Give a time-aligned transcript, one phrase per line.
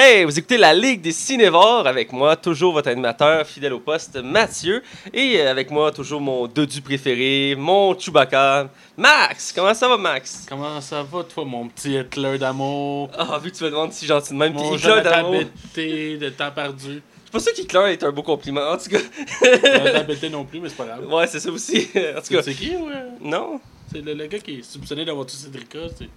[0.00, 4.14] Hey, vous écoutez la Ligue des Cinévores avec moi, toujours votre animateur fidèle au poste,
[4.22, 4.80] Mathieu.
[5.12, 9.52] Et avec moi, toujours mon dodu préféré, mon Chewbacca, Max.
[9.52, 10.46] Comment ça va, Max?
[10.48, 13.10] Comment ça va, toi, mon petit Hitler d'amour?
[13.18, 14.52] Ah, vu que tu me demandes si gentil de même.
[14.52, 15.42] Mon Puis Hitler d'amour.
[15.74, 17.02] De temps perdu.
[17.26, 18.70] Je pense pas que Hitler est un beau compliment.
[18.70, 21.12] En tout cas, Betté non plus, mais c'est pas grave.
[21.12, 21.88] ouais, c'est ça aussi.
[22.16, 22.92] En tout cas, C'est qui, ouais?
[23.20, 23.58] non.
[23.90, 25.78] C'est le, le gars qui est soupçonné d'avoir tué Cédrica.
[25.98, 26.08] c'est-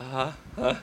[0.00, 0.68] Ah, ah.
[0.70, 0.76] Hein?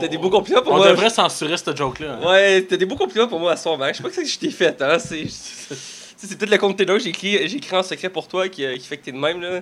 [0.00, 0.88] T'as On- des beaux compliments pour On moi.
[0.90, 2.18] devrait censurer cette joke-là.
[2.22, 2.26] hein.
[2.26, 3.96] Ouais, t'as des beaux compliments pour moi à ce soir, Max.
[3.96, 4.98] Je sais pas que c'est que je t'ai fait, hein.
[4.98, 6.36] C'est.
[6.38, 8.86] peut-être le container que j'ai écrit, j'ai écrit en secret pour toi qui, euh, qui
[8.86, 9.60] fait que t'es de même, là.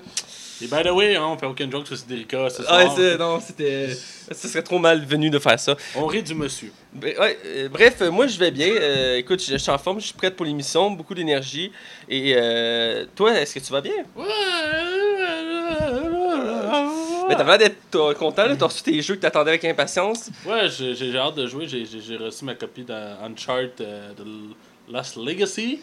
[0.61, 2.03] Et by the way, hein, on fait aucune joke sur ce
[2.67, 2.95] Ah, soir.
[2.97, 3.91] c'est- non, c'était.
[4.33, 5.77] Ce serait trop mal venu de faire ça.
[5.95, 6.73] On rit du monsieur.
[6.99, 8.67] Bre- ouais, euh, bref, moi je vais bien.
[8.75, 11.71] Euh, écoute, je, je suis en forme, je suis prête pour l'émission, beaucoup d'énergie.
[12.09, 13.93] Et euh, toi, est-ce que tu vas bien?
[17.29, 18.57] Mais t'as l'air d'être euh, content, là.
[18.57, 20.31] T'as reçu tes jeux que t'attendais avec impatience.
[20.47, 21.67] Ouais, j'ai hâte de jouer.
[21.69, 24.25] J'ai- reçu ma copie d'Uncharted euh, de
[24.93, 25.81] Lost Legacy.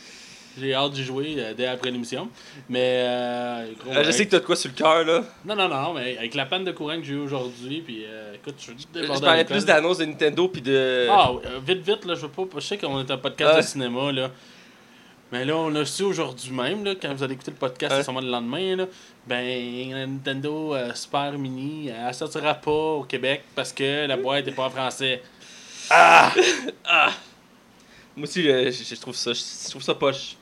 [0.57, 2.29] J'ai hâte d'y jouer euh, dès après l'émission.
[2.69, 2.79] Mais.
[3.03, 5.23] Euh, gros, Euh, je sais que t'as de quoi sur le cœur, là.
[5.45, 8.33] Non, non, non, mais avec la panne de courant que j'ai eu aujourd'hui, puis euh,
[8.35, 11.07] écoute, je suis Je parlais plus d'annonces de Nintendo puis de.
[11.11, 11.31] Ah,
[11.66, 12.43] vite, vite, là, je veux pas.
[12.55, 14.31] Je sais qu'on est un podcast de cinéma, là.
[15.31, 18.03] Mais là, on a su aujourd'hui même, là, quand vous allez écouter le podcast, c'est
[18.03, 18.85] sûrement le lendemain, là.
[19.27, 24.51] Ben, Nintendo euh, Super Mini, elle sortira pas au Québec parce que la boîte est
[24.51, 25.23] pas en français.
[28.16, 30.35] Moi aussi, je, je- je trouve ça, je, trouve ça poche.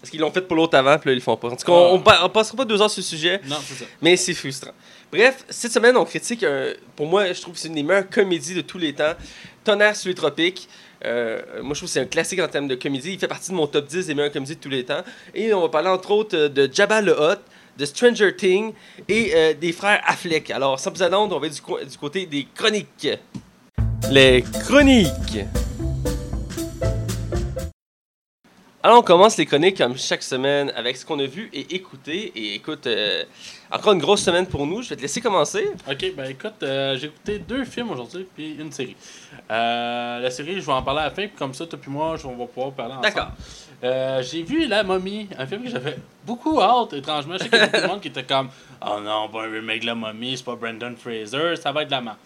[0.00, 1.48] Parce qu'ils l'ont fait pour l'autre avant, puis là, ils le font pas.
[1.48, 3.56] En tout cas, on, on, pa- on passera pas deux heures sur le sujet, Non,
[3.64, 3.84] c'est ça.
[4.02, 4.72] mais c'est frustrant.
[5.10, 8.10] Bref, cette semaine, on critique, un- pour moi, je trouve que c'est une des meilleures
[8.10, 9.14] comédies de tous les temps.
[9.64, 10.68] Tonnerre sur les tropiques.
[11.04, 13.12] Euh, moi, je trouve que c'est un classique en termes de comédie.
[13.12, 15.02] Il fait partie de mon top 10 des meilleures comédies de tous les temps.
[15.34, 17.40] Et on va parler entre autres euh, de Jabba le Hutt,
[17.76, 18.72] de Stranger Things
[19.08, 20.50] et euh, des frères Affleck.
[20.50, 23.08] Alors, sans plus attendre, on va du, du côté des chroniques.
[24.10, 25.44] Les chroniques.
[28.84, 32.30] Alors, on commence les chroniques comme chaque semaine avec ce qu'on a vu et écouté.
[32.36, 33.24] Et écoute, euh,
[33.70, 34.82] encore une grosse semaine pour nous.
[34.82, 35.70] Je vais te laisser commencer.
[35.90, 38.94] Ok, ben écoute, euh, j'ai écouté deux films aujourd'hui, puis une série.
[39.50, 41.90] Euh, la série, je vais en parler à la fin, puis comme ça, toi puis
[41.90, 43.14] moi, on va pouvoir parler ensemble.
[43.80, 44.22] D'accord.
[44.22, 45.96] J'ai vu La Momie, un film que j'avais
[46.26, 47.38] beaucoup hâte, étrangement.
[47.38, 48.50] Je sais qu'il y a beaucoup de monde qui était comme
[48.86, 51.88] Oh non, pas un remake de La Momie, c'est pas Brendan Fraser, ça va être
[51.88, 52.16] de la merde.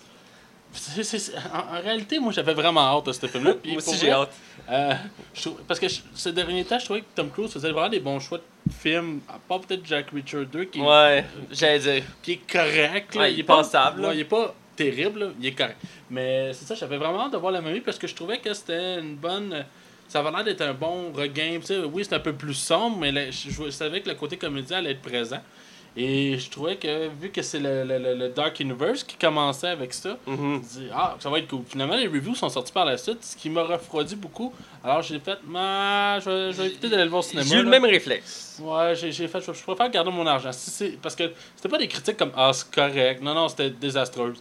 [1.55, 3.55] En, en réalité, moi, j'avais vraiment hâte de ce film-là.
[3.65, 4.31] Moi aussi, j'ai hâte.
[4.71, 4.93] euh,
[5.35, 8.01] je parce que je- ces derniers temps, je trouvais que Tom Cruise faisait vraiment des
[8.01, 12.03] bons choix de films, à part peut-être Jack Reacher 2, qui, Ouais, j'allais dire.
[12.23, 13.15] qui est correct.
[13.15, 13.23] Là.
[13.23, 15.79] Ouais, il est pas- passable, ouais, il est pas terrible, là, il est correct.
[16.11, 18.53] Mais c'est ça, j'avais vraiment hâte de voir la momie parce que je trouvais que
[18.53, 19.65] c'était une bonne.
[20.07, 21.59] Ça avait l'air d'être un bon regain.
[21.93, 24.79] Oui, c'est un peu plus sombre, mais là, je, je savais que le côté comédien
[24.79, 25.41] allait être présent.
[26.01, 29.93] Et je trouvais que, vu que c'est le, le- le- Dark Universe qui commençait avec
[29.93, 30.37] ça, Mhm.
[30.37, 31.63] je me dis, ah, ça va être cool.
[31.69, 34.53] Finalement, les reviews sont sortis par la suite, ce qui m'a refroidi beaucoup.
[34.85, 37.49] Alors, j'ai fait, ah, je, vais, je vais éviter d'aller le voir au cinéma.
[37.51, 38.61] J'ai eu le même réflexe.
[38.63, 39.41] Ouais, j'ai fait.
[39.41, 40.53] Je, je préfère garder mon argent.
[40.53, 43.21] Si parce que c'était pas des critiques comme Ah, c'est correct.
[43.21, 44.35] Non, non, c'était désastreux.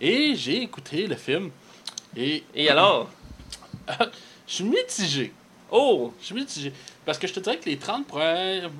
[0.00, 1.50] Et j'ai écouté le film.
[2.16, 2.42] Et.
[2.56, 3.08] Et alors?
[4.46, 5.32] Je suis mitigé.
[5.70, 6.12] Oh!
[6.20, 6.72] Je suis mitigé.
[7.06, 8.70] Parce que je te dirais que les 30 premières-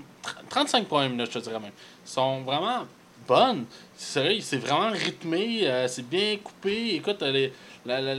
[0.51, 1.73] 35 premières minutes, je te dirais même,
[2.05, 2.85] sont vraiment
[3.27, 3.65] bonnes.
[3.97, 6.95] C'est sérieux, c'est vraiment rythmé, euh, c'est bien coupé.
[6.97, 7.53] Écoute, euh, les-
[7.87, 8.15] la, la-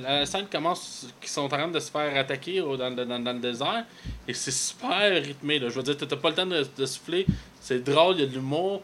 [0.00, 3.32] la scène commence qui sont en train de se faire attaquer au- dans, dans- dans
[3.32, 3.84] le désert
[4.26, 5.58] et c'est super rythmé.
[5.58, 5.68] Là.
[5.68, 7.26] Je veux dire, t'as pas le temps de, de souffler,
[7.60, 8.82] c'est drôle, il y a de l'humour.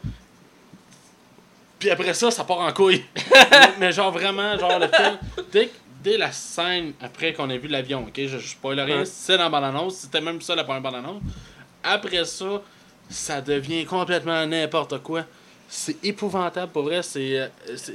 [1.79, 3.03] Puis après ça, ça part en couille.
[3.51, 5.17] mais, mais genre vraiment, genre le film,
[5.51, 5.69] dès,
[6.03, 9.05] dès la scène après qu'on ait vu l'avion, ok, je, je spoil rien, Ouais.
[9.05, 11.21] c'est dans la bande-annonce, c'était même ça la première bande-annonce.
[11.83, 12.61] Après ça,
[13.09, 15.23] ça devient complètement n'importe quoi.
[15.69, 17.03] C'est épouvantable, pour vrai.
[17.03, 17.47] C'est, euh,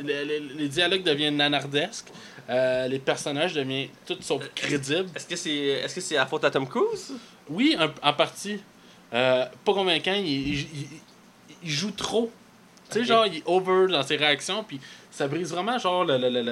[0.03, 2.09] les, les- les dialogues deviennent nanardesques.
[2.51, 5.09] Euh, les personnages deviennent tous sauf crédibles.
[5.15, 7.13] Est-ce que c'est est-ce que c'est la faute à Tom Cruise?
[7.49, 8.59] Oui, un- en partie.
[9.15, 10.13] Euh, pas convaincant.
[10.15, 10.89] Il, il- il-
[11.65, 12.31] il joue trop.
[12.91, 14.65] Tu sais, genre, il est over dans ses réactions.
[14.65, 14.79] Puis
[15.11, 16.43] ça brise vraiment, genre, le, le, la,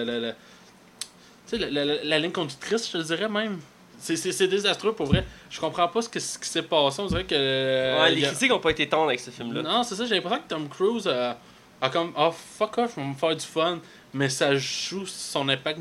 [1.52, 3.58] la- la- la ligne conductrice, je te dirais même.
[4.00, 5.24] C'est, désastreux pour vrai.
[5.50, 7.00] Je comprends pas ce, que, ce qui s'est passé.
[7.02, 7.34] On dirait que.
[7.36, 9.62] euh, ouais, les a- critiques n'ont pas été tendres avec ce film-là.
[9.62, 11.36] non, c'est ça, j'ai l'impression que Tom Cruise a,
[11.80, 13.78] a comme oh fuck off, je vais me faire du fun,
[14.14, 15.80] mais ça joue son impact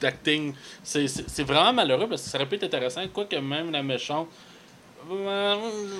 [0.00, 0.54] d'acting.
[0.82, 4.28] C'est vraiment malheureux parce que ça aurait pu être intéressant, quoique même la méchante.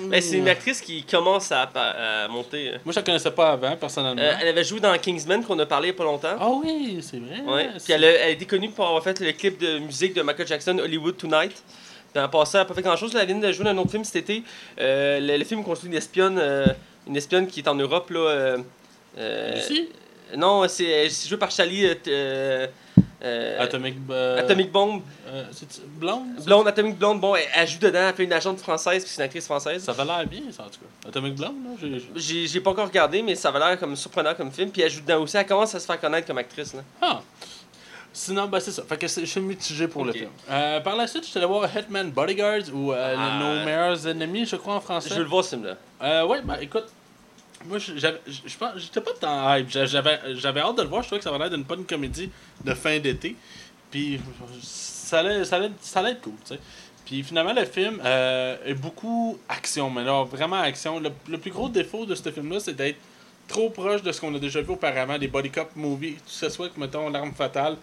[0.07, 2.71] Mais c'est une actrice qui commence à, à monter.
[2.83, 4.21] Moi je la connaissais pas avant, personnellement.
[4.21, 6.35] Euh, elle avait joué dans Kingsman qu'on a parlé il y a pas longtemps.
[6.39, 7.41] Ah oui, c'est vrai.
[7.45, 7.69] Ouais.
[7.83, 10.21] Puis elle a, elle a été connue pour avoir fait le clip de musique de
[10.21, 11.61] Michael Jackson, Hollywood Tonight.
[12.13, 13.15] Dans le passé, elle n'a pas fait grand chose.
[13.15, 14.43] Elle vient de jouer dans un autre film cet été.
[14.79, 16.65] Euh, le, le film construit une espionne, euh,
[17.07, 18.09] une espionne qui est en Europe.
[18.09, 18.57] Là,
[19.53, 19.89] Lucie?
[20.35, 21.87] non, c'est c'est joué par Charlie.
[23.23, 25.01] Euh, Atomic, euh, Atomic Bomb.
[25.27, 26.27] euh, c'est Blonde?
[26.45, 29.21] Blonde, Atomic Blonde, bon, elle, elle joue dedans, elle fait une agente française, puis c'est
[29.21, 29.83] une actrice française.
[29.83, 31.09] Ça va l'air bien, ça, en tout cas.
[31.09, 34.51] Atomic Blonde, là j'ai- j'ai- pas encore regardé, mais ça va l'air comme surprenant comme
[34.51, 34.69] film.
[34.69, 36.73] Puis elle joue dedans aussi, elle commence à se faire connaître comme actrice.
[36.73, 36.81] Là.
[37.01, 37.21] Ah.
[38.13, 38.81] Sinon, ben c'est ça.
[38.87, 40.29] Fait que je suis mitigé pour le film.
[40.49, 43.39] Euh, par la suite, je suis allé voir Hitman Bodyguards ou euh, Ah.
[43.39, 45.09] Nos meilleurs ennemis, je crois en français.
[45.09, 45.75] Je veux le voir ce film-là.
[46.01, 46.85] Euh, ouais, ben écoute,
[47.67, 49.69] moi j'étais pas tant hype.
[49.69, 51.01] J'a- J'avais, hâte de le voir.
[51.01, 52.29] Je trouvais que ça avait l'air d'une bonne comédie
[52.63, 53.35] de fin d'été.
[53.91, 54.19] Puis
[54.61, 56.59] ça allait, ça allait, ça allait être cool, tu sais.
[57.05, 60.99] Puis finalement, le film euh, est beaucoup action, mais là, vraiment action.
[60.99, 62.97] Le, le plus gros défaut de ce film-là, c'est d'être
[63.47, 66.49] trop proche de ce qu'on a déjà vu auparavant, des body cop movies, que ce
[66.49, 67.77] soit, mettons, L'arme fatale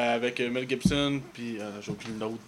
[0.00, 2.38] avec euh, Mel Gibson, puis euh, j'ai oublié l'autre.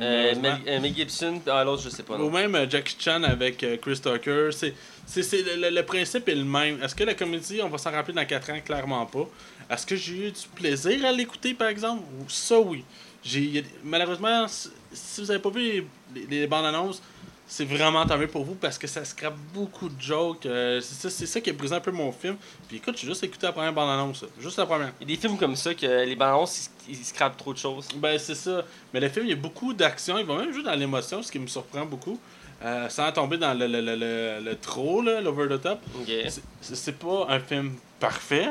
[0.00, 0.34] Euh.
[0.36, 2.14] Mel, euh, Mel Gibson, ah, l'autre, je sais pas.
[2.14, 2.30] Ou Non.
[2.30, 4.50] même euh, Jackie Chan avec euh, Chris Tucker.
[4.52, 4.74] C'est,
[5.06, 6.82] c'est, c'est le, le- principe est le même.
[6.82, 8.60] Est-ce que la comédie, on va s'en rappeler dans 4 ans?
[8.64, 9.28] Clairement pas.
[9.70, 12.02] Est-ce que j'ai eu du plaisir à l'écouter, par exemple?
[12.20, 12.84] Ou Ça, oui.
[13.24, 17.02] J'ai, malheureusement, si si vous avez pas vu les, les- les bandes annonces,
[17.54, 20.46] c'est vraiment tant mieux pour vous parce que ça scrape beaucoup de jokes.
[20.46, 22.36] euh, c'est, ça, c'est ça qui a brisé un peu mon film.
[22.66, 24.24] Puis écoute, j'ai juste écouté la première bande annonce.
[24.40, 24.92] Juste la première.
[25.00, 27.58] Il y a des films comme ça que les balances, ils, ils scrapent trop de
[27.58, 27.88] choses.
[27.96, 28.64] Ben, c'est ça.
[28.94, 30.16] Mais le film, il y a beaucoup d'action.
[30.18, 32.18] Il va même jouer dans l'émotion, ce qui me surprend beaucoup.
[32.64, 35.80] Euh, sans tomber dans le, le, le, le, le trop, là, l'over the top.
[36.60, 38.48] C'est- C'est pas un film parfait.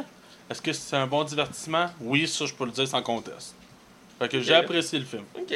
[0.49, 1.87] Est-ce que c'est un bon divertissement?
[2.01, 3.55] Oui, ça, je peux le dire sans conteste.
[4.19, 5.23] Fait que j'ai apprécié le film.
[5.35, 5.53] Ok.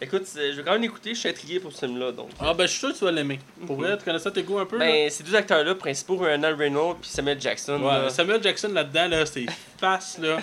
[0.00, 2.12] Écoute, je vais quand même l'écouter, je suis intrigué pour ce film-là.
[2.12, 2.30] Donc.
[2.40, 3.40] Ah, ben, je suis sûr que tu vas l'aimer.
[3.66, 4.78] Pour vrai, tu connais ça tes goûts un peu?
[4.78, 4.84] là?
[4.86, 7.80] Ben, ces deux acteurs-là, principaux, Ryan Reynolds puis Samuel Jackson.
[7.82, 8.10] Ouais, là.
[8.10, 9.46] Samuel Jackson là-dedans, là, ses
[9.78, 10.38] faces, là.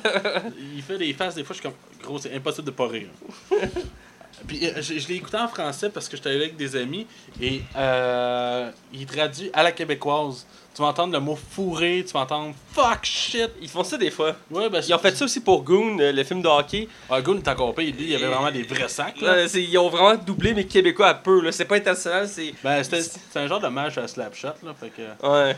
[0.75, 1.77] il fait des faces, des fois, je suis comme.
[2.03, 3.07] Gros, c'est impossible de pas rire.
[4.47, 7.07] Puis euh, je, je l'ai écouté en français parce que j'étais avec des amis
[7.41, 10.45] et euh, il traduit à la québécoise.
[10.75, 13.49] Tu vas entendre le mot fourré, tu vas entendre fuck shit.
[13.61, 14.35] Ils font ça des fois.
[14.51, 16.89] Ouais, ben, Ils ont fait ça aussi pour Goon, euh, le film de hockey.
[17.09, 19.21] Ah, Goon est encore pire, il y avait vraiment des vrais sacs.
[19.21, 19.29] Là.
[19.35, 21.39] Euh, ils ont vraiment doublé, mais québécois à peu.
[21.39, 21.53] là.
[21.53, 22.53] C'est pas international, c'est.
[22.61, 24.73] Ben, c'était c'est un genre de match à Slapshot, là.
[24.77, 25.25] Fait que...
[25.25, 25.55] Ouais.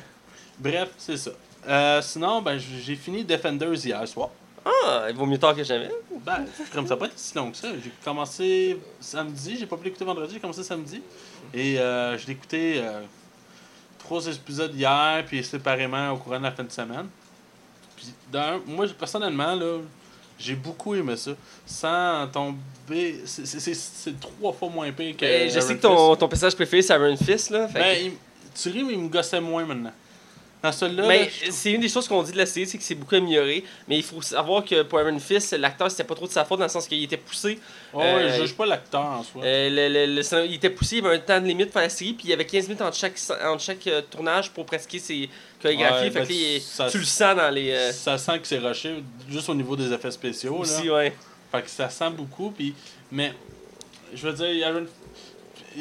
[0.60, 1.32] Bref, c'est ça.
[1.68, 4.30] Euh, sinon, ben, j'ai fini Defenders hier soir.
[4.64, 5.90] Ah, il vaut mieux tard que jamais.
[6.26, 7.70] Ben, comme ça pas été si long que ça.
[7.84, 11.02] J'ai commencé samedi, j'ai pas pu l'écouter vendredi, j'ai commencé samedi.
[11.54, 13.02] Et euh, je l'ai écouté euh,
[14.08, 17.08] trois épisodes hier, puis séparément au courant de la fin de semaine.
[17.96, 19.80] Puis, d'un, moi, personnellement, là,
[20.40, 21.32] j'ai beaucoup aimé ça.
[21.66, 23.22] Sans tomber.
[23.26, 25.26] c'est- c'est- C'est c'est trois fois moins pire que.
[25.26, 27.68] Euh, je sais que ton, ton personnage préféré, c'est Iron Fist, là.
[27.68, 28.14] fait que- Ben, il-
[28.62, 29.92] tu ris, mais il me gossait moins maintenant.
[30.64, 32.84] Dans celui-là, Mais là, c'est une des choses qu'on dit de la série, c'est que
[32.84, 33.64] c'est beaucoup amélioré.
[33.88, 36.58] Mais il faut savoir que pour Iron Fist, l'acteur, c'était pas trop de sa faute
[36.58, 37.60] dans le sens qu'il était poussé.
[37.94, 39.44] Ouais, ouais, euh, je juge pas l'acteur en soi.
[39.46, 41.70] Euh, le- le- le scénario- il était poussé, il y avait un temps de limite
[41.72, 43.14] pour la série, puis il y avait 15 minutes entre chaque,
[43.46, 45.30] entre chaque euh, tournage pour pratiquer ses
[45.62, 46.06] chorégraphies.
[46.06, 47.70] Ouais, fait ben, que là, ça- tu le sens dans les.
[47.72, 48.96] euh, Ça sent que c'est rushé,
[49.30, 50.54] juste au niveau des effets spéciaux.
[50.56, 50.60] Là.
[50.62, 51.16] aussi, ouais.
[51.52, 52.50] Fait que ça sent beaucoup.
[52.50, 52.74] Puis,
[53.12, 53.32] mais,
[54.14, 54.88] je veux dire, une-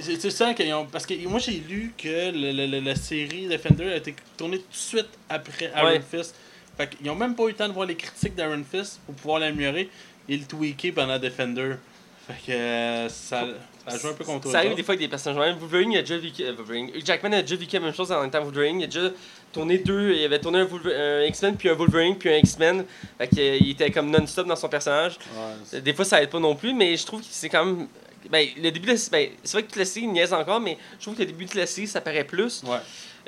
[0.02, 0.86] c'est ça qu'ils ont.
[0.86, 4.64] Parce que moi, j'ai lu que le- le- la série Defender a été tournée tout
[4.70, 6.00] de suite après Iron Ouais.
[6.00, 6.34] Fist.
[6.76, 9.14] Fait qu'ils ont même pas eu le temps de voir les critiques d'Iron Fist pour
[9.14, 9.88] pouvoir l'améliorer
[10.28, 11.76] et le tweaker pendant Defender.
[12.26, 13.46] Fait que euh, ça,
[13.86, 15.38] ça a joué un peu contre Ça arrive des fois avec des personnages.
[15.38, 16.42] Même Wolverine, il a déjà vécu.
[16.42, 16.90] euh, Wolverine.
[17.04, 18.80] Jackman a déjà vécu la même chose en même temps Wolverine.
[18.80, 19.10] Il a déjà
[19.52, 20.12] tourné deux.
[20.12, 22.84] Il avait tourné un, X-Men, puis un Wolverine, puis un X-Men.
[23.16, 25.16] Fait que, euh, était comme non-stop dans son personnage.
[25.72, 27.86] Ouais, Des fois, ça aide pas non plus, mais je trouve que c'est quand même.
[28.30, 30.78] Ben, le début de la ben, c'est vrai que toute la série niaise encore, mais
[30.98, 32.62] je trouve que le début de la série, ça paraît plus.
[32.64, 32.78] ouais.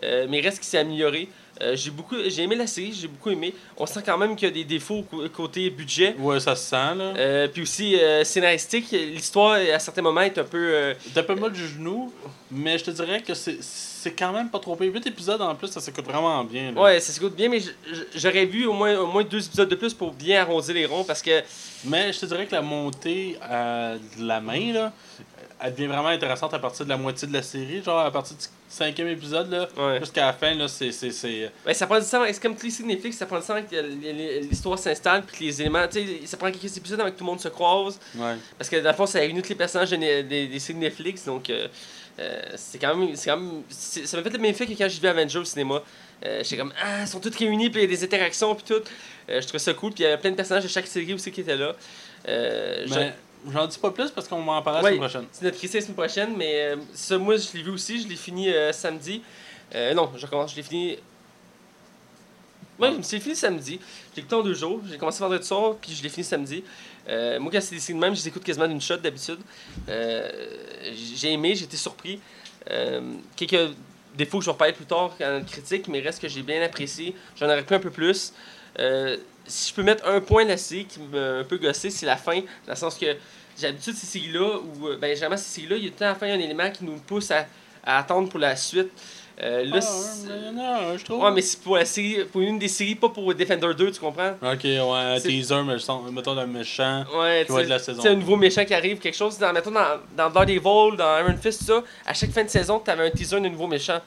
[0.05, 1.29] Euh, mais reste qu'il s'est amélioré.
[1.61, 3.53] Euh, j'ai beaucoup j'ai aimé la série, j'ai beaucoup aimé.
[3.77, 6.15] On sent quand même qu'il y a des défauts côté budget.
[6.19, 7.15] Ouais, ça se sent, là.
[7.17, 11.35] Euh, puis aussi euh, scénaristique, l'histoire à certains moments est un peu euh, T'as pas
[11.35, 12.13] mal du genou,
[12.51, 13.59] mais je te dirais que c'est
[14.01, 14.93] c'est quand même pas trop pire.
[14.93, 16.73] 8 épisodes en plus, ça s'écoute vraiment bien.
[16.73, 16.81] là.
[16.81, 17.61] Ouais, ça s'écoute bien, mais
[18.15, 21.05] j'aurais vu au moins, au moins deux épisodes de plus pour bien arrondir les ronds
[21.05, 21.43] parce que.
[21.85, 24.93] Mais je te dirais que la montée euh, de la main, là,
[25.61, 27.83] elle devient vraiment intéressante à partir de la moitié de la série.
[27.83, 30.01] Genre, à partir du cinquième épisode, là, Ouais.
[30.01, 30.91] jusqu'à la fin, là, c'est.
[31.65, 33.77] Ben, ça prend du temps, c'est comme tous les Netflix, ça prend du temps que
[34.49, 35.87] l'histoire s'installe puis que les éléments.
[35.89, 37.99] Tu sais, ça prend quelques épisodes avant que tout le monde se croise.
[38.17, 38.35] Ouais.
[38.57, 41.49] Parce que dans le fond, ça réunit tous les personnages des, des séries Netflix, donc
[41.51, 41.69] euh,
[42.19, 43.15] euh, c'est quand même.
[43.15, 45.45] c'est quand même ça m'a fait le même effet que quand j'ai vu Avengers au
[45.45, 45.83] cinéma.
[46.25, 48.65] Euh, J'étais comme, ah, ils sont tous réunis, puis il y a des interactions, puis
[48.67, 48.83] tout.
[49.29, 51.15] Euh, je trouvais ça cool, puis il y avait plein de personnages de chaque série
[51.15, 51.75] aussi qui étaient là.
[52.27, 52.87] Euh,
[53.49, 55.27] j'en dis pas plus parce qu'on va en parler la semaine prochaine.
[55.31, 58.03] C'est notre critique la semaine prochaine, mais ça, moi, je l'ai vu aussi.
[58.03, 59.23] Je l'ai fini samedi.
[59.95, 60.53] Non, je recommence.
[60.53, 60.99] Je l'ai fini.
[62.81, 63.81] Ouais, je me suis fini samedi.
[64.15, 64.81] J'ai écouté en deux jours.
[64.91, 66.65] J'ai commencé vendredi soir, puis je l'ai fini samedi.
[67.09, 69.39] Euh, moi, quand c'est des séries de même, je les écoute quasiment d'une shot d'habitude.
[69.89, 70.31] Euh,
[71.15, 72.21] j'ai aimé, j'ai été surpris.
[72.71, 73.73] Euh, quelques
[74.17, 77.15] défauts que je vais reparler plus tard en critique, mais reste que j'ai bien apprécié.
[77.37, 78.33] J'en aurais pu un peu plus.
[79.47, 82.05] Si je peux mettre un point de la série qui m'a un peu gossé, c'est
[82.05, 82.41] la fin.
[82.67, 83.17] Dans le sens que
[83.59, 86.15] j'ai l'habitude ces séries-là, où, euh, ben, généralement, ces séries-là, il y a tout le
[86.15, 87.47] temps à un élément qui nous pousse à
[87.85, 88.91] attendre pour la suite.
[89.41, 91.23] Euh, là, Ah, c'est- un, je trouve.
[91.23, 94.01] ouais, mais c'est pour la série, pour une des séries, pas pour Defender 2, tu
[94.01, 94.33] comprends?
[94.43, 95.77] Ok, ouais, un C'est- teaser, mais
[96.13, 97.05] mettons d'un méchant.
[97.17, 98.03] Ouais, Qui va être la sais, saison.
[98.03, 99.39] sais, un nouveau méchant qui arrive, quelque chose.
[99.39, 102.81] Dans, mettons, dans, dans Daredevil, dans Iron Fist, tout ça, à chaque fin de saison,
[102.85, 104.01] tu avais un teaser d'un nouveau méchant.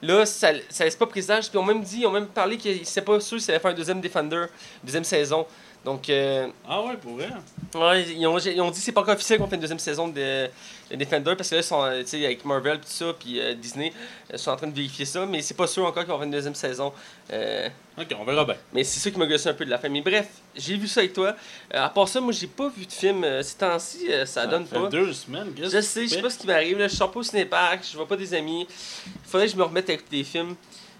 [0.00, 1.48] Là, ça, ça laisse pas présage.
[1.50, 3.74] Puis on même dit, ont même parlé qu'ils c'est pas sûr s'ils allaient faire un
[3.74, 4.46] deuxième Defender,
[4.82, 5.46] deuxième saison.
[5.84, 7.28] Donc, euh, Ah ouais, pour vrai.
[7.74, 9.80] ouais, ils ont, ils ont dit que c'est pas encore officiel qu'on fait une deuxième
[9.80, 10.46] saison de,
[10.90, 13.40] de Defender parce que là, ils sont, euh, tu sais, avec Marvel tout ça, puis
[13.40, 13.92] euh, Disney,
[14.32, 16.24] ils sont en train de vérifier ça, mais c'est pas sûr encore qu'on va faire
[16.26, 16.92] une deuxième saison.
[17.32, 18.54] Euh, Ok, on verra bien.
[18.72, 19.88] mais c'est ça qui m'a gossé un peu de la fin.
[19.88, 21.34] Mais bref, j'ai vu ça avec toi.
[21.74, 24.46] Euh, à part ça, moi, j'ai pas vu de film euh, ces temps-ci, euh, ça
[24.46, 24.88] donne fait pas.
[24.88, 26.80] deux semaines, Je sais, je sais pas ce qui m'arrive.
[26.80, 28.66] Je sors pas au cinépark, je vois pas des amis.
[29.06, 30.54] Il faudrait que je me remette à écouter des films.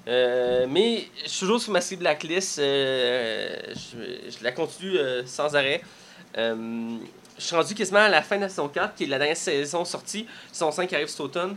[0.08, 2.58] Euh, mais je suis toujours sur ma série Blacklist.
[2.58, 5.80] euh, je, la continue euh, sans arrêt.
[6.38, 6.96] Euh,
[7.38, 9.36] je suis rendu quasiment à la fin de la saison 4, qui est la dernière
[9.36, 10.26] saison sortie.
[10.52, 11.56] Saison 5 qui arrive cet automne.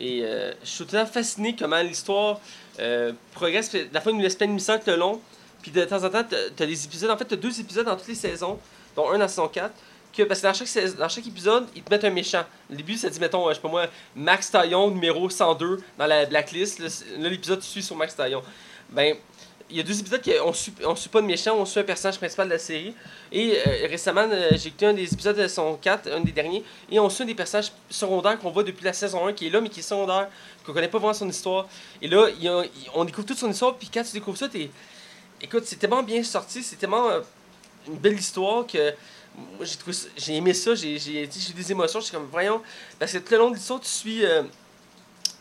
[0.00, 2.40] Et euh, je suis tout le temps fasciné comment l'histoire
[2.80, 3.74] euh, progresse.
[3.92, 5.20] La fin, nous laisse plein de mystères tout le long.
[5.62, 7.10] Puis de temps en temps, tu as des épisodes.
[7.10, 8.58] En fait, tu as deux épisodes dans toutes les saisons,
[8.96, 9.72] dont un dans saison 4.
[10.16, 12.44] Que, parce que dans chaque, épisode, ils te mettent un méchant.
[12.70, 16.26] Au début, ça dit, mettons, je sais pas moi, Max Taillon, numéro 102, dans la
[16.26, 16.78] blacklist.
[16.78, 18.42] Là, l'épisode suit sur Max Taillon.
[18.90, 19.16] Ben,
[19.70, 21.84] il y a deux épisodes qu'on suit, on suit pas de méchant, on suit un
[21.84, 22.94] personnage principal de la série.
[23.32, 26.62] Et euh, récemment, euh, j'ai écouté un des épisodes de saison 4, un des derniers,
[26.90, 29.50] et on suit un des personnages secondaires qu'on voit depuis la saison 1, qui est
[29.50, 30.28] là, mais qui est secondaire,
[30.64, 31.66] qu'on connaît pas vraiment son histoire.
[32.02, 32.28] Et là,
[32.94, 34.70] on découvre toute son histoire, puis quand tu découvres ça, t'es.
[35.40, 37.20] Écoute, c'est tellement bien sorti, c'est tellement euh,
[37.88, 38.92] une belle histoire que.
[39.60, 42.60] J'ai trouvé j'ai aimé ça, j'ai j'ai eu des émotions, j'étais comme, voyons,
[42.98, 44.42] parce que tout le long de l'histoire, tu suis euh,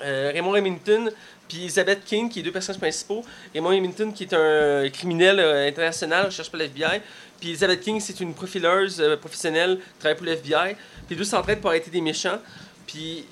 [0.01, 1.09] euh, Raymond Remington
[1.47, 3.23] puis Elizabeth King, qui est deux personnages principaux.
[3.53, 7.01] Raymond Remington, qui est un criminel euh, international, recherche par l'FBI.
[7.39, 10.75] Puis Elizabeth King, c'est une profileuse professionnelle, travaille pour l'FBI.
[11.05, 12.39] Puis les deux s'entraident pour arrêter des méchants.
[12.87, 13.25] Puis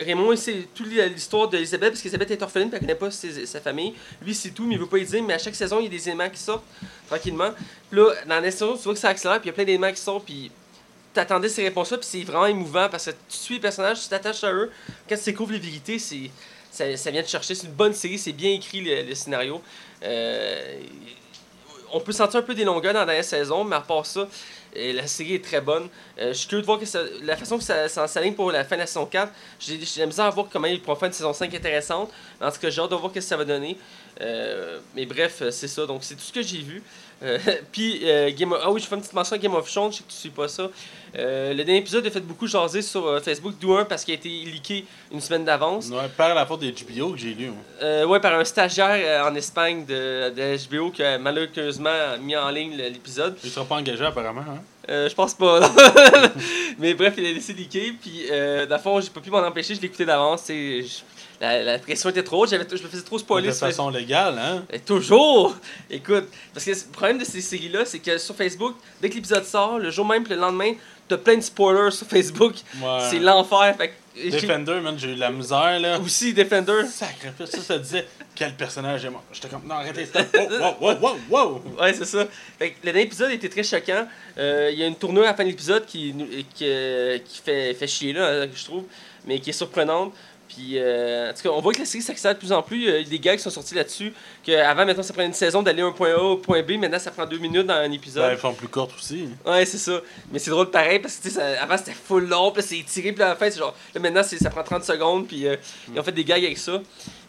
[0.00, 3.94] Raymond, c'est toute l'histoire d'Elisabeth, parce qu'Elisabeth est orpheline, elle connaît pas sa famille.
[4.22, 5.22] Lui, c'est tout, mais il veut pas y dire.
[5.22, 6.64] Mais à chaque saison, il y a des éléments qui sortent
[7.08, 7.50] tranquillement.
[7.90, 9.64] Puis là, dans la saison, tu vois que ça accélère, puis il y a plein
[9.64, 10.50] d'éléments qui sortent, puis
[11.12, 14.44] t'attendais ces réponses-là, puis c'est vraiment émouvant parce que tu suis les personnages, tu t'attaches
[14.44, 14.70] à eux.
[15.08, 16.30] Quand tu découvres les vérités, c'est,
[16.70, 17.54] ça, ça vient te chercher.
[17.54, 19.60] C'est une bonne série, c'est bien écrit le, le scénario.
[20.02, 20.80] Euh,
[21.92, 24.28] on peut sentir un peu des longueurs dans la dernière saison, mais à part ça,
[24.76, 25.88] euh, la série est très bonne.
[26.18, 26.84] Euh, je suis curieux de voir que
[27.24, 29.32] la façon que ça, ça s'aligne pour la fin de la saison 4.
[29.58, 32.10] J'ai j'ai la misère à voir comment ils pourront faire une saison 5 intéressante.
[32.40, 33.76] En tout cas, j'ai hâte de voir ce que ça va donner.
[34.20, 35.86] Euh, mais bref, euh, c'est ça.
[35.86, 36.82] Donc, c'est tout ce que j'ai vu.
[37.22, 37.38] Euh,
[37.72, 38.60] puis, euh, Game of...
[38.62, 40.16] Ah oui, je fais une petite mention à Game of Thrones, je sais que tu
[40.16, 40.68] suis pas ça.
[41.16, 44.16] Euh, le dernier épisode a fait beaucoup jaser sur Facebook, d'où un parce qu'il a
[44.16, 45.88] été leaké une semaine d'avance.
[45.88, 47.50] Ouais, par la faute des HBO que j'ai lu.
[47.82, 52.50] Euh, ouais, par un stagiaire en Espagne de, de HBO qui a malheureusement mis en
[52.50, 53.36] ligne l'épisode.
[53.42, 54.42] Il sera pas engagé apparemment.
[54.42, 54.62] Hein?
[55.08, 55.60] Je pense pas.
[56.78, 57.92] Mais bref, il a laissé leaker.
[58.00, 59.74] Puis, le fond, j'ai pas pu m'en empêcher.
[59.74, 60.48] Je l'ai écouté d'avance.
[60.50, 62.50] et je- La, la pression était trop haute.
[62.50, 63.48] j'avais- Je me faisais trop spoiler.
[63.48, 64.64] de façon légale, hein?
[64.72, 65.54] et toujours!
[65.90, 69.44] Écoute, parce que le problème de ces séries-là, c'est que sur Facebook, dès que l'épisode
[69.44, 70.72] sort, le jour même le lendemain,
[71.06, 72.54] t'as plein de spoilers sur Facebook.
[72.82, 72.98] Ouais.
[73.08, 73.74] C'est l'enfer.
[73.78, 76.00] Fait que j'ai- Defender, man, j'ai eu la misère, là.
[76.00, 76.82] Aussi, Defender.
[76.90, 79.22] Sacrifice, ça, ça disait quel personnage est mort?
[79.32, 80.26] J'étais comme, non, arrêtez, stop.
[80.34, 81.62] Wow, wow, wow, wow, wow.
[81.80, 82.26] Ouais, c'est ça.
[82.58, 84.08] Fait que le dernier épisode était très choquant.
[84.38, 87.18] Euh, Il y a une tournure à la fin de l'épisode qui, nous- qui, euh,
[87.24, 88.82] qui fait, fait chier, là, je trouve,
[89.24, 90.12] mais qui est surprenante.
[90.58, 92.78] Puis, euh, en tout cas, on voit que la série s'accélère de plus en plus.
[92.78, 94.12] Il y a des gars qui sont sortis là-dessus.
[94.48, 96.72] Avant, maintenant, ça prenait une saison d'aller d'un point A au point B.
[96.72, 98.24] Maintenant, ça prend deux minutes dans un épisode.
[98.24, 99.28] Ben, ils font plus courte aussi.
[99.46, 100.00] Ouais, c'est ça.
[100.32, 102.78] Mais c'est drôle pareil parce que tu sais, ça- avant c'était full long, puis c'est
[102.78, 103.76] étiré, puis à la fin, c'est genre.
[103.94, 105.54] Là maintenant, ça prend 30 secondes, puis euh,
[105.94, 106.80] ils ont fait des gags avec ça.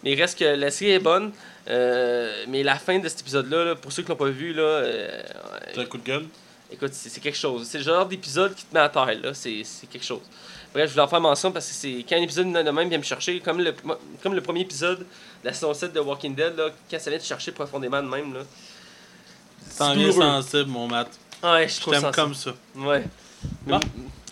[0.03, 1.31] Mais il reste que la série est bonne.
[1.69, 4.83] euh, mais la fin de cet épisode-là, là, pour ceux qui l'ont pas vu, là,
[5.73, 6.25] C'est un coup de gueule?
[6.71, 7.67] écoute, c'est quelque chose.
[7.69, 9.33] C'est le genre d'épisode qui te met à terre, là.
[9.33, 10.21] C'est c'est quelque chose.
[10.73, 12.97] Bref, je voulais en faire mention parce que c'est quand un épisode de même vient
[12.97, 13.73] me chercher, comme le,
[14.21, 15.05] comme le premier épisode de
[15.43, 18.33] la saison 7 de Walking Dead, là, quand ça vient te chercher profondément de même,
[18.33, 18.41] là.
[19.77, 21.09] T'en viens sensible, mon Matt.
[21.43, 22.51] Ouais, je t'aime comme ça.
[22.75, 23.03] Ouais.
[23.65, 23.79] Bon.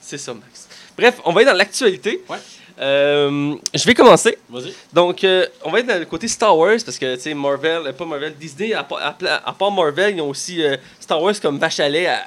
[0.01, 0.67] C'est ça, Max.
[0.98, 2.24] Bref, on va être dans l'actualité.
[2.29, 2.38] Ouais.
[2.79, 4.38] Euh, je vais commencer.
[4.50, 4.74] Vas-y.
[4.93, 7.81] Donc, euh, on va être dans le côté Star Wars parce que, tu sais, Marvel,
[7.88, 10.77] euh, pas Marvel, Disney, à, part- à pla- à part Marvel, ils ont aussi euh,
[11.00, 12.19] Star Wars comme vache à lait à,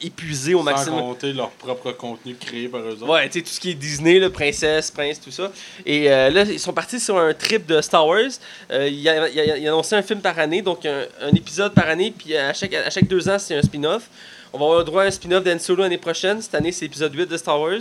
[0.00, 1.00] épuiser au Sans maximum.
[1.00, 3.08] compter leur propre contenu créé par eux autres.
[3.08, 5.50] Ouais, tu sais, tout ce qui est Disney, là, princesse, prince, tout ça.
[5.84, 8.20] Et là, ils sont partis sur un trip de Star Wars.
[8.70, 11.34] Euh, il, a, il, a, il a annoncé un film par année, donc un, un
[11.34, 14.04] épisode par année, puis à chaque, à chaque deux ans, c'est un spin-off.
[14.54, 16.40] On va avoir le droit à un spin-off d'Han Solo l'année prochaine.
[16.40, 17.80] Cette année, c'est l'épisode 8 de Star Wars.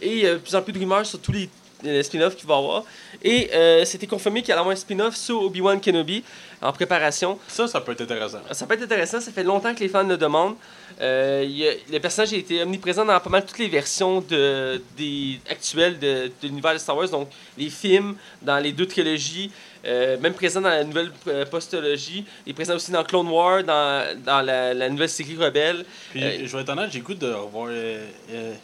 [0.00, 1.50] Et il y a de plus en plus de rumeurs sur tous les
[1.84, 2.84] le spin-off qu'il va y avoir.
[3.24, 6.22] Et euh, c'était confirmé qu'il allait avoir un spin-off sur Obi-Wan Kenobi
[6.60, 7.40] en préparation.
[7.48, 8.38] Ça, ça peut être intéressant.
[8.52, 10.54] Ça peut être intéressant, ça fait longtemps que les fans le demandent.
[11.00, 14.80] Euh, y a- le personnage a été omniprésent dans pas mal toutes les versions de,
[14.96, 19.50] des, actuelles de, de l'univers de Star Wars, donc les films, dans les deux trilogies,
[19.84, 22.24] euh, même présent dans la nouvelle euh, postologie.
[22.46, 25.84] Il est présent aussi dans Clone Wars, dans, dans la, la nouvelle série Rebelle.
[26.10, 27.70] Puis, Euh, je vais être honnête, j'ai goût de revoir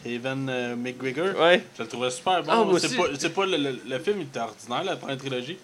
[0.05, 1.39] Evan euh, McGregor.
[1.39, 1.63] Ouais.
[1.77, 2.51] Je le trouvais super bon.
[2.73, 2.77] Ah,
[3.17, 5.57] c'est pas, le, le, le film était ordinaire, la première trilogie.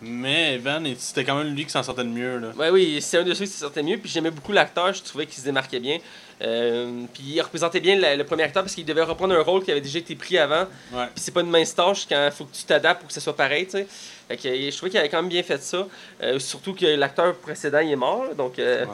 [0.00, 2.38] Mais Evan, c'était quand même lui qui s'en sortait le mieux.
[2.38, 2.48] Là.
[2.56, 3.98] Ouais, oui, c'est un de ceux qui se sortait mieux.
[3.98, 5.98] Puis j'aimais beaucoup l'acteur, je trouvais qu'il se démarquait bien.
[6.40, 9.64] Euh, puis il représentait bien la- le premier acteur parce qu'il devait reprendre un rôle
[9.64, 10.66] qui avait déjà été pris avant.
[10.92, 11.06] Ouais.
[11.12, 13.20] Puis c'est pas une mince tâche quand il faut que tu t'adaptes pour que ça
[13.20, 13.86] soit pareil, tu sais.
[14.28, 15.86] Fait que je trouvais qu'il avait quand même bien fait ça.
[16.22, 18.24] Euh, surtout que l'acteur précédent, il est mort.
[18.26, 18.84] là, Donc, euh,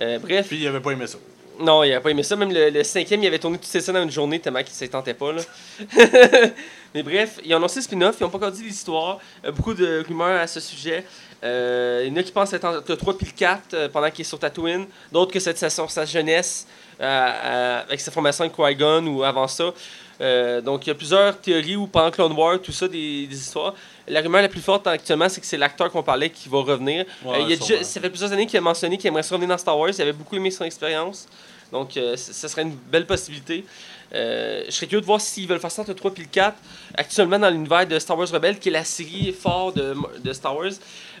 [0.00, 0.18] Ouais.
[0.18, 0.48] bref.
[0.48, 1.18] Puis il avait pas aimé ça.
[1.60, 2.34] Non, il a pas aimé ça.
[2.36, 4.74] Même le, le cinquième, il avait tourné toutes ces scènes dans une journée tellement qu'il
[4.84, 5.32] ne tentait pas.
[5.32, 5.42] Là.
[6.94, 9.18] Mais bref, ils ont annoncé le spin-off, ils n'ont pas encore dit l'histoire.
[9.44, 11.04] Euh, beaucoup de rumeurs à ce sujet.
[11.42, 13.88] Euh, il y en a qui pensent être entre le 3 et le 4 euh,
[13.88, 14.86] pendant qu'il est sur Tatooine.
[15.12, 16.66] D'autres que c'est sur sa jeunesse
[17.00, 19.72] euh, avec sa formation avec Qui-Gon ou avant ça.
[20.20, 23.36] Euh, donc il y a plusieurs théories ou pendant Clone Wars, tout ça, des, des
[23.36, 23.74] histoires.
[24.06, 27.06] La rumeur la plus forte actuellement, c'est que c'est l'acteur qu'on parlait qui va revenir.
[27.24, 29.22] Ouais, Euh, il y a déjà- ça fait plusieurs années qu'il a mentionné qu'il aimerait
[29.22, 29.88] se revenir dans Star Wars.
[29.96, 31.26] Il avait beaucoup aimé son expérience.
[31.72, 33.64] Donc, euh, ce serait une belle possibilité.
[34.12, 36.26] Euh, je serais curieux de voir s'ils veulent faire ça entre le 3 et le
[36.26, 36.56] 4.
[36.96, 40.56] Actuellement, dans l'univers de Star Wars Rebelle, qui est la série phare de, de Star
[40.56, 40.72] Wars,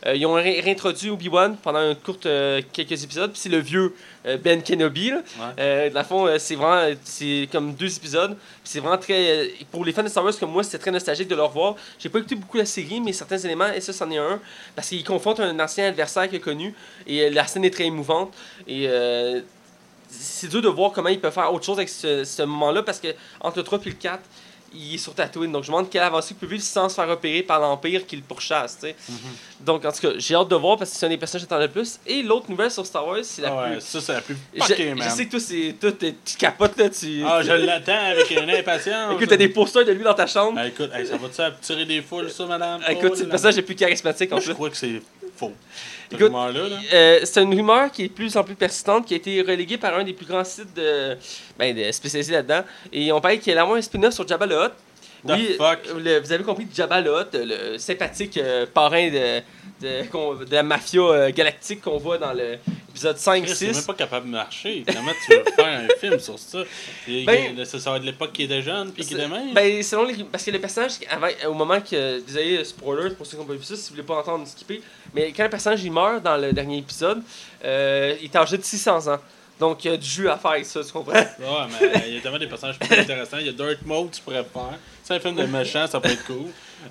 [0.06, 3.30] euh, ils ont ré- réintroduit Obi-Wan pendant une courte, euh, quelques épisodes.
[3.30, 3.94] Puis c'est le vieux
[4.42, 5.10] Ben Kenobi.
[5.10, 5.22] Là.
[5.56, 5.90] Ouais.
[5.90, 8.36] Dans le fond, c'est vraiment c'est comme deux épisodes.
[8.64, 9.50] C'est vraiment très.
[9.70, 11.76] pour les fans de Star Wars comme moi, c'était très nostalgique de le revoir.
[11.98, 14.40] J'ai pas écouté beaucoup la série, mais certains éléments, et ça, c'en est un.
[14.74, 16.74] Parce qu'il confronte un ancien adversaire qu'il a connu.
[17.06, 18.34] Et la scène est très émouvante.
[18.66, 18.88] Et.
[20.10, 22.98] C'est dur de voir comment il peut faire autre chose avec ce, ce moment-là parce
[23.00, 23.08] que
[23.40, 24.20] entre le 3 et le 4,
[24.72, 25.50] il est sur Tatooine.
[25.50, 28.06] Donc je me demande quelle avancée il peut vivre sans se faire repérer par l'Empire
[28.06, 28.78] qui le pourchasse.
[28.82, 29.16] Mhm.
[29.62, 31.48] Donc en tout cas, j'ai hâte de voir parce que c'est un des personnages que
[31.50, 31.98] j'attendais le plus.
[32.06, 33.80] Et l'autre nouvelle sur Star Wars, c'est la ouais, plus.
[33.80, 35.10] ça, c'est la plus Je, fuckée, je man.
[35.10, 36.88] sais que toi, c'est, toi t'es- tu capotes là.
[36.88, 37.22] Tu...
[37.26, 39.12] Ah, je l'attends avec une impatience.
[39.14, 40.56] Écoute, t'as des posters de lui dans ta chambre.
[40.60, 42.80] Ah, écoute, hey, ça va-tu tirer des foules, ça, madame?
[42.88, 45.02] Écoute, c'est le personnage le plus charismatique en Moi, je crois que c'est
[45.36, 45.52] faux.
[46.16, 46.32] Écoute.
[46.92, 49.78] Euh, c'est une rumeur qui est de plus en plus persistante, qui a été reléguée
[49.78, 51.16] par un des plus grands sites de,
[51.58, 52.62] ben, de spécialisés là-dedans.
[52.92, 54.72] Et on parle qu'il y a un spin-off sur Jabba the Hutt.
[55.98, 59.40] Le- vous avez compris Jabba Hutt, le sympathique euh, parrain de,
[59.80, 63.86] de, la mafia euh, galactique qu'on voit dans l'épisode Chris, c'est même 5-6.
[63.86, 64.84] pas capable de marcher.
[64.86, 66.58] Comment tu veux faire un film sur ça?
[67.08, 69.54] Et- Ben- ça, ça va être l'époque qui était jeune puis qui était mince.
[69.54, 72.20] Ben, selon les, parce que le personnage, avant, au moment que.
[72.20, 74.82] Désolé, spoiler pour ceux qui n'ont pas vu ça, si vous voulez pas entendre, skipper.
[75.14, 77.22] Mais quand le personnage il meurt dans le dernier épisode,
[77.64, 79.18] euh, il est âgé de 600 ans.
[79.58, 81.12] Donc, il y a du jus à faire avec ça, tu comprends?
[81.12, 83.36] Ouais, mais il y a tellement des personnages plus intéressants.
[83.38, 84.78] Il y a Dirt Mode, tu pourrais faire.
[85.04, 86.46] C'est un film de méchant, ça peut être cool.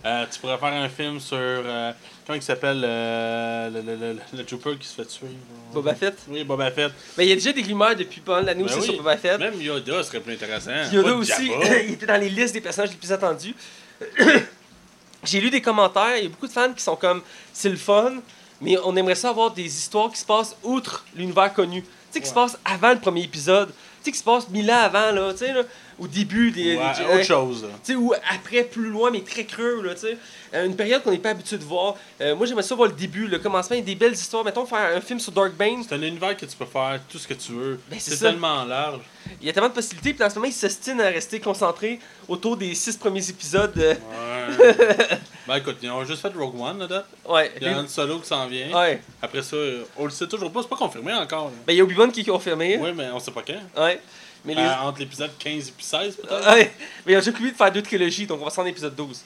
[0.06, 1.36] Euh, tu pourrais faire un film sur.
[1.40, 1.92] euh,
[2.30, 5.30] comment il s'appelle euh, le, le, le, le trooper qui se fait tuer
[5.74, 6.16] Boba Fett.
[6.28, 6.92] Oui, Boba Fett.
[7.18, 8.86] Ben, il y a déjà des rumeurs depuis pas mal d'années Ben aussi oui.
[8.86, 9.40] sur Boba Fett.
[9.40, 10.92] Même Yoda serait plus intéressant.
[10.94, 11.50] Yoda aussi,
[11.88, 13.56] il était dans les listes des personnages les plus attendus.
[15.24, 17.78] J'ai lu des commentaires, il y a beaucoup de fans qui sont comme c'est le
[17.78, 18.14] fun,
[18.62, 21.82] mais on aimerait ça avoir des histoires qui se passent outre l'univers connu.
[21.82, 23.70] Tu sais, qui se passent avant le premier épisode.
[23.70, 25.64] Tu sais, qui se passent mille ans avant, là, tu sais, là,
[26.00, 26.76] au début des.
[26.78, 27.66] Ouais, des- autre chose.
[27.84, 30.18] Tu sais, ou après, plus loin, mais très creux, là, tu sais.
[30.54, 31.96] Euh, une période qu'on n'est pas habitué de voir.
[32.22, 34.44] Euh, moi, j'aimerais ça voir le début, le commencement, des belles histoires.
[34.44, 35.84] Mettons, faire un film sur Dark Bane.
[35.88, 37.80] C'est un univers que tu peux faire tout ce que tu veux.
[37.90, 39.02] Ben, c'est tellement large.
[39.42, 42.00] Il y a tellement de possibilités, puis en ce moment, ils s'ostinent à rester concentrés
[42.28, 43.74] autour des six premiers épisodes.
[43.78, 45.20] euh, Ouais.
[45.48, 47.06] ben écoute, ils ont juste fait Rogue One, là, date.
[47.28, 47.52] Ouais.
[47.62, 48.76] Il y a Han Solo qui s'en vient.
[48.76, 49.02] Ouais.
[49.22, 49.56] Après ça,
[49.98, 51.46] on le sait toujours pas, c'est pas confirmé encore.
[51.46, 51.52] là.
[51.68, 52.78] Ben, il y a Obi-Wan qui est confirmé.
[52.82, 53.84] Oui, mais on sait pas quand.
[53.84, 54.02] Ouais.
[54.46, 54.62] Mais les...
[54.62, 56.52] Euh, entre l'épisode 15 et puis 16, peut-être.
[56.54, 56.72] Ouais.
[57.06, 58.70] Mais ils ont déjà prévu de faire deux trilogies, donc on va se rendre à
[58.70, 59.22] l'épisode 12.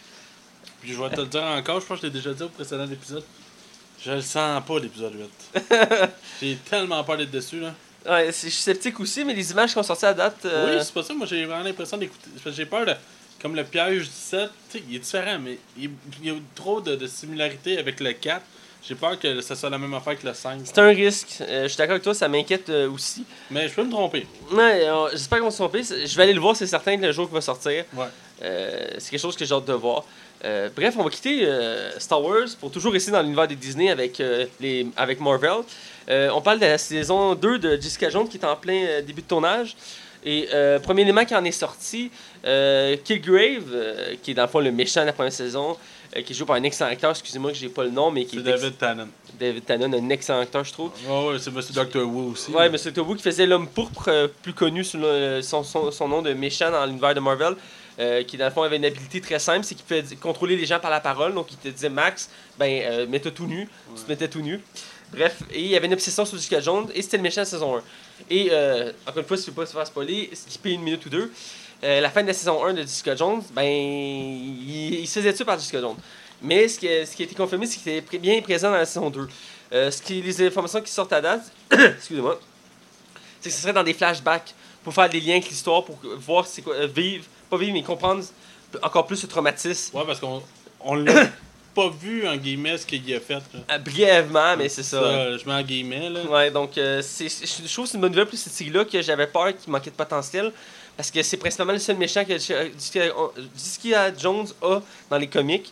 [0.82, 2.50] Puis je vais te le dire encore, je pense que je l'ai déjà dit au
[2.50, 3.24] précédent épisode.
[4.04, 5.14] Je le sens pas, l'épisode
[5.54, 5.62] 8.
[6.42, 7.74] J'ai tellement peur d'être dessus, là.
[8.06, 10.44] Ouais, je suis sceptique aussi, mais les images qui sont sorties à date.
[10.46, 12.30] euh, Oui, c'est pas ça, moi j'ai vraiment l'impression d'écouter.
[12.48, 12.94] J'ai peur de.
[13.42, 15.90] Comme le piège du 7, tu sais, il est différent, mais il,
[16.22, 18.42] il y a trop de, de similarités avec le 4.
[18.86, 20.60] J'ai peur que ça soit la même affaire que le 5.
[20.66, 21.38] C'est un risque.
[21.42, 23.24] Euh, je suis d'accord avec toi, ça m'inquiète euh, aussi.
[23.50, 24.28] Mais je peux me tromper.
[24.52, 25.84] Ouais, euh, j'espère qu'on va se tromper.
[25.84, 27.86] Je vais aller le voir, c'est certain, le jour qu'il va sortir.
[27.94, 28.06] Ouais.
[28.98, 30.04] C'est quelque chose que j'ai hâte de voir.
[30.76, 31.48] Bref, on va quitter
[31.98, 34.22] Star Wars pour toujours rester dans l'univers de Disney avec,
[34.60, 35.62] les, avec Marvel.
[36.10, 39.28] On parle de la saison 2 de Jessica Jones qui est en plein début de
[39.28, 39.78] tournage.
[40.26, 42.10] Et euh, premier élément qui en est sorti,
[42.46, 45.78] euh, Killgrave, euh, qui est dans le fond le méchant de la première saison,
[46.16, 48.38] euh, qui joué par un excellent acteur, excusez-moi que j'ai pas le nom, mais qui
[48.38, 49.08] C'est David Tannen.
[49.40, 50.92] David Tannen, un excellent acteur, je trouve.
[51.08, 52.52] Ouais, ouais, c'est Monsieur Doctor Who aussi.
[52.52, 56.08] Ouais, Monsieur Tobu qui faisait l'homme pourpre, euh, plus connu sous le- son, son, son
[56.08, 57.56] nom de méchant dans l'univers de Marvel.
[58.00, 60.66] euh, qui dans le fond avait une habilité très simple, c'est qu'il pouvait contrôler les
[60.66, 61.36] gens par la parole.
[61.36, 64.60] Donc il te disait Max, ben mets-toi tout nu, tu te mettais tout nu.
[65.12, 67.78] Bref, et il y avait une obsession sur Jessica Jones et c'était le méchant saison
[67.78, 67.82] 1.
[68.32, 68.50] Et
[69.06, 71.32] encore une fois, si tu veux pas se faire spoiler, skipper une minute ou deux.
[71.84, 75.34] Euh, la fin de la saison 1 de Jessica Jones, ben il, il se faisait
[75.34, 75.98] tuer par Jessica Jones.
[76.42, 78.78] Mais ce qui, a- ce qui a été confirmé, c'est qu'il était bien présent dans
[78.78, 79.28] la saison 2.
[79.74, 81.42] Euh, ce qui, les informations qui sortent à date,
[81.72, 82.40] excusez-moi,
[83.42, 86.46] c'est que ce serait dans des flashbacks pour faire des liens avec l'histoire, pour voir
[86.46, 88.24] c'est quoi, euh, vivre, pas vivre, mais comprendre
[88.82, 89.98] encore plus ce traumatisme.
[89.98, 90.42] Ouais, parce qu'on
[90.82, 91.28] on l'a
[91.76, 93.40] pas vu, en guillemets, ce qu'il a fait.
[93.70, 93.80] là.
[93.80, 95.02] Brièvement, mais c'est ça.
[95.02, 96.22] Ça, je mets en guillemets, là.
[96.26, 98.86] Ouais, donc euh, c'est, je je trouve que c'est une bonne nouvelle pour cette série-là
[98.86, 100.52] que j'avais peur qu'il manquait de potentiel.
[100.96, 103.02] Parce que c'est principalement le seul méchant que Jessica
[103.56, 104.80] Jessica Jones a
[105.10, 105.72] dans les comics.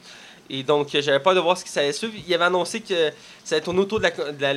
[0.50, 2.14] Et donc, euh, j'avais peur de voir ce qui allait suivre.
[2.28, 3.12] Il avait annoncé que
[3.44, 4.52] ça allait tourner autour de la,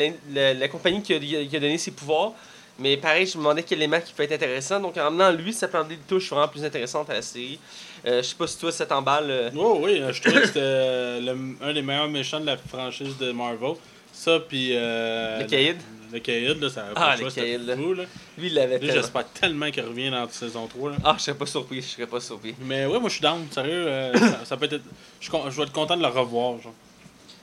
[0.55, 2.33] de la, compagnie qui a, qui a donné ses pouvoirs.
[2.79, 4.81] Mais pareil, je me demandais quel élément qui peut être intéressant.
[4.81, 7.61] Donc, en emmenant lui, ça peut amener des touches vraiment plus intéressantes à la série.
[8.05, 9.31] Euh, je sais pas si toi, ça t'emballe.
[9.31, 12.57] euh, Oh oui, euh, je trouvais que c'était euh, un des meilleurs méchants de la
[12.57, 13.75] franchise de Marvel.
[14.13, 14.71] Ça, puis.
[14.73, 15.77] Euh, Le Caïd.
[16.15, 17.77] Le Caïd, là, ça avait Ah, pas le le choix, c'était Caïd, là.
[17.77, 18.05] fou, là.
[18.39, 19.03] Lui, il l'avait Lui, tellement.
[19.03, 20.91] j'espère tellement qu'il revient dans saison 3.
[20.93, 20.97] Là.
[21.05, 22.55] Ah, je serais pas surpris, je serais pas surpris.
[22.61, 23.85] Mais ouais, moi, je suis down, sérieux.
[23.89, 24.81] euh, ça, ça peut être.
[25.21, 26.73] Je, suis con- je vais être content de le revoir, genre.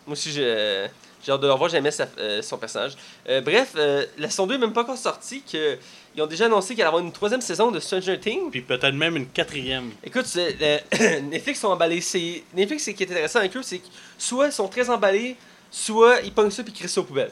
[0.07, 0.88] Moi aussi, j'ai
[1.23, 2.93] j'ai hâte de le revoir, j'aimais sa- euh, son personnage.
[3.29, 5.77] Euh, bref, euh, la saison 2 n'est même pas encore sortie, que,
[6.15, 8.49] ils ont déjà annoncé qu'il allait y avoir une troisième saison de Stranger Things.
[8.49, 9.91] Puis peut-être même une quatrième.
[10.03, 12.01] Écoute, c'est- le- Netflix sont emballés.
[12.01, 13.86] C'est- Netflix, ce qui est intéressant avec eux, c'est que
[14.17, 15.36] soit ils sont très emballés,
[15.69, 17.31] soit ils pognent ça puis ils crient ça aux poubelles.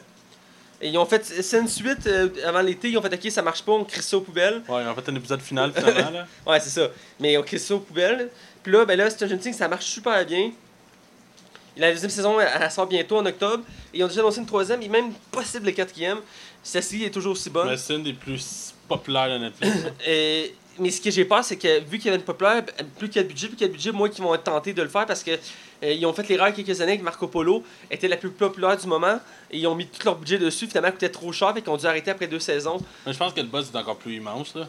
[0.82, 3.62] Et ils ont fait, une suite euh, avant l'été, ils ont fait ok, ça marche
[3.62, 4.62] pas, on crie ça aux poubelles.
[4.68, 6.26] Ouais, en fait, un épisode final, finalement, là.
[6.46, 6.88] Ouais, c'est ça.
[7.18, 8.30] Mais on crée ça aux poubelles.
[8.62, 10.52] Puis là, ben là, Stranger Things, ça marche super bien.
[11.76, 13.62] La deuxième saison, elle, elle sort bientôt en octobre.
[13.92, 16.18] Et ils ont déjà annoncé une troisième, et même possible le quatrième.
[16.62, 17.68] Celle-ci est toujours aussi bonne.
[17.68, 19.76] Mais c'est une des plus populaires de Netflix.
[20.06, 22.64] Et- mais ce que j'ai peur, c'est que vu qu'il y avait une populaire,
[22.98, 24.34] plus qu'il y a de budget, plus qu'il y a de budget, moins qu'ils vont
[24.34, 25.32] être tentés de le faire parce que
[25.82, 28.16] euh, ils ont fait l'erreur il y a quelques années que Marco Polo était la
[28.16, 29.18] plus populaire du moment
[29.50, 30.66] et ils ont mis tout leur budget dessus.
[30.66, 32.78] Finalement, ça coûtait trop cher et qu'ils ont dû arrêter après deux saisons.
[33.06, 34.68] Mais je pense que le buzz est encore plus immense, là.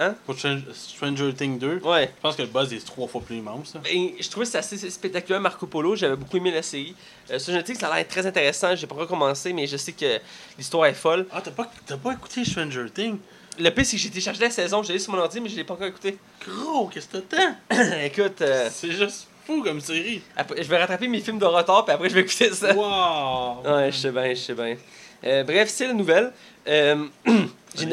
[0.00, 0.14] Hein?
[0.26, 2.12] Pour Stran- Stranger Things 2, Ouais.
[2.16, 3.80] je pense que le buzz est trois fois plus immense, là.
[3.90, 5.96] Et je trouvais c'est assez spectaculaire, Marco Polo.
[5.96, 6.94] J'avais beaucoup aimé la série.
[7.32, 8.76] Euh, Stranger Things, ça a l'air très intéressant.
[8.76, 10.18] J'ai pas recommencé, mais je sais que
[10.56, 11.26] l'histoire est folle.
[11.32, 13.18] Ah, t'as pas, t'as pas écouté Stranger Things?
[13.58, 15.56] Le pire, c'est que j'ai téléchargé la saison, j'ai l'ai sur mon ordi, mais je
[15.56, 16.16] l'ai pas encore écouté.
[16.46, 17.56] Gros, qu'est-ce que t'as?
[18.04, 20.20] Écoute, euh, C'est juste fou comme série.
[20.36, 22.74] après- je vais rattraper mes films de retard, puis après, je vais écouter ça.
[22.74, 23.62] Wow!
[23.64, 24.76] Ouais, je sais bien, je sais bien.
[25.24, 26.32] Euh, bref, c'est la nouvelle.
[26.68, 27.06] Euh,
[27.74, 27.84] j'ai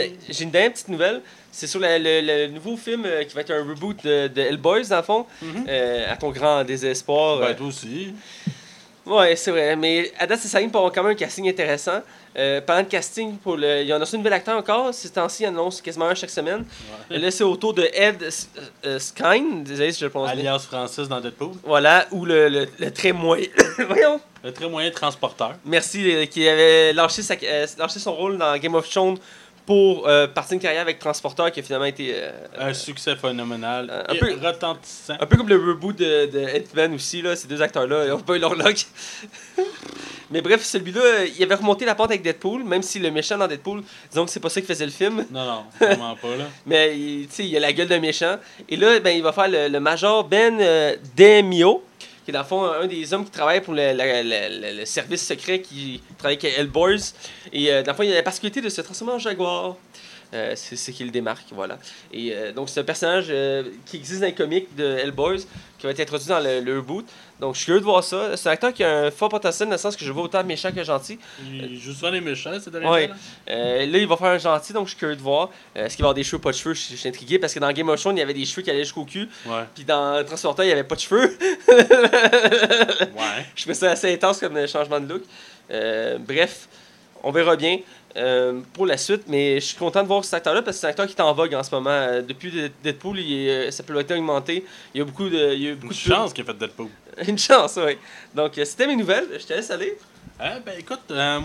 [0.43, 1.21] une, dernière petite nouvelle.
[1.51, 4.41] C'est sur la- le, le nouveau film euh, qui va être un reboot de, de
[4.41, 5.25] Hellboys, dans le fond.
[5.41, 5.65] Mhm.
[5.69, 7.39] Euh, à ton grand désespoir.
[7.39, 8.13] Ben, toi aussi.
[9.05, 9.75] Ouais, c'est vrai.
[9.75, 12.01] Mais à date, ligne pour avoir quand même un casting intéressant.
[12.37, 13.81] Euh, parlant de casting, pour le...
[13.81, 14.93] il y en a un nouvel acteur encore?
[14.93, 16.65] Ces temps-ci, il en annonce quasiment un chaque semaine.
[17.09, 17.17] Ouais.
[17.19, 18.49] Là, c'est autour de Ed S-
[18.85, 19.63] euh, Skine.
[19.63, 20.31] Désolé si je le prononce.
[20.31, 21.51] Alias Francis dans Deadpool.
[21.63, 23.47] Voilà, ou le, le, le très moyen.
[23.87, 24.19] Voyons.
[24.43, 25.53] Le très moyen transporteur.
[25.63, 29.17] Merci, euh, qui avait lâché, sa- euh, lâché son rôle dans Game of Thrones
[29.65, 32.11] pour euh, partir une carrière avec Transporteur qui a finalement été.
[32.13, 34.05] euh, Un succès phénoménal.
[34.07, 35.15] Un peu- retentissant.
[35.19, 38.19] un peu comme le reboot de, de Ant-Man aussi, là, ces deux acteurs-là, ils ont
[38.19, 38.85] pas eu leur luck.
[40.31, 43.47] Mais bref, celui-là, il avait remonté la pente avec Deadpool, même si le méchant dans
[43.47, 46.45] Deadpool, disons que c'est pas ça qui faisait le film, Non, non, vraiment pas, là.
[46.65, 48.37] mais il, tu sais, il a la gueule d'un méchant.
[48.67, 51.83] Et là, ben, il va faire le, le Major Ben euh, Demio,
[52.25, 54.23] qui est dans le fond un des hommes qui travaille pour le, la-
[54.73, 57.13] le service secret qui travaille avec Hellboys.
[57.53, 59.75] Et euh, dans le fond, il a la particularité de se transformer en jaguar.
[60.33, 61.77] Euh, c'est ce qui le démarque, voilà.
[62.11, 63.31] Et euh, donc, c'est un personnage
[63.85, 65.45] qui existe dans les comics de Hellboys,
[65.85, 67.05] qui va être introduit dans le, le reboot.
[67.39, 68.35] Donc, je suis curieux de voir ça.
[68.37, 70.43] C'est un acteur qui a un fort potentiel, dans le sens que je vois autant
[70.43, 71.19] méchant que gentil.
[71.51, 73.07] Il joue souvent les méchants, c'est derrière Ouais.
[73.07, 73.13] là.
[73.49, 75.49] Euh, là, il va faire un gentil, donc je suis curieux de voir.
[75.77, 76.73] Euh, Est-ce qu'il va avoir des cheveux, pas de cheveux?
[76.73, 78.61] Je je suis intrigué parce que dans Game of Thrones, il y avait des cheveux
[78.61, 79.27] qui allaient jusqu'au cul.
[79.45, 79.63] Ouais.
[79.75, 81.37] Puis dans Transporteur, il n'y avait pas de cheveux.
[81.67, 83.45] Ouais.
[83.55, 85.23] je trouvais ça assez intense comme changement de look.
[85.71, 86.67] Euh, bref,
[87.23, 87.79] on verra bien
[88.17, 89.23] euh, pour la suite.
[89.27, 91.21] Mais je suis content de voir cet acteur-là parce que c'est un acteur qui est
[91.21, 91.89] en vogue en ce moment.
[91.89, 94.65] Euh, depuis Dead- Deadpool, il est, euh, sa popularité a augmenté.
[94.93, 95.53] Il y a beaucoup de.
[95.53, 96.87] Il y a beaucoup Une de chance qu'il a fait Deadpool.
[97.27, 97.97] Une chance, oui.
[98.33, 99.27] Donc, c'était mes nouvelles.
[99.39, 99.97] Je te laisse aller.
[100.37, 100.99] Ben écoute,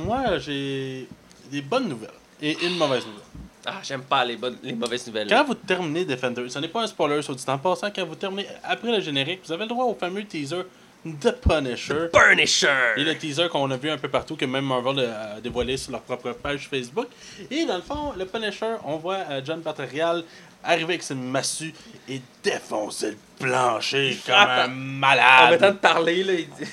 [0.04, 1.06] moi j'ai
[1.50, 2.10] des bonnes nouvelles
[2.42, 3.22] et une mauvaise nouvelle.
[3.64, 5.28] Ah, j'aime pas les, bonnes, les mauvaises nouvelles.
[5.28, 8.14] Quand vous terminez Defender, ce n'est pas un spoiler sur du temps passant, quand vous
[8.16, 10.62] terminez après le générique, vous avez le droit au fameux teaser
[11.04, 12.08] The Punisher.
[12.12, 12.68] Punisher!
[12.96, 15.92] Et le teaser qu'on a vu un peu partout, que même Marvel a dévoilé sur
[15.92, 17.06] leur propre page Facebook.
[17.50, 20.22] Et dans le fond, le Punisher, on voit euh, John Patrial
[20.62, 21.72] arriver avec une massue
[22.06, 25.50] et défoncer le plancher comme un en- En malade.
[25.52, 26.70] mettant de parler, là, il dit.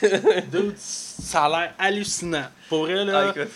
[0.51, 2.47] Dude, ça a l'air hallucinant.
[2.67, 3.51] Pour vrai, Ah, là, écoute.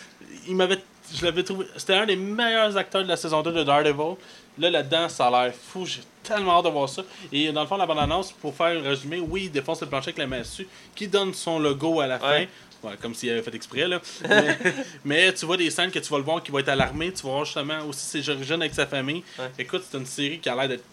[0.48, 0.80] il m'avait
[1.14, 1.66] je l'avais trouvé.
[1.76, 4.16] C'était un des meilleurs acteurs de la saison 2 de Daredevil.
[4.62, 5.88] Là, là-dedans, ça a l'air fou.
[5.88, 7.02] J'ai tellement hâte de voir ça.
[7.32, 10.10] Et dans le fond, la bande-annonce, pour faire un résumé, oui, il défonce le plancher
[10.10, 12.46] avec la massue, qui donne son logo à la fin.
[12.84, 12.96] Ouais.
[13.02, 14.00] Comme s'il avait fait exprès, là.
[14.28, 14.58] mais,
[15.06, 17.12] mais tu vois des scènes que tu vas le voir qui va être à l'armée.
[17.12, 19.24] Tu vas voir justement aussi ses origines avec sa famille.
[19.40, 19.52] Ouais.
[19.58, 20.84] Écoute, c'est une série qui a l'air d'être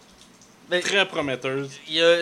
[0.69, 1.69] Ben, très prometteuse.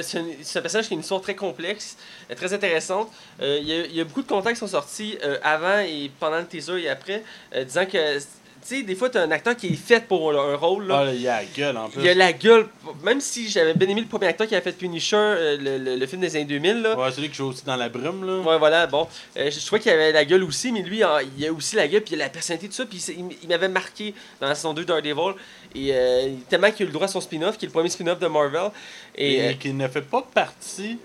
[0.03, 1.97] C'est un personnage qui a une histoire très complexe,
[2.31, 3.09] euh, très intéressante.
[3.41, 5.79] Euh, il, y a, il y a beaucoup de contacts qui sont sortis euh, avant
[5.79, 8.19] et pendant le teaser et après, euh, disant que,
[8.67, 10.87] sais, des fois, tu as un acteur qui est fait pour un rôle.
[10.87, 11.05] là.
[11.07, 12.01] Ah, il y a la gueule en plus.
[12.01, 12.67] il a la gueule,
[13.03, 15.95] même si j'avais bien aimé le premier acteur qui a fait Punisher, euh, le, le-
[15.95, 16.81] le film des années 2000.
[16.81, 16.97] Là.
[16.97, 18.39] Ouais, celui qui joue aussi dans la brume, là.
[18.39, 19.07] Ouais, voilà, bon.
[19.37, 20.97] Euh, je je trouvais qu'il avait la gueule aussi, mais lui,
[21.37, 22.85] il a aussi la gueule, puis il a la personnalité, tout ça.
[22.85, 23.03] Puis
[23.43, 25.33] il, m'avait marqué dans la saison 2 Daredevil.
[25.75, 27.89] Et euh, tellement qu'il a eu le droit à son spin-off, qui est le premier
[27.89, 28.71] spin-off de Marvel.
[29.15, 30.97] Et, et qui ne fait pas partie.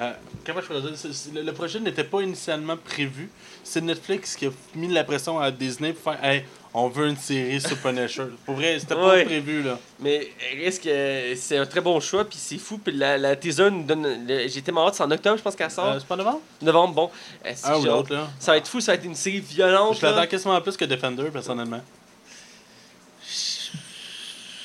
[0.00, 0.12] euh,
[0.46, 0.92] comment je pourrais dire
[1.34, 3.28] le, le projet n'était pas initialement prévu.
[3.64, 6.44] C'est Netflix qui a mis la pression à Disney pour faire Hey,
[6.84, 8.24] on veut une série sur Punisher.
[8.46, 9.24] Pour vrai, c'était pas Ouais.
[9.24, 9.78] prévu là.
[10.00, 12.78] mais il risque que c'est un très bon choix, puis c'est fou.
[12.78, 14.26] Puis la, la teaser nous donne.
[14.30, 15.86] été malade, c'est en octobre, je pense qu'elle sort.
[15.86, 16.40] Euh, c'est pas novembre?
[16.62, 17.10] Novembre, bon.
[17.46, 18.28] Euh, c'est Un ou genre- l'autre là.
[18.38, 19.98] Ça va être fou, ça va être une série violente.
[20.00, 21.80] Je l'attends quasiment plus que Defender personnellement.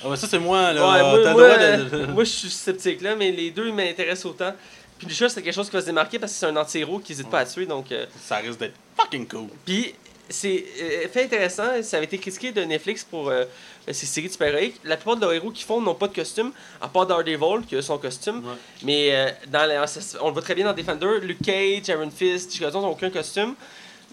[0.05, 0.81] Ah ouais, ça c'est moi là.
[0.91, 4.53] Ouais, moi, de- euh, moi, je suis sceptique là, mais les deux ils m'intéressent autant.
[4.97, 7.11] Puis déjà, c'est quelque chose qui va se démarquer parce que c'est un anti-héros qui
[7.13, 7.65] n'hésite pas à tuer.
[7.65, 9.47] Donc, euh, Ça risque d'être fucking cool.
[9.65, 9.93] Puis,
[10.29, 13.43] c'est euh, fait intéressant, ça avait été critiqué de Netflix pour euh,
[13.91, 14.79] ces séries de super-héroïques.
[14.83, 17.75] La plupart de leurs héros qu'ils font n'ont pas de costume, à part Daredevil qui
[17.75, 18.37] a son costume.
[18.37, 18.53] Ouais.
[18.83, 19.85] Mais euh, dans la-
[20.21, 23.53] on le voit très bien dans Defender, Luke Cage, Iron Fist, Jones n'ont aucun costume.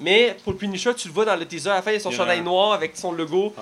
[0.03, 2.01] Mais pour le Punisher, tu le vois dans le teaser, à la fin, il a
[2.01, 2.43] son chandail un.
[2.43, 3.53] noir avec son logo,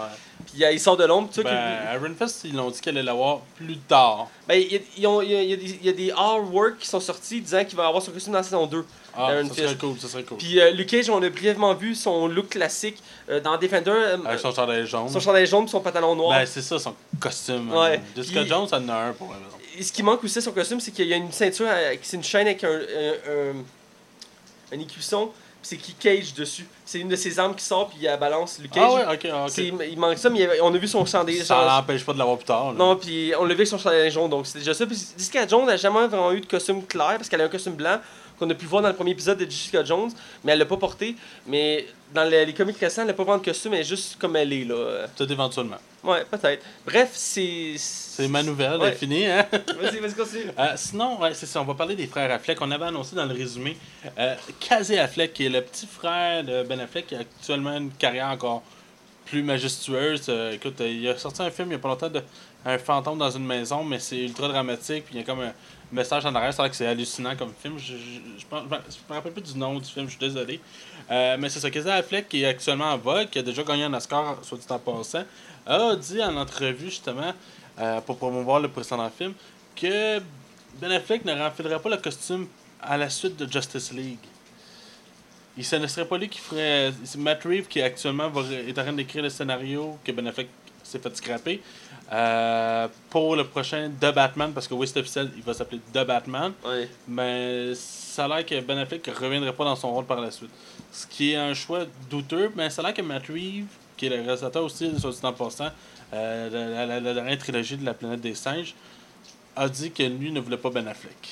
[0.46, 1.28] puis il sort de l'ombre.
[1.42, 4.28] Ben, Iron Fist, ils l'ont dit qu'elle allait l'avoir plus tard.
[4.46, 7.88] ben, y, y y il y a des artworks qui sont sortis disant qu'il va
[7.88, 8.84] avoir son costume dans la saison 2.
[9.18, 9.78] Ah, ça serait Fist.
[9.78, 10.38] cool, ça serait cool.
[10.38, 13.90] Puis euh, Luke Cage, on a brièvement vu son look classique euh, dans Defender.
[13.90, 15.08] euh, Avec son chandail jaune.
[15.08, 16.38] son chandail jaune son pantalon noir.
[16.38, 17.72] Ben, c'est ça, son costume.
[17.72, 17.96] Ouais.
[17.96, 18.00] hein.
[18.16, 19.80] Jessica Puis- Jones, ça en a un pour elle.
[19.80, 21.94] Et ce qui manque aussi à son costume, c'est qu'il y a une ceinture, euh,
[22.02, 23.52] c'est une chaîne avec un, un,
[24.72, 26.66] un, un écusson, puis c'est qui Cage dessus.
[26.84, 28.58] C'est une de ses armes qui sort, puis il la balance.
[28.60, 29.82] Luke Cage, Ah ouais, ok, ah, c'est- ok.
[29.90, 31.44] il manque ça, mais il y avait- on a vu son chandail.
[31.44, 32.72] Ça l'empêche pas de l'avoir plus tard.
[32.72, 32.78] là.
[32.78, 34.86] non, puis on l'a vu avec son chandail jaune, donc c'est déjà ça.
[34.86, 37.74] Puis Jessica Jones n'a jamais vraiment eu de costume clair, parce qu'elle a un costume
[37.74, 37.98] blanc
[38.38, 40.10] qu'on a pu voir dans le premier épisode de Jessica Jones,
[40.44, 41.16] mais elle l'a pas porté.
[41.46, 44.16] Mais dans les, les comics récents, elle n'a pas vraiment de costume, elle est juste
[44.18, 45.06] comme elle est, là.
[45.16, 45.76] Peut-être éventuellement.
[46.04, 46.64] Ouais, peut-être.
[46.86, 47.74] Bref, c'est...
[47.76, 48.88] C'est ma nouvelle, Ouais.
[48.88, 49.44] elle est finie, hein?
[49.80, 50.50] Vas-y, vas-y, continue.
[50.58, 52.60] Euh, sinon, ouais, c'est ça, on va parler des frères Affleck.
[52.60, 53.76] On avait annoncé dans le résumé
[54.18, 57.90] euh, Casey Affleck, qui est le petit frère de Ben Affleck, qui a actuellement une
[57.90, 58.62] carrière encore
[59.26, 60.26] plus majestueuse.
[60.28, 62.22] Euh, écoute, il a sorti un film il y a pas longtemps de
[62.64, 65.04] Un fantôme dans une maison, mais c'est ultra dramatique.
[65.04, 65.52] Puis il y a comme un
[65.92, 66.52] message en arrière.
[66.52, 67.78] C'est vrai que c'est hallucinant comme film.
[67.78, 70.60] Je, je, je, me rappelle plus du nom du film, je suis désolé.
[71.10, 73.84] Euh, mais c'est ça, Casey Affleck, qui est actuellement en vogue, qui a déjà gagné
[73.84, 75.24] un Oscar, soit dit en passant,
[75.66, 77.32] a dit en entrevue justement,
[77.78, 79.34] euh, pour promouvoir le précédent film,
[79.74, 80.18] que
[80.80, 82.46] Ben Affleck ne renfilerait pas le costume
[82.80, 84.18] à la suite de Justice League.
[85.56, 86.92] Il ce ne serait pas lui qui ferait.
[87.02, 88.30] C'est Matt Reeves qui actuellement
[88.66, 90.48] est en train d'écrire le scénario que Ben Affleck
[90.84, 91.60] s'est fait scraper
[92.12, 96.04] euh, pour le prochain The Batman, parce que oui, c'est officiel, il va s'appeler The
[96.06, 96.52] Batman.
[97.06, 100.30] Mais ça a l'air que Ben Affleck ne reviendrait pas dans son rôle par la
[100.30, 100.50] suite.
[100.90, 103.66] Ce qui est un choix douteux, mais ça a l'air que Matt Reeves,
[103.96, 105.68] qui est le réalisateur aussi, sur dit en passant,
[106.14, 108.74] euh, de la, la- la dernière trilogie de la planète des singes,
[109.54, 111.28] a dit que lui ne voulait pas Ben Affleck.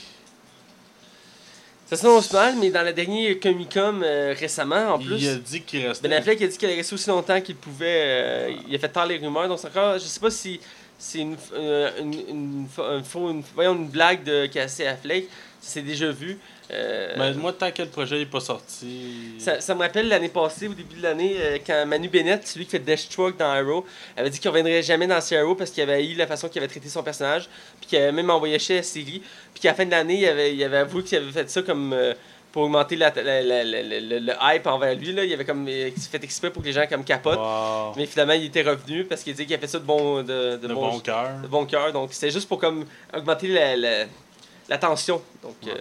[1.89, 5.35] Ça s'annonce mal, mais dans la dernière Comic Con euh, récemment, en plus, Il a
[5.37, 6.09] dit qu'il restait.
[6.09, 8.01] Ben Affleck a dit qu'il allait rester aussi longtemps qu'il pouvait.
[8.03, 9.95] euh, il a fait tant les rumeurs, donc c'est encore.
[9.95, 10.59] Je sais pas si
[10.99, 15.29] c'est une, euh, une, une, une- voyons, une blague de Cassie Affleck.
[15.61, 16.39] C'est déjà vu.
[16.73, 19.35] Euh, Mais moi, tant que le projet n'est pas sorti.
[19.39, 22.65] Ça, ça me rappelle l'année passée, au début de l'année, euh, quand Manu Bennett, celui
[22.65, 26.05] qui fait Deathstroke dans Arrow, avait dit qu'il reviendrait jamais dans Arrow parce qu'il avait
[26.05, 27.49] eu la façon qu'il avait traité son personnage,
[27.81, 29.23] puis qu'il avait même envoyé chez la série,
[29.55, 31.63] puis qu'à la fin de l'année, il avait, il avait avoué qu'il avait fait ça
[31.63, 32.15] comme euh,
[32.51, 35.13] pour augmenter la, la- le, le hype envers lui.
[35.13, 35.25] Là.
[35.25, 37.93] Il avait comme fait exprès pour que les gens comme capotent, Wow.
[37.97, 40.57] mais finalement, il était revenu parce qu'il dit qu'il a fait ça de bon, de,
[40.57, 41.31] de de bon, bon cœur.
[41.43, 41.93] de bon cœur.
[41.93, 45.23] Donc c'était juste pour comme augmenter la, tension.
[45.43, 45.73] Donc, Ouais.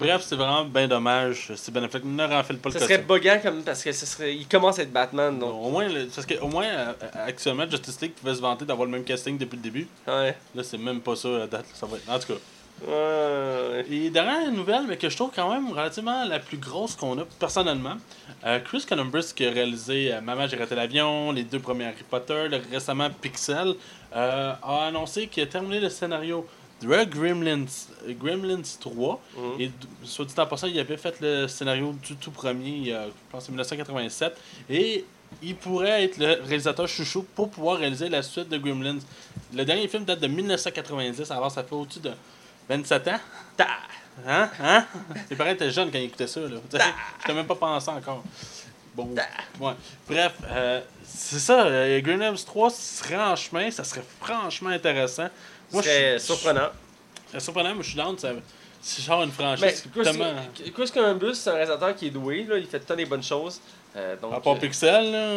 [0.00, 2.98] Euh, Bref, c'est vraiment bien dommage si Ben Affleck ne renfile pas le ça serait
[2.98, 3.06] costume.
[3.16, 5.38] buggant comme parce que ce serait, il commence à être Batman.
[5.38, 6.92] Donc, Au moins, le- parce que, au moins euh,
[7.26, 9.86] actuellement, Justice League pouvait se vanter d'avoir le même casting depuis le début.
[10.08, 10.36] ouais.
[10.54, 11.66] Là, c'est même pas ça la date.
[11.74, 12.08] Ça va être...
[12.10, 12.38] En tout cas.
[12.88, 13.84] Ouais.
[13.90, 17.24] Et dernière nouvelle, mais que je trouve quand même relativement la plus grosse qu'on a
[17.38, 17.96] personnellement.
[18.46, 22.04] euh, Chris Columbus qui a réalisé euh, Maman j'ai raté l'avion, les deux premiers Harry
[22.08, 23.74] Potter, le- récemment Pixel,
[24.16, 26.46] euh, a annoncé qu'il a terminé le scénario
[26.82, 27.66] de Gremlins,
[28.08, 29.20] Gremlins 3.
[29.36, 29.60] Mhm.
[29.60, 29.70] Et
[30.04, 33.52] soit dit en passant, il avait fait le scénario du tout premier, je pense, en
[33.52, 34.36] 1987.
[34.68, 35.04] Et
[35.42, 38.98] il pourrait être le réalisateur chouchou pour pouvoir réaliser la suite de Gremlins.
[39.54, 42.10] Le dernier film date de 1990, alors ça fait au-dessus de
[42.68, 43.20] 27 ans.
[43.56, 43.66] Ta-
[44.26, 44.50] Hein?
[44.62, 44.84] Hein?
[45.30, 46.40] Mes parents étaient jeunes quand ils écoutaient ça.
[46.40, 46.58] Là.
[47.26, 48.22] Je même pas pensé encore.
[48.94, 49.14] Bon.
[49.58, 49.72] Ouais.
[50.06, 51.64] Bref, euh, c'est ça.
[51.66, 53.70] Euh, Gremlins 3 serait en chemin.
[53.70, 55.28] Ça serait franchement intéressant.
[55.72, 56.68] Moi, suis surprenant.
[57.32, 58.18] C'est surprenant, mais je suis down.
[58.18, 58.32] ça-
[58.82, 59.82] C'est genre une franchise.
[59.82, 60.32] C'est Chris, tellement...
[60.74, 63.60] Chris Columbus, c'est un réalisateur qui est doué, là, il fait tant des bonnes choses.
[63.96, 65.36] Euh, donc, À part euh, Pixel, là.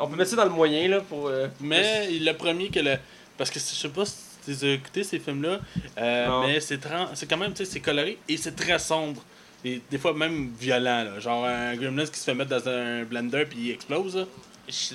[0.00, 1.26] on peut mettre ça dans le moyen là, pour.
[1.28, 2.96] euh, Mais il le premier que le.
[3.36, 5.58] Parce que je sais pas si tu as écouté ces films-là,
[5.98, 9.22] euh, mais c'est tran- c'est quand même, tu sais, c'est coloré et c'est très sombre.
[9.64, 11.18] Et des fois même violent, là.
[11.18, 14.24] Genre un Gremlins qui se fait mettre dans un blender puis il explose, là.
[14.68, 14.94] je,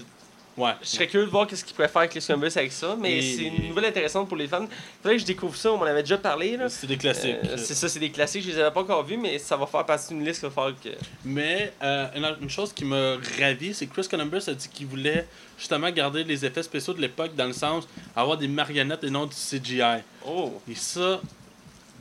[0.57, 0.71] Ouais.
[0.81, 3.35] je serais curieux de voir qu'est-ce qu'il pourrait faire Chris Columbus avec ça, mais Et-
[3.37, 4.67] c'est une nouvelle intéressante pour les fans.
[5.01, 6.57] Faudrait que je découvre ça, on m'en avait déjà parlé.
[6.57, 6.67] Là.
[6.69, 7.35] C'est des classiques.
[7.45, 9.65] Euh, c'est ça, c'est des classiques, je les avais pas encore vus, mais ça va
[9.65, 10.89] faire partie d'une liste qu'il va falloir que.
[11.23, 15.25] Mais euh, une chose qui m'a ravi, c'est que Chris Columbus a dit qu'il voulait
[15.57, 19.25] justement garder les effets spéciaux de l'époque dans le sens avoir des marionnettes et non
[19.27, 20.01] du CGI.
[20.27, 20.61] Oh!
[20.69, 21.21] Et ça,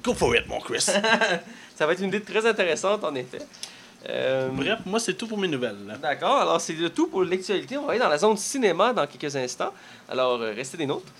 [0.02, 0.80] go for it, mon Chris.
[1.76, 3.38] Ça va être une idée très intéressante, en effet.
[4.08, 5.76] Euh, Bref, moi, c'est tout pour mes nouvelles.
[5.86, 5.96] là.
[5.96, 7.76] D'accord, alors c'est le tout pour l'actualité.
[7.76, 9.72] On va aller dans la zone cinéma dans quelques instants.
[10.08, 11.12] Alors, euh, restez des nôtres.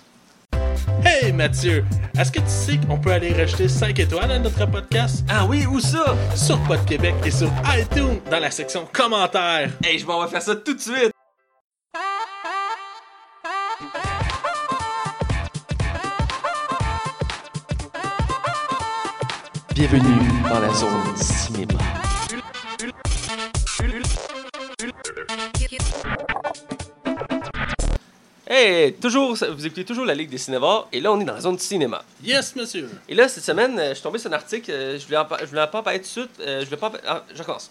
[1.05, 1.85] Hey Mathieu,
[2.19, 5.25] est-ce que tu sais qu'on peut aller rajouter 5 étoiles à notre podcast?
[5.29, 6.15] Ah oui, où ça?
[6.35, 9.71] sur Pod Québec et sur iTunes dans la section commentaires?
[9.85, 11.13] Hey, je m'en vais faire ça tout de suite!
[19.75, 21.79] Bienvenue dans la zone cinéma.
[28.47, 31.41] Hey, toujours, vous écoutez toujours la Ligue des Cinévores, et là on est dans la
[31.41, 32.03] zone cinéma.
[32.25, 32.89] Yes, monsieur.
[33.09, 35.27] Et là, cette semaine, euh, je suis tombé sur un article, euh, je voulais en,
[35.41, 37.71] je voulais pas parler tout de suite, euh, je voulais pas ah, je recommence.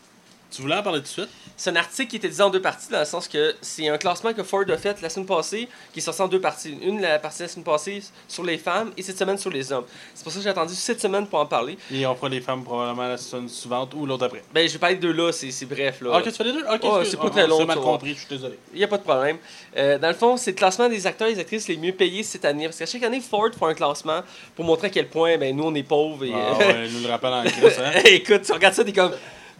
[0.51, 1.29] Tu voulais en parler tout de suite?
[1.55, 3.97] C'est un article qui était divisé en deux parties, dans le sens que c'est un
[3.97, 6.75] classement que Ford a fait la semaine passée, qui est sorti en deux parties.
[6.81, 9.71] Une, la partie de la semaine passée sur les femmes, et cette semaine sur les
[9.71, 9.83] hommes.
[10.15, 11.77] C'est pour ça que j'ai attendu cette semaine pour en parler.
[11.93, 14.41] Et on fera les femmes probablement la semaine suivante ou l'autre après.
[14.53, 16.01] Ben, je vais parler de deux là, c'est bref.
[16.01, 16.12] Là.
[16.13, 16.63] Ah, ok, tu fais les deux?
[16.63, 17.09] Ok, excuse.
[17.12, 18.57] c'est pas Ah, très long, mal compris, je suis désolé.
[18.73, 19.38] Il n'y a pas de problème.
[19.77, 22.23] Euh, dans le fond, c'est le classement des acteurs et des actrices les mieux payés
[22.23, 22.65] cette année.
[22.65, 24.21] Parce qu'à chaque année, Ford fait un classement
[24.55, 26.23] pour montrer à quel point ben, nous, on est pauvres.
[26.25, 27.91] Et, Ah euh, ouais, nous le rappelle en Chris, hein?
[28.05, 29.12] Écoute, tu regardes ça, t'es comme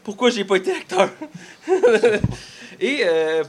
[0.04, 1.10] pourquoi j'ai pas été acteur?
[2.82, 3.44] Et euh,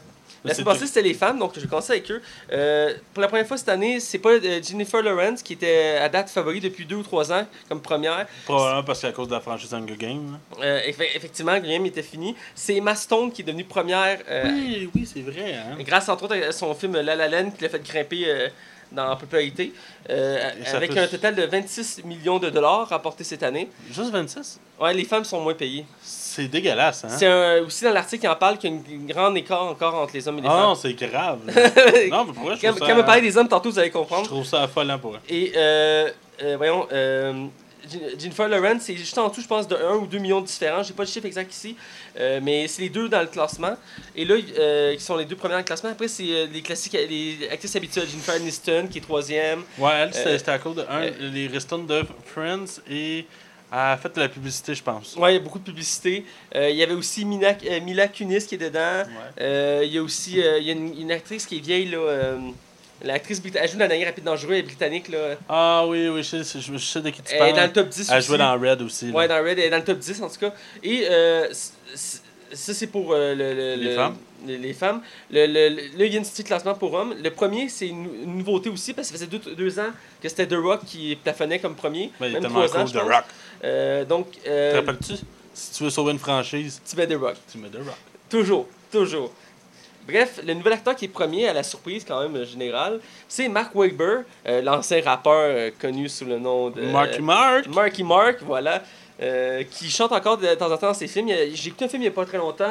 [0.44, 2.20] la semaine passée, c'était les femmes, donc je vais commencer avec eux.
[2.52, 6.08] Euh, pour la première fois cette année, c'est pas euh, Jennifer Lawrence qui était à
[6.08, 8.26] date favori depuis deux ou trois ans comme première.
[8.44, 10.34] Probablement parce qu'à cause de la franchise Hunger Games.
[10.34, 10.56] hein.
[10.62, 12.34] Euh, effe- effectivement, Graham était fini.
[12.54, 15.76] C'est Emma Stone qui est devenue première Oui, oui, c'est vrai, hein?
[15.80, 18.48] grâce entre autres à son film La La Land qui l'a fait grimper
[18.90, 19.72] dans la popularité.
[20.08, 23.68] euh, avec un total de 26 millions de dollars rapportés cette année.
[23.92, 24.58] Juste 26?
[24.80, 25.84] Ouais, les femmes sont moins payées.
[26.32, 27.08] C'est dégueulasse, hein?
[27.10, 29.94] C'est un- aussi dans l'article qui en parle qu'il y a une, grande écart encore
[29.96, 31.38] entre les hommes et les Ah non, c'est grave.
[31.46, 31.62] femmes.
[32.10, 32.94] non, mais pourquoi je quand, quand ça...
[32.94, 34.26] me parler des hommes, tantôt vous allez Je comprendre.
[34.26, 35.20] trouve ça affolant pour eux.
[35.28, 36.08] Et euh,
[36.42, 37.46] euh, voyons, euh,
[37.90, 40.46] Jen- Jennifer Lawrence, c'est juste en dessous, je pense, de 1 ou 2 millions de
[40.46, 40.82] différents.
[40.84, 41.74] J'ai pas le chiffre exact ici,
[42.18, 43.74] euh, mais c'est les deux dans le classement.
[44.14, 45.90] Et là, euh, qui sont les deux premiers dans le classement.
[45.90, 48.06] Après, c'est euh, les classiques, les actrices habituelles.
[48.08, 49.62] Jennifer Aniston, qui est troisième.
[49.78, 53.26] Ouais, elle, c'était à cause de un, les restants de Friends et
[53.72, 55.16] elle a fait de la publicité, je pense.
[55.16, 56.24] Ouais, il y a beaucoup de publicité.
[56.56, 59.02] Euh, Il y avait aussi Mina, euh, Mila Kunis qui est dedans.
[59.04, 59.42] Ouais.
[59.42, 62.36] Euh, Il y a aussi il y a une, une actrice qui est vieille, là.
[63.02, 65.36] L'actrice britannique, elle joue dans la dernière rapide dangereux, elle est britannique, là.
[65.48, 67.66] Ah oui, oui, je sais, je, je sais de qui tu Elle est dans parles.
[67.68, 68.26] le top 10 Elle aussi.
[68.26, 69.10] jouait dans Red aussi.
[69.10, 70.52] Ouais, dans Red, elle est dans le top 10 en tout cas.
[70.82, 71.06] Et
[71.94, 74.16] ça, c'est pour le, le- Les le- femmes.
[74.46, 75.02] Les, femmes.
[75.30, 77.14] Le, là, il y a une petite classement pour hommes.
[77.22, 79.90] Le premier, c'est une, une nouveauté aussi, parce que ça faisait deux, deux ans
[80.22, 82.10] que c'était The Rock qui plafonnait comme premier.
[82.18, 83.02] Ben, il est même tellement trois ans, cool pense.
[83.16, 83.24] Rock.
[83.64, 85.14] Euh, donc, Te euh, rappelles-tu?
[85.52, 87.36] Si tu veux sauver une franchise, tu mets The Rock.
[87.50, 87.96] tu mets The Rock.
[88.28, 89.32] Toujours, toujours.
[90.08, 93.74] Bref, le nouvel acteur qui est premier à la surprise quand même générale, c'est Mark
[93.74, 97.66] Wahlberg, euh, l'ancien rappeur euh, connu sous le nom de Marky Mark.
[97.68, 98.82] Marky Mark, voilà,
[99.22, 101.28] euh, qui chante encore de temps en temps dans ses films.
[101.28, 102.64] J'ai écouté un film il n'y a pas très longtemps,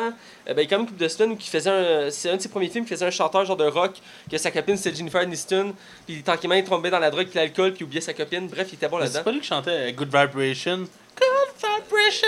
[0.48, 2.30] euh, ben, il y a quand même une couple de semaines il faisait un, c'est
[2.30, 3.94] un de ses premiers films qui faisait un chanteur genre de rock,
[4.32, 5.74] que sa copine c'était Jennifer Aniston,
[6.08, 8.48] puis tranquillement il tombait dans la drogue puis l'alcool puis il oubliait sa copine.
[8.48, 9.24] Bref, il était bon Mais C'est là-dedans.
[9.26, 10.78] pas lui qui chantait Good Vibration?
[11.18, 12.28] Good Vibration!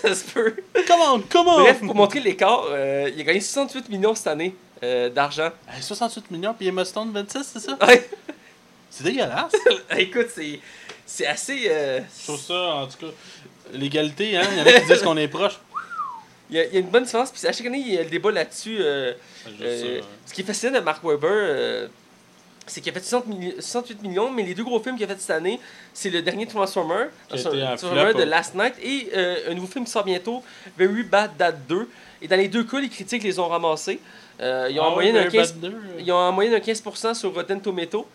[0.02, 0.54] Ça se peut.
[0.86, 1.60] Come on, come on!
[1.62, 5.50] Bref, pour montrer l'écart, euh, il a gagné 68 millions cette année euh, d'argent.
[5.72, 7.78] Hey, 68 millions, puis Emma Stone 26, c'est ça?
[7.86, 8.08] Ouais.
[8.90, 9.52] C'est dégueulasse.
[9.98, 10.60] Écoute, c'est
[11.10, 11.66] c'est assez.
[11.70, 13.12] euh, Je trouve ça, en tout cas,
[13.72, 14.42] l'égalité, hein?
[14.52, 15.58] Il y en a qui disent qu'on est proche.
[16.50, 17.30] Il y, a, il y a une bonne différence.
[17.30, 18.76] Puis à chaque année, il y a le débat là-dessus.
[18.80, 19.12] euh,
[19.60, 21.88] euh, ça, ce qui est fascinant de Mark Webber, euh,
[22.66, 25.08] c'est qu'il a fait 60 milli- 68 millions, mais les deux gros films qu'il a
[25.08, 25.58] fait cette année,
[25.94, 30.04] c'est le dernier Transformer, Transformer de Last Night, et euh, un nouveau film qui sort
[30.04, 30.42] bientôt,
[30.78, 31.88] Very Bad Dad 2.
[32.22, 34.00] Et dans les deux cas, les critiques les ont ramassés.
[34.40, 35.80] Euh, ils, ont Ah en moyenne ouais, un Very 15, Bad 2, euh.
[36.00, 38.06] ils ont en moyenne un 15% sur Rotten Tomato.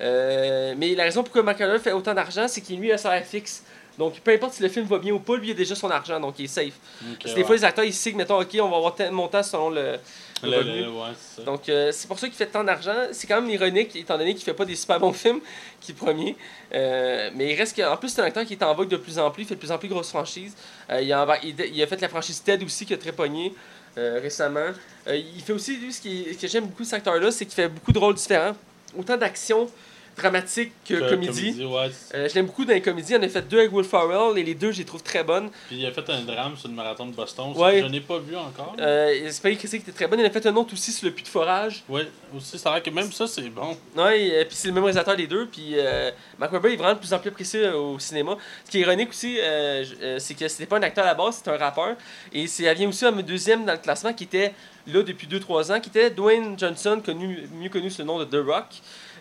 [0.00, 2.98] Euh, mais la raison pourquoi Mark Wahlberg fait autant d'argent, c'est qu'il lui a un
[2.98, 3.62] salaire fixe.
[3.98, 5.90] Donc peu importe si le film va bien ou pas, lui il a déjà son
[5.90, 6.72] argent, donc il est safe.
[7.00, 7.44] Parce que des ouais.
[7.44, 9.98] fois les acteurs ils signent, mettons, ok, on va avoir tel montant selon le,
[10.42, 10.80] le Le- revenu.
[10.84, 11.42] le- ouais, ça.
[11.42, 12.94] Donc euh, c'est pour ça qu'il fait tant d'argent.
[13.12, 15.40] C'est quand même ironique, étant donné qu'il fait pas des super bons films,
[15.82, 16.34] qui est premier.
[16.74, 18.96] Euh, mais il reste que, en plus c'est un acteur qui est en vogue de
[18.96, 20.54] plus en plus, il fait de plus en plus grosses franchises.
[20.88, 23.12] Euh, il, a, enva- il, il a fait la franchise Ted aussi qui a très
[23.12, 23.52] pogné
[23.96, 24.68] récemment.
[25.06, 27.54] Il fait aussi, lui, ce, qui, ce que j'aime beaucoup de cet acteur-là, c'est qu'il
[27.54, 28.54] fait beaucoup de rôles différents.
[28.96, 29.68] Autant d'action
[30.16, 31.64] dramatique que Que- comédie.
[31.64, 33.12] ouais, Euh, je l'aime beaucoup dans les comédies.
[33.12, 35.24] Il en a fait deux avec Will Ferrell et les deux, je les trouve très
[35.24, 35.50] bonnes.
[35.68, 37.52] Puis il a fait un drame sur le marathon de Boston.
[37.56, 37.80] Ouais.
[37.80, 38.76] que Je n'ai pas vu encore.
[38.78, 40.20] Euh, c'est pas écrit qui était très bonne.
[40.20, 41.82] Il a fait un autre aussi sur le puits de forage.
[41.88, 42.06] Ouais,
[42.36, 43.76] aussi, ça a l'air que même ça, c'est bon.
[43.96, 45.46] Ouais, et puis c'est le même réalisateur des deux.
[45.46, 48.36] Puis euh, Mark est vraiment de plus en plus apprécié euh, au cinéma.
[48.64, 51.14] Ce qui est ironique aussi, euh, euh, c'est que c'était pas un acteur à la
[51.14, 51.96] base, c'était un rappeur.
[52.32, 54.52] Et elle vient aussi à mon deuxième dans le classement qui était
[54.86, 58.24] là depuis 2-3 ans, qui était Dwayne Johnson, connu, mieux connu sous le nom de
[58.24, 58.66] The Rock.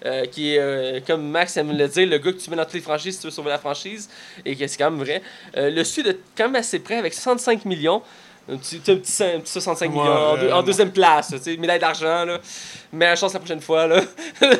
[0.05, 2.65] Euh, qui est, euh, comme Max aime le dire, le gars que tu mets dans
[2.65, 4.09] toutes les franchises si tu veux sauver la franchise,
[4.45, 5.21] et que c'est quand même vrai.
[5.57, 8.01] Euh, le suit de quand même assez près avec 65 millions.
[8.51, 11.37] Un petit, un petit, un petit 65 Ouais, millions en, deux- en deuxième place, tu
[11.37, 12.39] sais, médaille d'argent, là.
[12.91, 13.97] Mais la chance la prochaine fois, là.
[14.41, 14.57] ouais, ouais,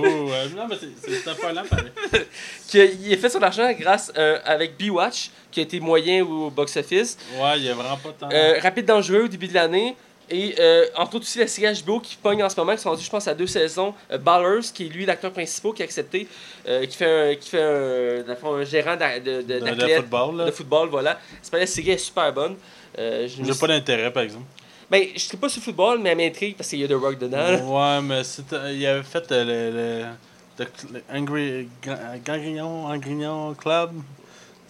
[0.00, 0.48] ouais.
[0.56, 2.18] Non, mais c'est- un peu
[2.74, 4.12] il a fait son argent grâce
[4.44, 7.16] avec B-Watch, qui a été moyen au box-office.
[7.40, 8.28] Ouais, il y a vraiment pas tant.
[8.60, 9.94] Rapide Dangereux au début de l'année.
[10.30, 12.90] Et euh, entre autres aussi la série HBO qui pogne en ce moment, qui sont
[12.90, 13.94] rendus, je pense, à deux saisons.
[14.10, 16.26] Euh, Ballers, qui est lui l'acteur principal, qui a accepté,
[16.66, 20.44] euh, qui fait un, qui fait un, un gérant de, de, de, football, là.
[20.46, 21.18] de football, voilà.
[21.42, 22.56] C'est pas la série est super bonne.
[22.96, 24.44] Je J'ai suis- pas d'intérêt, par exemple.
[24.90, 26.92] ben, je sais pas sur le football, mais elle m'intrigue parce qu'il y a The
[26.92, 27.36] Rock dedans.
[27.36, 27.56] là.
[27.58, 28.22] Ouais, mais
[28.74, 29.70] il avait fait le, le,
[30.58, 33.90] le, le Angry, Ga- Gangrillon, Gangrillon Club.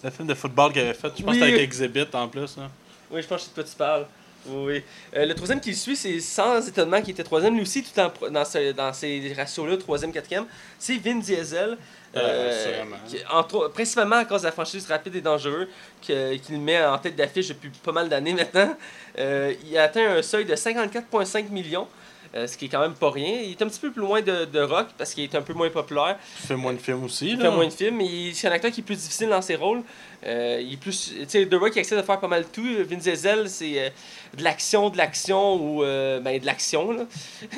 [0.03, 1.11] Le film de football qu'il avait fait.
[1.17, 1.39] Je pense Oui.
[1.39, 2.57] que c'était avec Exhibit en plus.
[2.57, 2.69] Là.
[3.09, 4.05] Oui, je pense que c'est de quoi tu parles.
[4.47, 4.83] Oui.
[5.15, 7.99] Euh, le troisième qui le suit, c'est sans étonnement qui était troisième, lui aussi, tout
[7.99, 10.45] en, dans, ce- dans ces ratios-là, troisième, quatrième,
[10.79, 11.77] c'est Vin Diesel.
[12.17, 15.67] Euh, euh, qui- entre principalement à cause de la franchise rapide et dangereux,
[16.07, 18.73] que- qui le met en tête d'affiche depuis pas mal d'années maintenant.
[19.19, 21.87] Euh, il a atteint un seuil de 54,5 millions,
[22.35, 23.39] euh, ce qui est quand même pas rien.
[23.43, 25.53] Il est un petit peu plus loin de, de Rock parce qu'il est un peu
[25.53, 26.17] moins populaire.
[26.43, 27.29] Il fait moins de films aussi.
[27.29, 27.49] Il là.
[27.49, 29.81] fait moins de films, il- c'est un acteur qui est plus difficile dans ses rôles.
[30.25, 31.13] Euh, il est plus.
[31.19, 32.65] Tu sais, The Rock qui accepte de faire pas mal de tout.
[32.89, 33.89] Vin Diesel, c'est euh,
[34.35, 36.91] de l'action, de l'action ou euh, ben, de l'action.
[36.91, 37.03] là.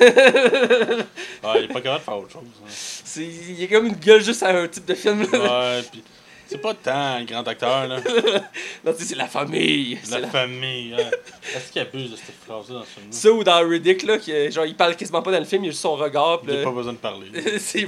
[0.00, 2.42] Il est pas capable de faire autre chose.
[2.66, 3.20] hein.
[3.50, 5.26] Il est comme une gueule juste à un type de film.
[5.32, 5.38] là.
[5.78, 6.02] Ouais, pis
[6.48, 7.96] c'est pas tant un grand acteur, là.
[8.84, 9.98] Non, tu sais, c'est la famille.
[10.02, 10.94] C'est La la- famille.
[10.94, 11.10] hein.
[11.56, 14.50] Est-ce qu'il abuse de cette phrase-là dans ce film Ça ou dans Riddick, là, que,
[14.50, 16.40] genre, il parle quasiment pas dans le film, il a juste son regard.
[16.46, 17.28] Il n'a pas besoin de parler.
[17.58, 17.86] C'est-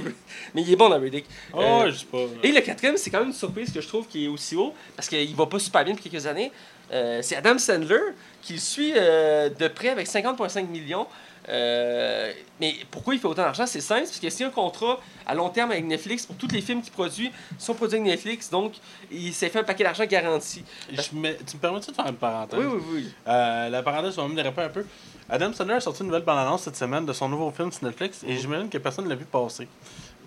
[0.53, 1.25] Mais il est bon dans Riddick.
[1.53, 2.19] Oh, Euh, ouais, je sais pas.
[2.43, 4.73] Et le quatrième, c'est quand même une surprise que je trouve qui est aussi haut,
[4.95, 6.51] parce qu'il va pas super bien depuis quelques années.
[6.93, 7.99] Euh, c'est Adam Sandler
[8.41, 11.07] qui le suit euh, de près avec 50,5 millions.
[11.49, 13.65] Euh, mais pourquoi il fait autant d'argent?
[13.65, 16.47] C'est simple, parce qu'il y a un contrat à long terme avec Netflix pour tous
[16.49, 18.73] les films qu'il produit sont produits avec Netflix, donc
[19.11, 20.63] il s'est fait un paquet d'argent garanti.
[20.91, 22.59] Je Tu me permets-tu de faire une parenthèse?
[22.59, 23.13] Oui, oui, oui.
[23.27, 24.85] Euh, la parenthèse va me déraper un peu.
[25.29, 28.23] Adam Sandler a sorti une nouvelle bande-annonce cette semaine de son nouveau film sur Netflix
[28.27, 29.67] et j'imagine que personne ne l'a vu passer.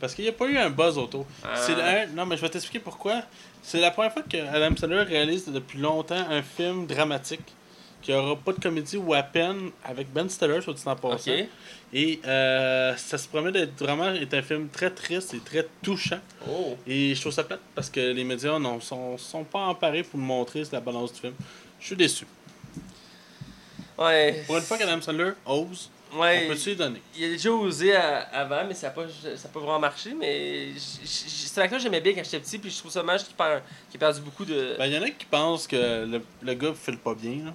[0.01, 1.27] Parce qu'il n'y a pas eu un buzz autour.
[1.55, 2.07] C'est Ah.
[2.15, 3.23] Non, mais je vais t'expliquer pourquoi.
[3.63, 7.55] C'est la première fois que Adam Sandler réalise depuis longtemps un film dramatique
[8.05, 11.33] qui aura pas de comédie ou à peine avec Ben Stiller, soit dit en passant.
[11.93, 16.21] Et euh, ça se promet d'être vraiment être un film très triste et très touchant.
[16.49, 16.77] Oh.
[16.87, 20.19] Et je trouve ça plate parce que les médias ne sont, sont pas emparés pour
[20.21, 21.35] montrer, c'est la balance du film.
[21.81, 22.27] Je suis déçu.
[23.97, 24.43] Ouais.
[24.47, 26.45] Pour une fois qu'Adam Sandler ose, Ouais.
[26.47, 27.03] on peut-tu lui donner?
[27.17, 29.03] Il a déjà osé à- avant, mais ça n'a pas,
[29.37, 30.15] ça pas vraiment marché.
[30.19, 33.25] Mais c'est un acteur que j'aimais bien quand j'étais petit, puis je trouve ça dommage
[33.25, 34.77] qu'il perd- qu'il ait perdu beaucoup de.
[34.79, 37.47] Ben, il y en a qui pensent que le, le gars file pas bien.
[37.47, 37.55] Là.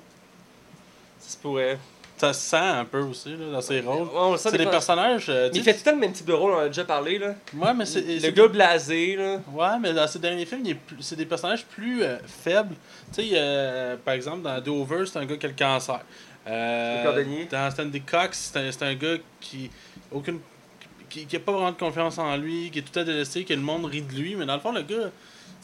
[1.30, 1.77] Ça se pourrait.
[2.17, 4.09] Ça se sent un peu aussi là, dans ses rôles.
[4.13, 5.27] On sent C'est des personnages.
[5.30, 6.67] euh, Mais il fait tout le temps le même type de rôle, on en a
[6.67, 7.17] déjà parlé.
[7.17, 7.34] Là.
[7.55, 8.01] Ouais, mais c'est.
[8.01, 9.15] Le c'est- gars blasé.
[9.15, 9.39] Là.
[9.53, 12.75] Ouais, mais dans ces derniers films, il est plus- c'est des personnages plus euh, faibles.
[13.13, 16.01] Tu sais, euh, par exemple, dans The Over, c'est un gars qui a le cancer.
[16.47, 19.69] Euh, Le dans Stanley Cox, c'est un, c'est un gars qui
[20.11, 20.39] aucune
[21.09, 23.53] qui, qui a pas vraiment de confiance en lui, qui est tout à délaissé, que
[23.53, 25.09] le monde rit de lui, mais dans le fond, le gars,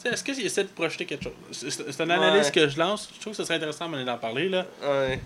[0.04, 1.32] est-ce qu'il essaie de projeter quelque chose?
[1.52, 2.52] C'est- une analyse Ouais.
[2.52, 3.08] que je lance.
[3.14, 4.48] Je trouve que ce serait intéressant d'en parler.
[4.48, 4.64] Là.
[4.82, 5.20] Ouais.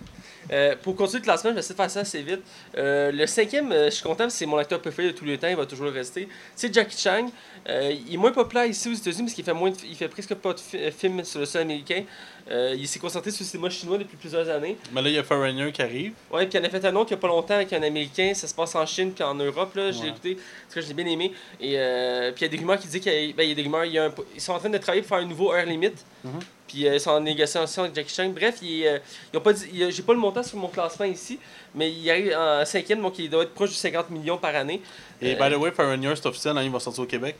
[0.51, 2.41] Euh, pour continuer le classement, je vais essayer de faire ça assez vite.
[2.77, 5.47] Euh, le cinquième, euh, je suis content, c'est mon acteur préféré de tous les temps,
[5.47, 6.27] il va toujours le rester.
[6.55, 7.27] C'est Jackie Chan.
[7.69, 10.07] Euh, il est moins populaire ici aux États-Unis parce qu'il fait, moins de- il fait
[10.07, 12.03] presque pas de fi- films sur le sol américain.
[12.51, 14.75] Euh, il s'est concentré sur le cinéma chinois depuis plusieurs années.
[14.91, 16.11] Mais là, il y a Foreigner qui arrive.
[16.29, 17.81] Ouais, puis il en a fait un autre il n'y a pas longtemps avec un
[17.81, 18.33] Américain.
[18.33, 19.73] Ça se passe en Chine puis en Europe.
[19.75, 19.89] Là.
[19.89, 20.07] Ouais.
[20.09, 21.31] écouté parce que je l'ai bien aimé.
[21.61, 23.49] Et euh, puis il y a des rumeurs qui disent qu'il y a, ben, il
[23.49, 23.85] y a des rumeurs.
[23.85, 25.65] il y a un- ils sont en train de travailler pour faire un nouveau Heure
[25.65, 25.91] Limit.
[26.25, 26.39] Mhm.
[26.67, 28.29] Puis euh, ils sont en négociation avec Jackie Chan.
[28.29, 28.99] Bref, il,
[29.33, 31.39] ils ont pas j'ai pas le montant sur mon classement ici,
[31.73, 34.81] mais il arrive en cinquième, donc il doit être proche de 50 millions par année.
[35.21, 37.35] Et by the way, Foreigner, c'est officiel, hein, il va sortir au Québec.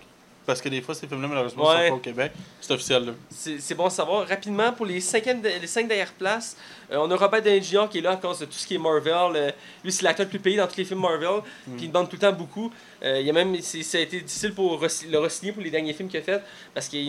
[0.45, 1.83] Parce que des fois, ces films-là, malheureusement, Ouais.
[1.87, 2.31] sont pas au Québec.
[2.59, 3.11] C'est officiel, là.
[3.29, 4.27] C'est bon à savoir.
[4.27, 6.57] Rapidement, pour les, cinquièmes de- les cinq dernières places,
[6.91, 7.87] euh, on a Robert Downey Jr.
[7.89, 9.35] qui est là à cause de tout ce qui est Marvel.
[9.35, 9.51] Euh,
[9.83, 11.41] lui, c'est l'acteur le plus payé dans tous les films Marvel.
[11.77, 12.71] Puis il demande tout le temps beaucoup.
[13.03, 15.69] Euh, il y a même, ça a été difficile pour re- le re-signer pour les
[15.71, 16.41] derniers films qu'il a fait.
[16.73, 16.99] Parce qu'il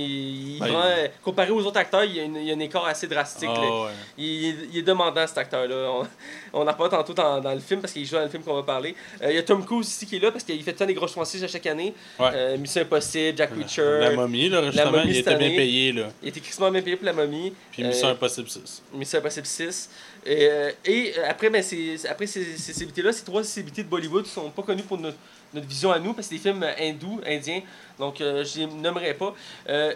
[0.56, 2.84] il Ben, comparé aux autres acteurs, il y a, une- il y a un écart
[2.86, 3.48] assez drastique.
[3.52, 3.90] Ah, ouais.
[4.18, 5.90] Il, est demandant cet acteur-là.
[5.90, 6.06] On,
[6.52, 8.54] on en parle tantôt dans, dans le film parce qu'il joue dans le film qu'on
[8.54, 8.94] va parler.
[9.22, 11.12] Il y a Tom Cruise ici qui est là parce qu'il fait tant des grosses
[11.12, 11.94] franchises à chaque année.
[12.18, 12.56] Ouais.
[12.58, 13.98] Mission Impossible, Jack Reacher.
[14.00, 16.10] La momie, là, justement, momie il était bien payé, là.
[16.22, 17.52] Il était crissement bien payé pour la momie.
[17.70, 18.82] Puis Mission Euh, Impossible 6.
[18.94, 19.90] Mission Impossible 6.
[20.24, 23.88] Et, euh, et euh, après, ben, ces, après ces, ces célébrités-là, ces trois célébrités de
[23.88, 25.18] Bollywood sont pas connues pour notre,
[25.54, 27.62] notre vision à nous, parce que c'est des films hindous, indiens,
[27.98, 29.34] donc euh, je les nommerai pas.
[29.68, 29.94] Euh,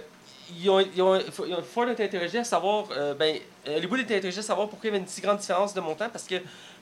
[0.61, 1.19] ils ont, ils ont,
[1.63, 4.95] fort été interrogés à savoir, euh, ben, Hollywood était interrogé à savoir pourquoi il y
[4.95, 6.37] avait une si grande différence de montant, parce que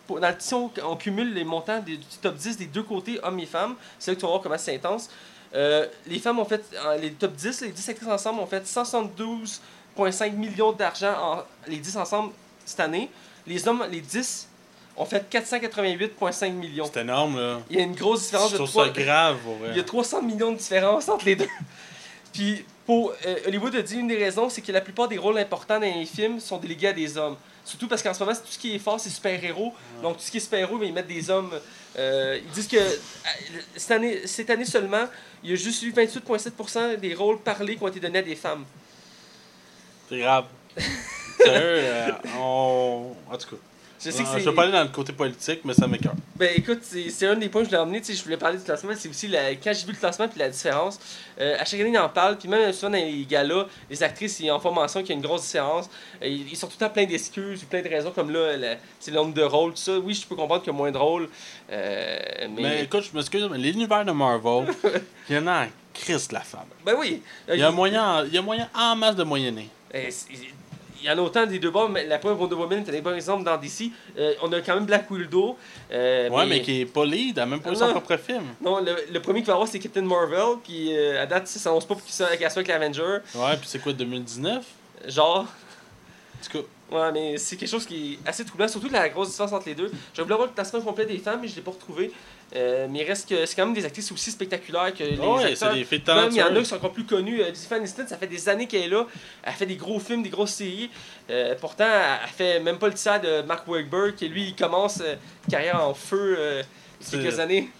[0.07, 3.18] pour, dans, si on, on cumule les montants des, du top 10 des deux côtés,
[3.22, 5.09] hommes et femmes, c'est là que tu vas voir comment c'est intense.
[5.55, 8.64] Euh, les femmes ont fait, euh, les top 10, les 10 actrices ensemble ont fait
[8.66, 12.32] 172,5 millions d'argent, en, les 10 ensemble,
[12.64, 13.09] cette année.
[13.46, 14.48] Les hommes, les 10,
[14.96, 16.90] ont fait 488,5 millions.
[16.92, 17.61] C'est énorme, là.
[17.70, 19.68] Il y a une grosse différence de trouve 3, ça grave, pour vrai.
[19.70, 21.48] il y a 300 millions de différence entre les deux.
[22.32, 25.38] Puis, pour, euh, Hollywood a dit une des raisons, c'est que la plupart des rôles
[25.38, 27.36] importants dans les films sont délégués à des hommes.
[27.64, 29.72] Surtout parce qu'en ce moment, c'est tout ce qui est fort, c'est super-héros.
[30.02, 31.50] Donc, tout ce qui est super-héros, ben, ils mettent des hommes.
[31.97, 32.97] Euh, ils disent que euh,
[33.76, 35.07] cette année, cette année seulement,
[35.42, 38.34] il y a juste eu 28,7% des rôles parlés qui ont été donnés à des
[38.34, 38.64] femmes.
[40.09, 40.47] C'est grave.
[41.38, 43.14] Sérieux, euh, on...
[43.30, 43.73] En tout cas.
[44.05, 44.40] Je sais Non, c'est.
[44.40, 46.14] je vais pas aller dans le côté politique, mais ça m'écoeure.
[46.36, 48.00] Ben écoute, c'est un des points que je voulais emmener.
[48.00, 50.28] Tu sais, je voulais parler du classement, c'est aussi la, quand j'ai vu le classement
[50.28, 50.98] puis la différence.
[51.40, 54.38] euh, à chaque année, ils en parlent, puis même souvent dans les galas, les actrices
[54.40, 55.88] ils en font mention qu'il y a une grosse différence.
[56.22, 58.76] Euh, ils, sont tout le temps pleins d'excuses ou plein de raisons, comme là, la-
[59.00, 59.98] c'est le nombre de rôles, tout ça.
[59.98, 61.28] Oui, je peux comprendre qu'il y a moins de rôles,
[61.72, 62.18] euh,
[62.50, 62.62] mais.
[62.62, 64.66] Mais écoute, je m'excuse, mais l'univers de Marvel,
[65.30, 66.66] il y en a en crise la femme.
[66.84, 67.22] Ben oui.
[67.48, 69.68] Il y a moyen, il y a moyen en masse de moyenner.
[71.05, 73.44] Il y en a autant des deux bords, mais la première Wonder Woman, bon exemple
[73.44, 73.92] dans DC.
[74.18, 75.55] Euh, on a quand même Black Widow.
[75.92, 78.44] euh, Ouais, mais, qui est pas lead, elle a même pas eu son propre film.
[78.62, 81.59] Non, le, le premier qui va avoir, c'est Captain Marvel, puis euh, à date, ça
[81.59, 83.18] s'annonce pas pour qu'il soit avec l'Avenger.
[83.34, 84.64] Ouais, puis c'est quoi, 2019?
[85.09, 85.40] Genre.
[85.40, 89.30] En tout cas, Ouais, mais c'est quelque chose qui est assez troublant, surtout la grosse
[89.30, 89.91] différence entre les deux.
[90.12, 92.12] J'aurais voulu avoir le classement complet des femmes, mais je l'ai pas retrouvé.
[92.55, 95.41] Euh, mais il reste que c'est quand même des actrices aussi spectaculaires que les ouais,
[95.41, 95.74] c'est acteurs.
[95.74, 97.41] des filles Même, il y en a qui sont encore plus connus.
[97.41, 99.07] Euh, Jennifer Aniston, ça fait des années qu'elle est là.
[99.43, 100.91] Elle fait des gros films, des grosses séries.
[101.30, 105.01] Euh, pourtant, elle fait même pas le tiers de Mark Wahlberg, qui lui, il commence
[105.01, 105.16] euh,
[105.51, 106.62] carrière en feu
[107.11, 107.70] quelques années.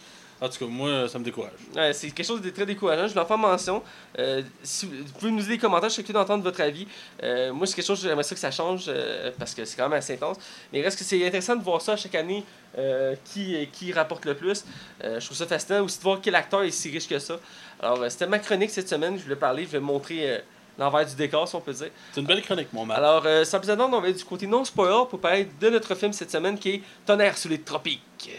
[0.41, 1.53] En tout cas, moi, ça me décourage.
[1.75, 3.07] Ouais, c'est quelque chose de très décourageant.
[3.09, 3.83] Je vais en faire mention.
[4.19, 6.87] Euh, si vous pouvez nous dire des commentaires, je suis curieux d'entendre votre avis.
[7.23, 9.89] Euh, moi, c'est quelque chose, j'aimerais ça que ça change euh, parce que c'est quand
[9.89, 10.37] même assez intense.
[10.73, 12.45] Mais reste que c'est intéressant de voir ça chaque année,
[12.77, 14.65] euh, qui, qui rapporte le plus.
[15.05, 17.39] Euh, je trouve ça fascinant aussi de voir quel acteur est si riche que ça.
[17.81, 19.17] Alors, euh, c'était ma chronique cette semaine.
[19.17, 20.39] Je voulais parler, je vais montrer euh,
[20.79, 21.89] l'envers du décor, si on peut dire.
[22.13, 22.99] C'est une belle chronique, mon mal.
[22.99, 25.71] Alors, euh, sans plus attendre, on va aller du côté non spoiler pour parler de
[25.71, 28.31] notre film cette semaine qui est Tonnerre sous les tropiques.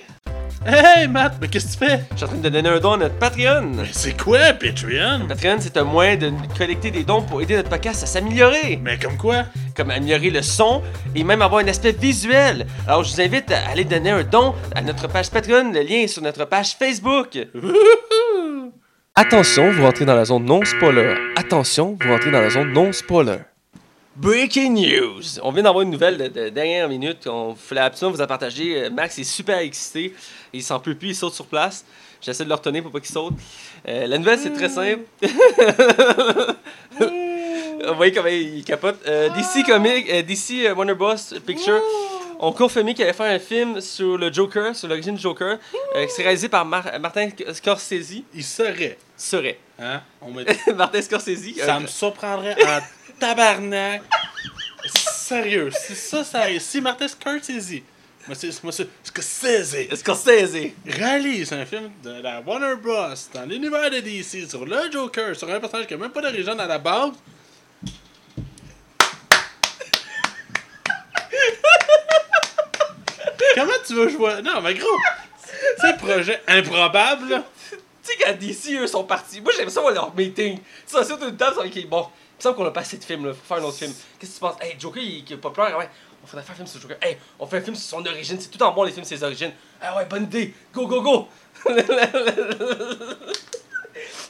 [0.67, 1.99] Hey, Matt, mais qu'est-ce que tu fais?
[2.11, 3.71] Je suis en train de donner un don à notre Patreon.
[3.75, 5.27] Mais c'est quoi, Patreon?
[5.27, 8.97] Patreon, c'est un moyen de collecter des dons pour aider notre podcast à s'améliorer, Mais
[8.97, 9.43] comme quoi?
[9.75, 10.81] comme améliorer le son
[11.13, 12.65] et même avoir un aspect visuel.
[12.87, 15.71] Alors, je vous invite à aller donner un don à notre page Patreon.
[15.71, 17.37] Le lien est sur notre page Facebook.
[19.17, 21.15] Attention, vous rentrez dans la zone non spoiler.
[21.37, 23.37] Attention, vous rentrez dans la zone non spoiler.
[24.17, 25.39] Breaking news!
[25.41, 27.25] On vient d'avoir une nouvelle de, de dernière minute.
[27.25, 28.83] On voulait absolument vous la partager.
[28.83, 30.13] Euh, Max est super excité.
[30.51, 31.85] Il s'en peut plus, il saute sur place.
[32.19, 33.35] J'essaie de le retenir pour pas qu'il saute.
[33.87, 35.03] Euh, la nouvelle, c'est très simple.
[36.99, 38.99] Vous voyez comment il capote.
[39.07, 41.15] Euh, DC Comics, euh, DC Warner Bros.
[41.45, 41.81] Picture
[42.39, 45.57] ont confirmé qu'il allait faire un film sur le Joker, sur l'origine du Joker,
[45.95, 48.23] euh, qui serait réalisé par Mar- Martin Scorsese.
[48.33, 48.97] Il serait.
[49.17, 49.57] Serait.
[49.79, 50.01] Hein?
[50.21, 51.55] On me Martin Scorsese.
[51.57, 52.79] Ça euh, me surprendrait en
[53.19, 54.01] tabarnak.
[54.85, 57.81] Sérieux, c'est ça, ça Si Martin Scorsese,
[58.27, 60.71] moi c'est moi c'est Scorsese, Scorsese.
[60.85, 63.07] réalise un film de la Warner Bros.
[63.33, 66.59] dans l'univers de DC sur le Joker, sur un personnage qui n'a même pas d'origine
[66.59, 67.11] à la base.
[73.55, 74.41] Comment tu veux jouer?
[74.43, 74.87] Non, mais gros,
[75.79, 77.43] c'est un projet improbable, là.
[77.71, 80.57] Tu sais, quand DC, eux, sont partis, moi, j'aime ça, voir leur meeting.
[80.57, 82.97] Tu sais, c'est d'une table, c'est ok, bon, il me semble qu'on a pas assez
[82.97, 83.93] de films, là, faut faire un autre film.
[84.19, 84.55] Qu'est-ce que tu penses?
[84.61, 85.89] Hey, Joker, il, il est populaire, ouais.
[86.23, 86.97] On faudrait faire un film sur Joker.
[87.01, 88.39] Hey, on fait un film sur son origine.
[88.39, 89.53] C'est tout en bon, les films ses origines.
[89.79, 90.55] Ah ouais, bonne idée.
[90.73, 91.27] Go, go, go.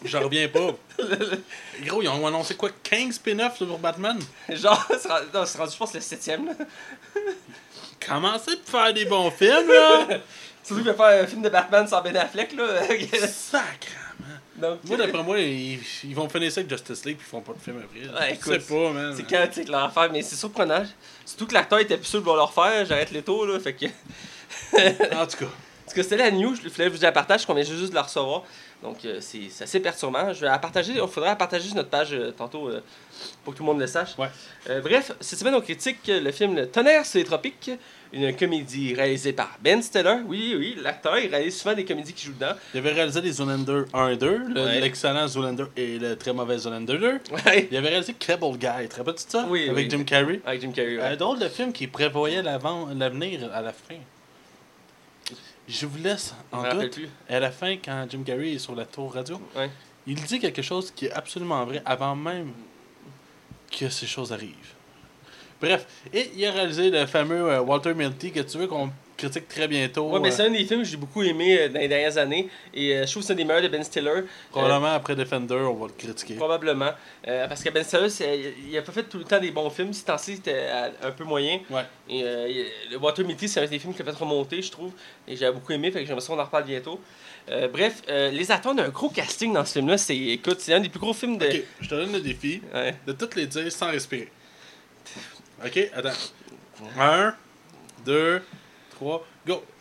[0.04, 0.72] J'en reviens pas.
[1.84, 2.70] Gros, ils ont annoncé quoi?
[2.84, 4.20] 15 spin-offs sur Batman?
[4.50, 6.54] Genre, c'est rendu, non, c'est rendu, je pense, le septième, là.
[8.08, 10.08] Commencez par faire des bons films, là
[10.64, 12.82] Surtout qu'il va faire un film de Batman sans Ben Affleck, là.
[13.28, 14.06] Sacrement.
[14.56, 17.42] Donc, Moi, d'après moi, ils, ils vont finir ça avec Justice League puis ils font
[17.42, 18.20] pas de film après.
[18.20, 19.14] Ouais, écoute, pas, man.
[19.16, 20.84] c'est chaotique leur affaire, mais c'est surprenant.
[21.26, 22.86] Surtout que l'acteur était plus sûr de leur faire.
[22.86, 23.60] J'arrête les taux, là.
[23.60, 23.86] Fait que.
[25.16, 25.46] En tout cas.
[25.86, 28.02] Parce que c'était la news, je voulais vous la partage, qu'on vient juste de la
[28.02, 28.44] recevoir.
[28.84, 30.32] Donc euh, c'est assez perturbant.
[30.34, 32.82] Je vais la partager, il faudrait la partager sur notre page euh, tantôt euh,
[33.44, 34.16] pour que tout le monde le sache.
[34.18, 34.28] Ouais.
[34.82, 37.72] Bref, cette semaine on critique le film Le Tonnerre sur les tropiques,
[38.14, 40.18] une comédie réalisée par Ben Stiller.
[40.28, 42.54] Oui, oui, l'acteur, il réalise souvent des comédies qui jouent dedans.
[42.74, 44.80] Il avait réalisé les Zoolander 1 et 2, le- Ouais.
[44.82, 47.20] l'excellent Zoolander et le très mauvais Zoolander 2.
[47.32, 47.68] Ouais.
[47.72, 49.46] Il avait réalisé Cable Guy, te rappelles-tu ça?
[49.50, 49.88] Oui, Avec oui.
[49.90, 50.42] Jim Carrey.
[50.46, 50.98] Avec Jim Carrey.
[50.98, 51.04] ouais.
[51.04, 53.96] Un drôle de film qui prévoyait l'avenir à la fin.
[55.68, 56.94] Je vous laisse en me doute.
[56.94, 57.10] plus.
[57.28, 59.70] À la fin, quand Jim Carrey est sur la tour radio, Ouais.
[60.06, 62.52] il dit quelque chose qui est absolument vrai avant même
[63.72, 64.74] que ces choses arrivent.
[65.60, 69.48] Bref, et il a réalisé le fameux euh, Walter Milty que tu veux qu'on critique
[69.48, 70.10] très bientôt.
[70.12, 72.18] Ouais, mais euh, c'est un des films que j'ai beaucoup aimé euh, dans les dernières
[72.18, 72.50] années.
[72.74, 74.24] Et euh, je trouve que c'est un des meilleurs de Ben Stiller.
[74.52, 76.36] Probablement après Defender, on va le critiquer.
[76.36, 76.92] Probablement.
[77.24, 79.94] Parce que Ben Stiller, il a pas fait tout le temps des bons films.
[79.94, 80.68] Si temps-ci, c'était
[81.02, 81.60] un peu moyen.
[81.70, 81.84] Ouais.
[82.10, 82.24] Et
[82.92, 84.92] le Water Mitty, c'est un des films qui a fait remonter, je trouve.
[85.28, 87.00] Et j'ai beaucoup aimé, fait que j'aimerais qu'on en reparle bientôt.
[87.50, 89.98] Euh, bref, euh, les acteurs ont un gros casting dans ce film-là.
[89.98, 91.46] C'est, écoute, c'est un des plus gros films de.
[91.46, 92.96] Ok, je te donne le défi Ouais.
[93.06, 94.32] de toutes les dire sans respirer.
[95.64, 96.10] Ok, attends.
[97.00, 97.36] Un,
[98.04, 98.42] deux,
[99.00, 99.22] go!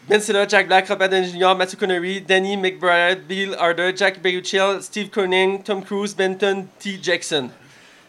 [0.08, 4.82] Ben Stiller, Jack Black, Robert Downey Jr., Matthew Connery, Danny McBride, Bill Harder, Jack Baruchel,
[4.82, 6.98] Steve Corning, Tom Cruise, Benton T.
[7.02, 7.48] Jackson.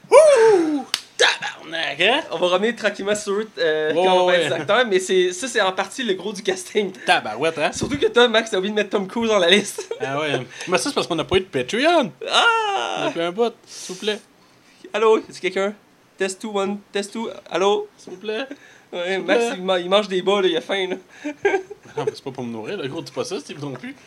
[0.09, 0.85] Wouh!
[1.17, 2.21] Tabarnak, hein?
[2.31, 4.47] On va revenir tranquillement sur eux euh, quand on ouais.
[4.47, 6.91] des acteurs, mais c'est, ça, c'est en partie le gros du casting.
[7.05, 7.71] Tabarouette, hein?
[7.71, 9.89] Surtout que toi, Max, t'as oublié de mettre Tom Cruise dans la liste.
[10.01, 10.45] Ah ouais.
[10.67, 12.11] Mais ça, c'est parce qu'on n'a pas eu de Patreon.
[12.21, 13.05] On Ah!
[13.07, 14.19] a fait un bot, s'il vous plaît.
[14.93, 15.73] Allô, est-ce quelqu'un?
[16.17, 17.87] Test 2, 1, test 2, allô?
[17.97, 18.45] S'il vous plaît.
[18.95, 20.95] Ouais, Max, il, ma- il mange des bas, là, il a faim, là.
[21.97, 23.95] Non, mais c'est pas pour me nourrir, le gros, dis pas ça, Steve non plus.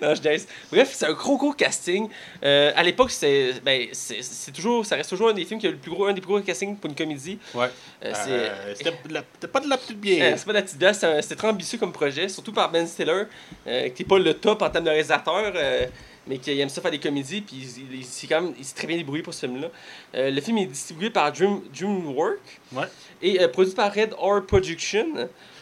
[0.00, 0.46] Non, je niaise.
[0.70, 2.08] Bref, c'est un gros, gros casting.
[2.44, 5.66] Euh, à l'époque, c'est, ben, c'est, c'est toujours, ça reste toujours un des films qui
[5.66, 7.38] a le plus gros, un des plus gros castings pour une comédie.
[7.52, 7.66] Ouais.
[8.04, 10.38] Euh, c'est, Euh, C'était de la- c'était pas de la petite Euh, bière.
[10.38, 12.70] c'est pas de la petite bière, c'est un- c'était très ambitieux comme projet, surtout par
[12.70, 13.24] Ben Stiller,
[13.66, 15.86] euh, qui est pas le top en termes de réalisateur, euh,
[16.26, 18.74] mais qui aime ça faire des comédies, puis il, il, s'est quand même, il s'est
[18.74, 19.68] très bien débrouillé pour ce film-là.
[20.14, 22.38] Euh, le film est distribué par Dream, DreamWorks
[22.72, 22.86] Ouais.
[23.22, 25.06] et euh, produit par Red Or Production.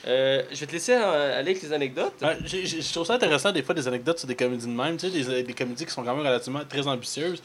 [0.07, 2.15] Euh, je vais te laisser aller avec les anecdotes.
[2.23, 4.97] Ouais, j'ai- je trouve ça intéressant des fois des anecdotes sur des comédies de même,
[4.97, 7.43] tu sais, des, des comédies qui sont quand même relativement très ambitieuses.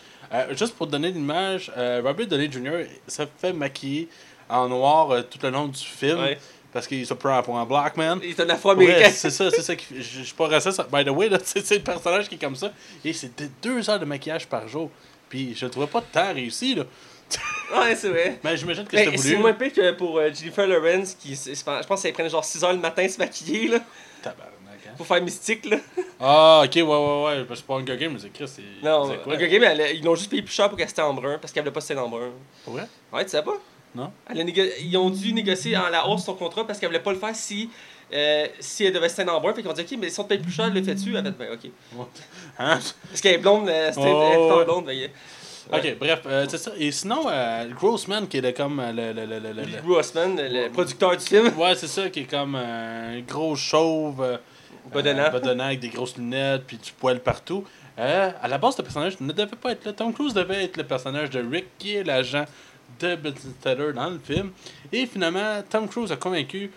[0.52, 2.86] Juste pour te donner l'image, Robert Downey Jr.
[3.08, 4.08] se fait maquiller
[4.50, 6.38] en noir tout le long du film Ouais.
[6.74, 8.20] Parce qu'il se prend pour un black man.
[8.24, 9.06] Il est un afro-américain.
[9.08, 9.76] Ouais, c'est ça, c'est ça.
[9.76, 12.36] qui- Je je suis pas raciste, by the way, là, c'est c'est le personnage qui
[12.36, 12.72] est comme ça.
[13.04, 14.90] Et c'est de- deux heures de maquillage par jour.
[15.30, 16.84] Puis je le trouvais pas tant réussi, là.
[17.80, 18.40] ouais, c'est vrai.
[18.44, 19.38] Mais j'imagine que c'était c'est voulu.
[19.42, 22.44] moins pire que pour euh, Jennifer Lawrence, qui, c'est- je pense que ça prenne genre
[22.44, 23.80] 6 heures le matin se maquiller, là,
[24.24, 24.50] Tabarnak,
[24.88, 24.92] hein.
[24.98, 25.78] pour faire mystique, là.
[26.22, 27.46] Ah, ok, ouais, ouais, ouais.
[27.56, 28.62] C'est pas Hunger Games, mais c'est Chris, c'est.
[28.86, 29.36] Non, c'est quoi?
[29.36, 31.64] Hunger Games, ils l'ont juste payé plus cher pour qu'elle c'était en brun, parce qu'elle
[31.64, 32.32] voulait pas se en brun.
[32.66, 32.88] Pour vrai?
[33.14, 33.54] Ouais, tu sais pas?
[33.96, 34.12] Non?
[34.30, 34.44] Elle a
[34.82, 37.36] Ils ont dû négocier en la hausse son contrat parce qu'elle voulait pas le faire
[37.36, 37.70] si,
[38.14, 39.54] euh, si elle devait se en brun.
[39.54, 41.16] Fait qu'ils ont dit, OK, mais si on te paye plus cher, le fais-tu?
[41.16, 41.72] Elle fait, ben, OK.
[42.60, 42.80] Hein?
[43.10, 44.66] Parce qu'elle est blonde, euh, Oh, elle est ouais.
[44.66, 44.92] blonde.
[45.72, 46.72] Ok, bref, euh, c'est ça.
[46.78, 49.14] Et sinon, euh, Grossman, qui était comme le.
[49.14, 51.52] le, le, le, le- Grossman, le producteur du film.
[51.58, 54.40] Ouais, c'est ça, qui est comme euh, un gros chauve.
[54.92, 55.24] Bedonnant.
[55.26, 57.64] euh, bedonnant avec des grosses lunettes, puis du poil partout.
[57.98, 59.94] À la base, le personnage ne devait pas être là.
[59.94, 62.46] Tom Cruise devait être le personnage de Rick, qui est l'agent
[63.00, 64.52] de Ben Stiller dans le film.
[64.92, 66.72] Et finalement, Tom Cruise a convaincu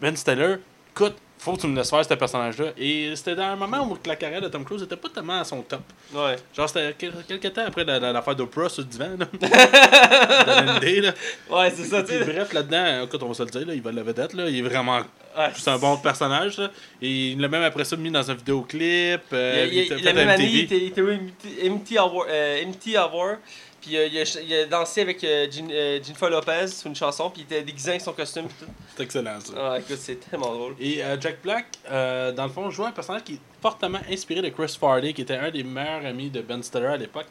[0.00, 0.56] Ben Stiller
[0.94, 2.66] écoute, faut que tu me laisses faire ce personnage-là.
[2.76, 5.44] Et c'était dans un moment où la carrière de Tom Cruise n'était pas tellement à
[5.44, 5.80] son top.
[6.12, 6.36] Ouais.
[6.54, 9.16] Genre, c'était quel- quelques temps après la- la- l'affaire d'Oprah sur le divan.
[9.18, 9.26] Là.
[11.50, 12.24] Ouais, c'est ça, tu sais.
[12.24, 14.34] bref, là-dedans, écoute, on va se le dire, là, il va la vedette.
[14.34, 14.48] Là.
[14.48, 14.98] Il est vraiment
[15.36, 15.48] Ouais.
[15.56, 16.58] c'est un bon personnage.
[16.58, 16.70] Là.
[17.00, 19.20] Et il l'a même après ça mis dans un vidéoclip.
[19.32, 20.58] euh, Il- il- la même année, MTV.
[20.58, 22.28] il était, il était au MT, MT Award.
[22.28, 23.38] euh, MT Award,
[23.80, 27.30] puis euh, il, a, il a dansé avec euh, euh, Jennifer Lopez sur une chanson,
[27.30, 28.46] puis il était déguisé avec son costume.
[28.48, 28.66] tout.
[28.96, 29.52] C'est excellent ça.
[29.56, 30.74] Ah, écoute, c'est tellement drôle.
[30.78, 34.42] Et euh, Jack Black, euh, dans le fond, jouait un personnage qui est fortement inspiré
[34.42, 37.26] de Chris Farley, qui était un des meilleurs amis de Ben Stiller à l'époque.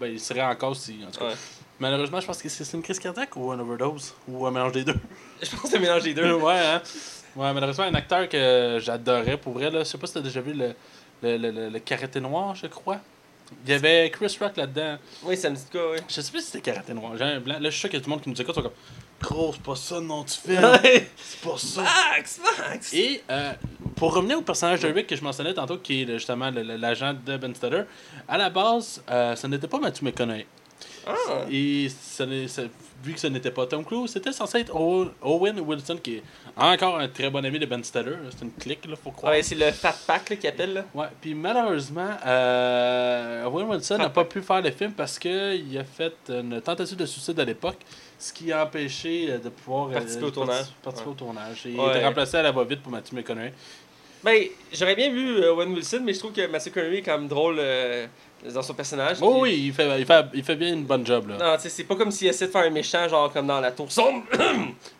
[0.00, 1.26] Ben, il serait encore si, en tout cas.
[1.28, 1.34] Ouais.
[1.80, 4.84] Malheureusement, je pense que c'est une crise cardiaque ou un overdose ou un mélange des
[4.84, 4.96] deux.
[5.42, 6.32] Je pense que c'est mélange des deux.
[6.34, 6.82] ouais, hein.
[7.36, 9.80] Ouais, malheureusement, un acteur que j'adorais pour vrai, là.
[9.80, 10.74] Je sais pas si t'as déjà vu le,
[11.22, 12.98] le, le, le, le noir, je crois.
[13.64, 14.98] Il y avait Chris Rock là-dedans.
[15.22, 15.98] Oui, ça me dit quoi, oui.
[16.08, 17.12] Je sais pas si c'était karaté noir.
[17.16, 17.54] J'ai un blanc.
[17.58, 18.54] Là, je suis sûr qu'il y a tout le monde qui nous écoute.
[18.54, 18.72] Sont comme
[19.20, 20.58] Gros, c'est pas ça, non, tu fais.
[20.64, 21.10] Ouais.
[21.16, 21.82] C'est pas ça.
[21.82, 22.92] Max, Max!
[22.94, 23.52] Et euh,
[23.96, 26.62] pour revenir au personnage de Rick que je mentionnais tantôt, qui est le- justement le-
[26.62, 27.82] le- l'agent de Ben Stiller,
[28.28, 30.46] à la base, euh, ce n'était pas Matthew McConaughey.
[31.06, 31.12] Ah.
[31.50, 32.68] Et ce n'est- ce-
[33.02, 36.22] vu que ce n'était pas Tom Cruise, c'était censé être Owen Wilson, qui est
[36.56, 38.16] encore un très bon ami de Ben Stiller.
[38.30, 39.32] C'est une clique, là, faut croire.
[39.32, 40.72] Ouais, c'est le Fat Pack là, qu'il appelle.
[40.74, 40.84] Là.
[40.94, 45.84] Ouais, puis malheureusement, euh, Owen Wilson n'a pas pu faire le film parce qu'il a
[45.84, 47.78] fait une tentative de suicide à l'époque,
[48.18, 50.56] ce qui a empêché euh, de pouvoir euh, Participer au tournage.
[50.56, 51.14] parti- participer Ouais.
[51.14, 51.66] au tournage.
[51.66, 51.90] Et Il Ouais.
[51.90, 53.52] était remplacé à la va-vite pour Matthew McConaughey.
[54.24, 54.42] Ben,
[54.72, 57.28] j'aurais bien vu euh, Owen Wilson, mais je trouve que Matthew Connery est quand même
[57.28, 58.06] drôle euh,
[58.54, 59.18] dans son personnage.
[59.20, 61.28] Oh oui, il fait, il, fait, il fait bien une bonne job.
[61.28, 61.36] Là.
[61.38, 63.60] Non, tu sais, c'est pas comme s'il essaie de faire un méchant, genre comme dans
[63.60, 64.22] la tour sombre.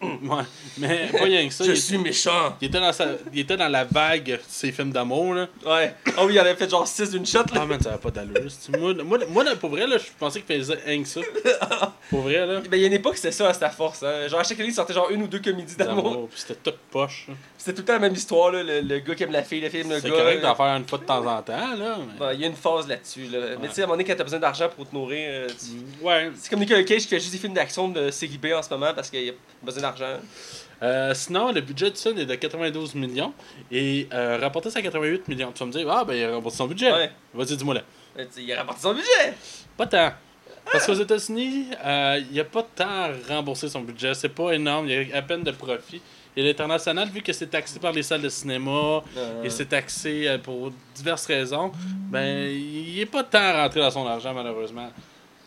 [0.01, 0.43] Ouais.
[0.79, 1.65] Mais pas rien que ça.
[1.65, 2.57] Je suis méchant.
[2.61, 5.35] il était dans sa, il était dans la vague de ses films d'amour.
[5.35, 5.49] là.
[5.65, 5.95] Ouais.
[6.19, 7.61] Oh oui, il en avait fait genre 6 d'une shot, là.
[7.63, 8.43] Ah man, ça pas d'allure.
[8.79, 11.21] Moi, moi, moi, pour vrai, là, je pensais qu'il faisait rien que ça.
[12.11, 12.61] Pour vrai, là.
[12.61, 14.03] Ben, il y a une époque, c'était ça à sa force.
[14.03, 14.29] Hein.
[14.29, 16.29] Genre, à chaque année, il sortait genre une ou deux comédies d'amour.
[16.31, 17.27] Puis c'était tout poche.
[17.29, 17.35] là.
[17.59, 18.63] C'était tout le temps la même histoire, là.
[18.63, 20.17] Le, le gars qui aime la fille, la fille aime le C'est gars.
[20.17, 20.49] correct là.
[20.49, 21.99] d'en faire une fois de temps en temps, là.
[21.99, 23.39] mais- Bon, il y a une phase là-dessus, là.
[23.61, 25.49] Mais tu sais, à un moment donné, quand t'as besoin d'argent pour te nourrir, euh,
[25.49, 26.31] tu- Ouais.
[26.37, 28.71] c'est comme Nicolas Cage qui fait juste des films d'action de série B en ce
[28.71, 29.33] moment parce qu'il a
[29.63, 30.17] besoin d'argent.
[30.81, 33.33] Euh, sinon, le budget du film est de 92 millions
[33.73, 35.51] et euh, rapporté ça à 88 millions.
[35.53, 36.93] Tu vas me dire, ah ben il a remboursé son budget.
[36.93, 37.11] Ouais.
[37.35, 37.83] Vas-y, dis-moi là.
[38.19, 39.35] Euh, sais, Il a rapporté son budget.
[39.77, 40.13] Pas tant.
[40.73, 44.15] Parce qu'aux États-Unis, euh, il n'y a pas tant à rembourser son budget.
[44.15, 46.01] C'est pas énorme, il y a à peine de profit.
[46.37, 50.29] Et l'international, vu que c'est taxé par les salles de cinéma Euh, et c'est taxé
[50.29, 51.73] euh, pour diverses raisons,
[52.11, 54.91] ben il est pas tant à rentrer dans son argent malheureusement.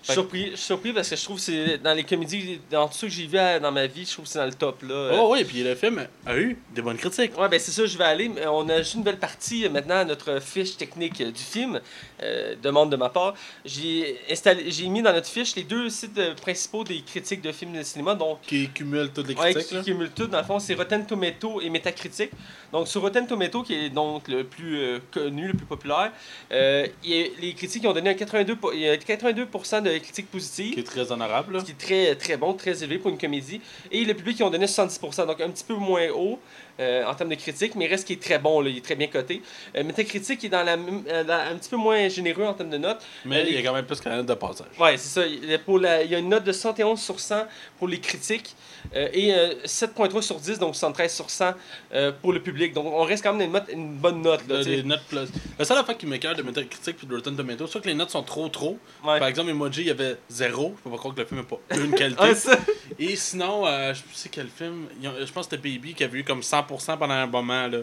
[0.03, 3.05] Je suis surpris, parce que je trouve que c'est dans les comédies, dans tout ce
[3.05, 4.95] que j'ai vu à- dans ma vie, je trouve que c'est dans le top là.
[4.95, 7.37] Euh, Oh oui, puis le film a eu des bonnes critiques.
[7.39, 8.27] Ouais, ben c'est ça, je vais aller.
[8.27, 11.39] mais On a juste une nouvelle partie euh, maintenant à notre fiche technique euh, du
[11.43, 11.79] film,
[12.23, 13.33] euh, demande de ma part.
[13.65, 17.51] J'ai installé, j'ai mis dans notre fiche les deux sites euh, principaux des critiques de
[17.51, 19.69] films de cinéma, donc Qui cumule toutes les Ouais, critiques.
[19.69, 19.83] qui là.
[19.83, 20.27] cumule tout.
[20.27, 22.31] Dans le fond, c'est Rotten Tomato et Metacritic.
[22.71, 26.11] Donc, sur Rotten Tomato, qui est donc le plus euh, connu, le plus populaire,
[26.51, 29.97] il y a- les critiques ont donné un 82, po- il y a 82% de
[29.97, 30.73] critiques positives.
[30.73, 31.53] Qui est très honorable.
[31.53, 31.59] là.
[31.59, 33.61] Ce qui est très, très bon, très élevé pour une comédie.
[33.91, 36.39] Et le public, ils ont donné 70%, donc un petit peu moins haut
[36.81, 38.83] euh, en termes de critiques, mais il reste qui est très bon, là, il est
[38.83, 39.41] très bien coté.
[39.75, 43.01] Euh, Metacritic est dans la, euh, un petit peu moins généreux en termes de notes.
[43.25, 44.67] Mais Euh, il y a quand même plus qu'un de passage.
[44.79, 45.25] Ouais, c'est ça.
[45.27, 47.45] Il, pour la- il y a une note de 71 sur 100
[47.79, 48.55] pour les critiques
[48.95, 51.53] et euh, 7.3 sur 10, donc 73 sur 100
[51.93, 52.73] euh, pour le public.
[52.73, 54.41] Donc on reste quand même une, note- une bonne note.
[54.49, 55.19] Là, des notes plus.
[55.59, 58.09] La seule affaire qui m'écœure de Metacritic puis de Rotten Tomatoes, c'est que les notes
[58.09, 58.79] sont trop trop.
[59.05, 59.19] Ouais.
[59.19, 60.73] Par exemple, Emoji, il y avait zéro.
[60.77, 62.35] Je peux pas croire que le film n'a pas une qualité.
[62.35, 62.57] Ça.
[62.97, 64.87] Et sinon, je sais quel film.
[65.03, 67.67] Je pense que c'était Baby qui avait eu comme 100% pendant un moment.
[67.67, 67.79] Là.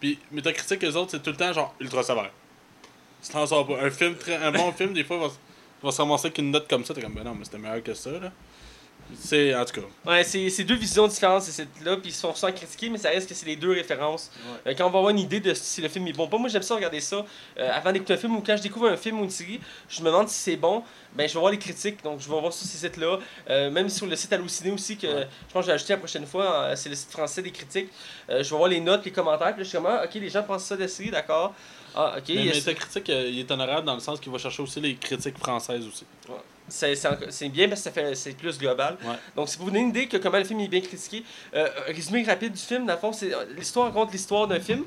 [0.00, 2.30] Puis Metacritic, eux autres, c'est tout le temps genre ultra sévère.
[3.24, 3.80] Tu t'en sors pas.
[3.82, 5.28] Un, film très- un bon film, des fois, va,
[5.82, 6.92] va se ramasser avec une note comme ça.
[6.94, 8.10] T'es comme, ben non, mais c'était meilleur que ça.
[8.10, 8.30] là.
[9.18, 9.86] C'est, en tout cas.
[10.10, 13.28] Ouais, c'est deux visions différentes, c'est cette-là, puis ils sont souvent critiqués, mais ça reste
[13.28, 14.30] que c'est les deux références.
[14.66, 16.48] Euh, quand on va avoir une idée de si le film est bon, pas moi
[16.48, 17.24] j'aime ça regarder ça
[17.58, 20.00] euh, avant d'écouter un film ou quand je découvre un film ou une série, je
[20.00, 20.82] me demande si c'est bon,
[21.14, 23.18] ben je vais voir les critiques, donc je vais voir sur ces sites-là,
[23.50, 25.26] Euh, même sur le site Allociné aussi, que Ouais.
[25.48, 27.50] je pense que je vais ajouter la prochaine fois, euh, c'est le site français des
[27.52, 27.88] critiques,
[28.28, 30.28] je vais voir les notes, les commentaires, puis là, je suis comme, ah, ok, les
[30.30, 31.54] gens pensent ça de la série, d'accord.
[31.96, 34.80] Ah, ok, Mais Metacritic, euh, il est honorable dans le sens qu'il va chercher aussi
[34.80, 36.04] les critiques françaises aussi.
[36.68, 38.96] C'est bien parce que ça fait c'est plus global.
[39.04, 39.14] Ouais.
[39.36, 41.24] Donc c'est pour vous donner une idée que comment le film est bien critiqué.
[41.54, 44.84] Euh, résumé rapide du film, dans le fond, c'est l'histoire raconte l'histoire d'un film.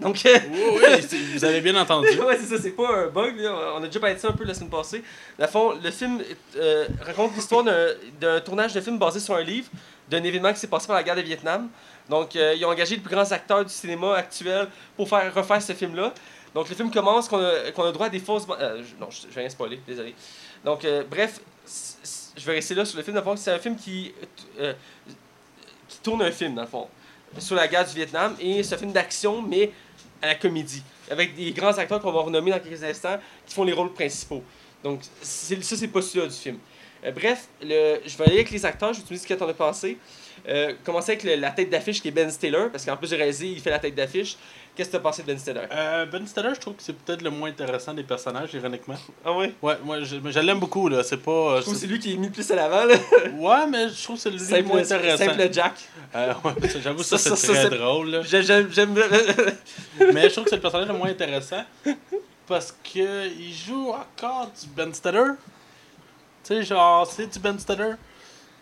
[0.00, 2.08] Donc Oui, oui, c'est- vous avez bien entendu.
[2.20, 3.36] ouais, c'est ça, c'est pas un bug.
[3.40, 3.72] Là.
[3.76, 5.02] On a déjà parlé de ça un peu la semaine passée.
[5.38, 6.22] Dans le fond, le film
[6.56, 9.68] euh, raconte l'histoire d'un- tournage de film basé sur un livre,
[10.08, 11.68] d'un événement qui s'est passé pendant la guerre de Vietnam.
[12.08, 15.60] Donc, euh, ils ont engagé les plus grands acteurs du cinéma actuel pour faire refaire
[15.60, 16.14] ce film-là.
[16.54, 18.46] Donc, le film commence qu'on a, qu'on a droit à des fausses.
[18.58, 20.14] euh, non, je, je vais rien spoiler, désolé.
[20.68, 21.40] Donc, euh, bref,
[22.36, 23.18] je vais rester là sur le film.
[23.36, 24.12] C'est un film qui,
[24.60, 24.74] euh,
[25.88, 26.88] qui tourne un film, dans le fond,
[27.38, 28.36] sur la guerre du Vietnam.
[28.38, 29.70] Et c'est un film d'action, mais
[30.20, 33.64] à la comédie, avec des grands acteurs qu'on va renommer dans quelques instants, qui font
[33.64, 34.44] les rôles principaux.
[34.84, 36.58] Donc, ça, c'est le postulat du film.
[37.02, 37.66] Euh, bref, je
[38.18, 39.96] vais aller avec les acteurs, je vais te dire ce que t'en as pensé.
[40.48, 43.16] Euh, commencer avec le- la tête d'affiche qui est Ben Stiller, parce qu'en plus de
[43.16, 44.36] réaliser, il fait la tête d'affiche.
[44.76, 45.62] Qu'est-ce que t'as pensé de Ben Stiller?
[45.72, 48.94] Euh, ben Stiller, je trouve que c'est peut-être le moins intéressant des personnages, ironiquement.
[49.24, 51.02] Ah ouais Ouais, moi, je, l'aime beaucoup, là.
[51.02, 51.30] C'est pas.
[51.32, 52.94] euh, Je trouve que c'est- lui qui est mis le plus à l'avant, là.
[53.34, 55.24] Ouais, mais je trouve que c'est le Simple, moins intéressant.
[55.24, 55.72] simple Jack.
[56.14, 58.94] Euh, ouais, J'avoue, ça, Ça, c'est très drôle, J'aime.
[60.14, 61.64] Mais je trouve que c'est le personnage le moins intéressant
[62.46, 65.32] parce que il joue encore du Ben Stiller.
[66.44, 67.94] Tu Tu sais, genre, c'est du Ben Stiller.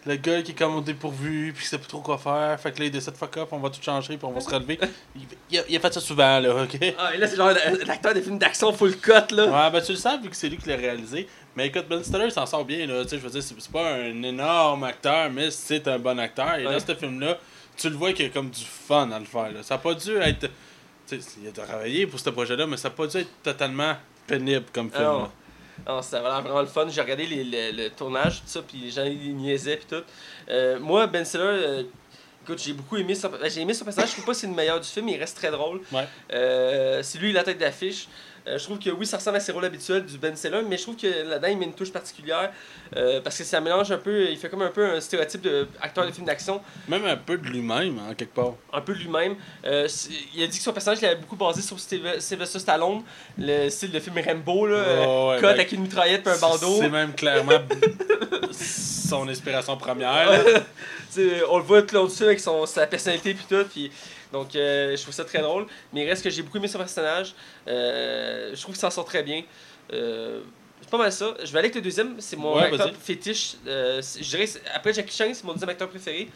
[0.07, 2.59] Le gars qui est comme au dépourvu, puis qui sait plus trop quoi faire.
[2.61, 4.49] Fait que là, il décide fuck up, on va tout changer, puis on va se
[4.49, 4.79] relever.
[5.17, 6.79] Il, il a, il a fait ça souvent, là, ok?
[6.97, 7.51] Ah, et là, c'est genre
[7.87, 9.47] l'acteur des films d'action full cut, là.
[9.47, 11.27] Ouais, ben tu le sais, vu que c'est lui qui l'a réalisé.
[11.57, 13.03] Mais écoute, Ben Stiller s'en sort bien, là.
[13.03, 16.55] Tu sais, je veux dire, c'est pas un énorme acteur, mais c'est un bon acteur.
[16.57, 16.73] Et Ouais.
[16.73, 17.39] dans ce film-là,
[17.77, 19.63] tu le vois qu'il y a comme du fun à le faire, là.
[19.63, 20.49] Ça a pas dû être.
[21.09, 23.95] Tu sais, il a travaillé pour ce projet-là, mais ça a pas dû être totalement
[24.27, 25.31] pénible comme film, Ah non.
[25.85, 25.95] Là.
[25.95, 26.87] Non, c'était vraiment, vraiment le fun.
[26.89, 30.05] J'ai regardé les, le, le tournage, tout ça, puis les gens ils niaisaient, puis tout.
[30.49, 31.83] Euh, moi, Ben Stiller, euh,
[32.43, 34.11] écoute, j'ai beaucoup aimé son, ben, j'ai aimé son personnage.
[34.11, 35.81] Je trouve pas que c'est le meilleur du film, mais il reste très drôle.
[35.93, 36.07] Ouais.
[36.33, 38.09] Euh, c'est lui la tête d'affiche.
[38.47, 40.77] Euh, je trouve que oui, ça ressemble à ses rôles habituels du Ben Stiller, mais
[40.77, 42.53] je trouve que là-dedans, il met une touche particulière
[42.97, 46.07] euh, parce que ça mélange un peu, il fait comme un peu un stéréotype d'acteur
[46.07, 48.55] de film d'action, Même un peu de lui-même, en quelque part.
[48.73, 49.37] un peu de lui-même.
[49.65, 49.89] Euh,
[50.35, 53.03] il a dit que son personnage il avait beaucoup basé sur Sylvester Stallone,
[53.39, 56.79] le style de film Rambo, là, cut ben, avec une mitraillette et un bandeau.
[56.81, 57.53] C'est même clairement
[58.53, 60.31] son inspiration première.
[61.51, 63.65] on le voit tout film avec son, sa personnalité puis tout.
[63.73, 63.91] Puis,
[64.33, 65.67] donc, euh, je trouve ça très drôle.
[65.93, 67.35] Mais il reste que j'ai beaucoup aimé son personnage.
[67.69, 69.43] Euh, je trouve qu'il s'en sort très bien.
[69.93, 70.41] Euh,
[70.81, 71.35] c'est pas mal ça.
[71.41, 72.17] Je vais aller avec le deuxième.
[72.21, 73.55] C'est mon Ouais, acteur fétiche.
[73.67, 76.29] Euh, je dirais, après Jackie Chan, c'est mon deuxième acteur préféré.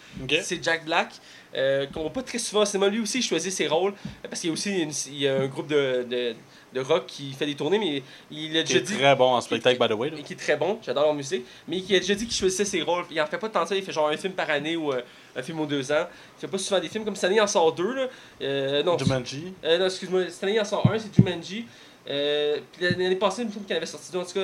[0.43, 1.11] C'est Jack Black.
[1.55, 2.89] Euh, qu'on voit pas très souvent au cinéma.
[2.89, 3.93] Lui aussi, il choisit ses rôles.
[4.23, 6.35] Parce qu'il y a aussi une- il y a un groupe de, de,
[6.75, 7.79] de rock qui fait des tournées.
[7.79, 10.11] Mais il a Qui déjà est dit très bon en spectacle, by the way.
[10.11, 10.19] là.
[10.19, 12.65] et qui est très bon, j'adore leur musique, mais qui a déjà dit qu'il choisissait
[12.65, 13.05] ses rôles.
[13.11, 14.93] Il en fait pas tant de ça, il fait genre un film par année ou
[14.93, 15.03] euh,
[15.37, 16.07] un film aux deux ans.
[16.39, 17.95] Il fait pas souvent des films, comme cette année il en sort deux.
[17.95, 18.07] Là.
[18.43, 19.53] Euh, non, Jumanji.
[19.65, 21.65] euh, non, excuse-moi, cette année il en sort un, c'est Jumanji.
[22.09, 24.19] Euh, puis l'année passée, il me semble qu'il avait sorti deux.
[24.19, 24.41] En tout cas,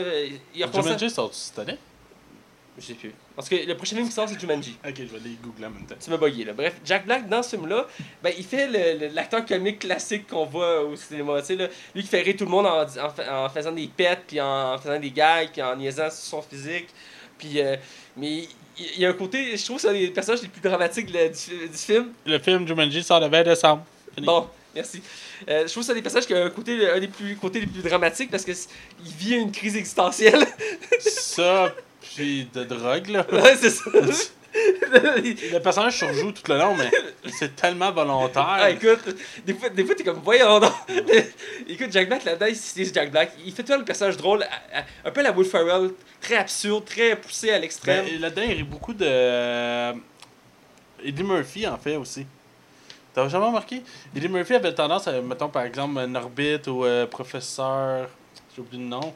[0.54, 0.88] il a recommencé.
[0.90, 1.78] Jumanji sort cette année?
[2.78, 3.12] Je sais plus.
[3.34, 4.76] Parce que le prochain film qui sort, c'est Jumanji.
[4.86, 5.94] Ok, je vais aller googler en même temps.
[6.02, 6.52] Tu m'as bugué là.
[6.52, 7.86] Bref, Jack Black dans ce film-là,
[8.22, 11.40] ben, il fait le- le- l'acteur comique classique qu'on voit au cinéma.
[11.40, 13.72] Tu sais, là, lui qui fait rire tout le monde en, en, fa- en faisant
[13.72, 16.88] des pets, puis en, faisant des gags, puis en niaisant sur son physique.
[17.38, 17.76] Puis, euh,
[18.16, 18.46] mais
[18.78, 21.06] il y a un côté, je trouve que c'est un des personnages les plus dramatiques
[21.06, 21.12] du,
[21.68, 22.12] du film.
[22.26, 23.84] Le film Jumanji sort le 20 décembre.
[24.14, 24.26] Fini.
[24.26, 25.00] Bon, merci.
[25.48, 27.36] Euh, je trouve que c'est un des personnages qui a un, côté, un des plus,
[27.36, 28.54] côtés les plus dramatiques parce qu'il
[29.18, 30.46] vit une crise existentielle.
[31.00, 33.26] Ça, puis de drogue, là.
[33.32, 33.90] ouais, c'est ça.
[34.54, 36.90] Le personnage surjoue tout le long, mais
[37.30, 38.46] c'est tellement volontaire.
[38.48, 39.00] Ah, écoute,
[39.44, 40.72] des fois, des fois t'es comme, voyons donc.
[41.68, 43.32] écoute, Jack Black là-dedans, il c'est Jack Black.
[43.44, 45.90] Il fait tout le personnage drôle, à- à- un peu à la Will Ferrell,
[46.22, 48.06] très absurde, très poussé à l'extrême.
[48.06, 49.04] Ben, là-dedans, il rit beaucoup de.
[49.06, 49.92] euh,
[51.04, 52.26] Eddie Murphy en fait aussi.
[53.12, 53.82] T'as jamais remarqué?
[54.14, 58.08] Eddie Murphy avait tendance à, mettons par exemple, Norbit ou euh, Professeur.
[58.54, 59.14] J'ai oublié le nom.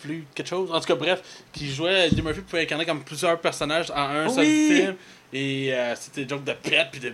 [0.00, 0.70] Flux, quelque chose.
[0.72, 1.22] En tout cas, bref,
[1.52, 2.08] qui jouait.
[2.08, 4.94] Eddie Murphy pouvait incarner comme plusieurs personnages en un seul film.
[5.30, 7.12] Et euh, c'était des jokes de pète, puis de.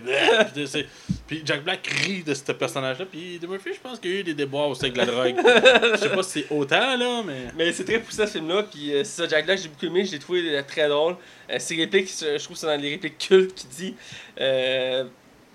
[0.53, 0.85] Puis,
[1.27, 3.05] puis Jack Black rit de ce personnage-là.
[3.05, 5.35] Puis Eddie Murphy, je pense qu'il y a eu des déboires aussi avec la drogue.
[5.35, 7.51] Je sais pas si c'est autant, là, mais.
[7.57, 10.05] Mais c'est très poussé ce film-là, puis euh, c'est ça, Jack Black, j'ai beaucoup aimé,
[10.05, 11.17] je l'ai trouvé euh, très drôle.
[11.49, 13.95] Euh, ses répliques, je trouve que c'est dans les répliques cultes qu'il dit.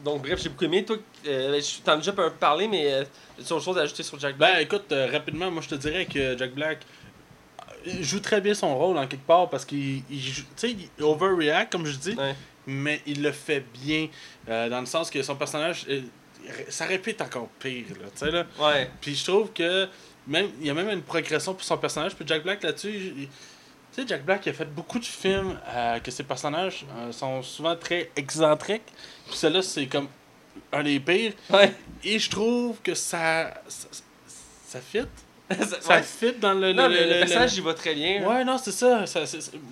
[0.05, 0.85] Donc, bref, j'ai beaucoup aimé.
[0.85, 3.05] Toi, je t'en ai déjà un peu parlé, mais euh,
[3.39, 4.55] as-tu autre chose à ajouter sur Jack Black?
[4.55, 6.79] Ben écoute, rapidement, moi je te dirais que Jack Black
[8.01, 11.05] joue très bien son rôle en quelque part parce qu'il il joue- tu sais, il
[11.05, 12.35] overreact comme je dis, Ouais.
[12.67, 14.09] mais il le fait bien
[14.49, 16.01] euh, dans le sens que son personnage, euh,
[16.69, 18.45] ça répète encore pire, là, tu sais là.
[18.59, 18.91] Ouais.
[19.01, 19.89] Puis je trouve que
[20.27, 22.15] même il y a même une progression pour son personnage.
[22.15, 23.29] Puis Jack Black là-dessus, tu
[23.93, 27.77] sais, Jack Black il a fait beaucoup de films euh, que ses personnages sont souvent
[27.77, 28.87] très excentriques.
[29.27, 30.09] Puis celui-là, c'est comme
[30.73, 31.33] un des pires.
[31.51, 31.73] Ouais.
[32.05, 33.55] Et je trouve que ça.
[33.69, 33.89] Ça,
[34.67, 35.01] ça fit.
[35.81, 36.03] Ça- ouais.
[36.03, 36.73] fit dans le.
[36.73, 38.27] Non, le, le, le- le le- personnage, il va très bien.
[38.29, 39.07] Ouais, non, c'est ça.
[39.07, 39.21] ça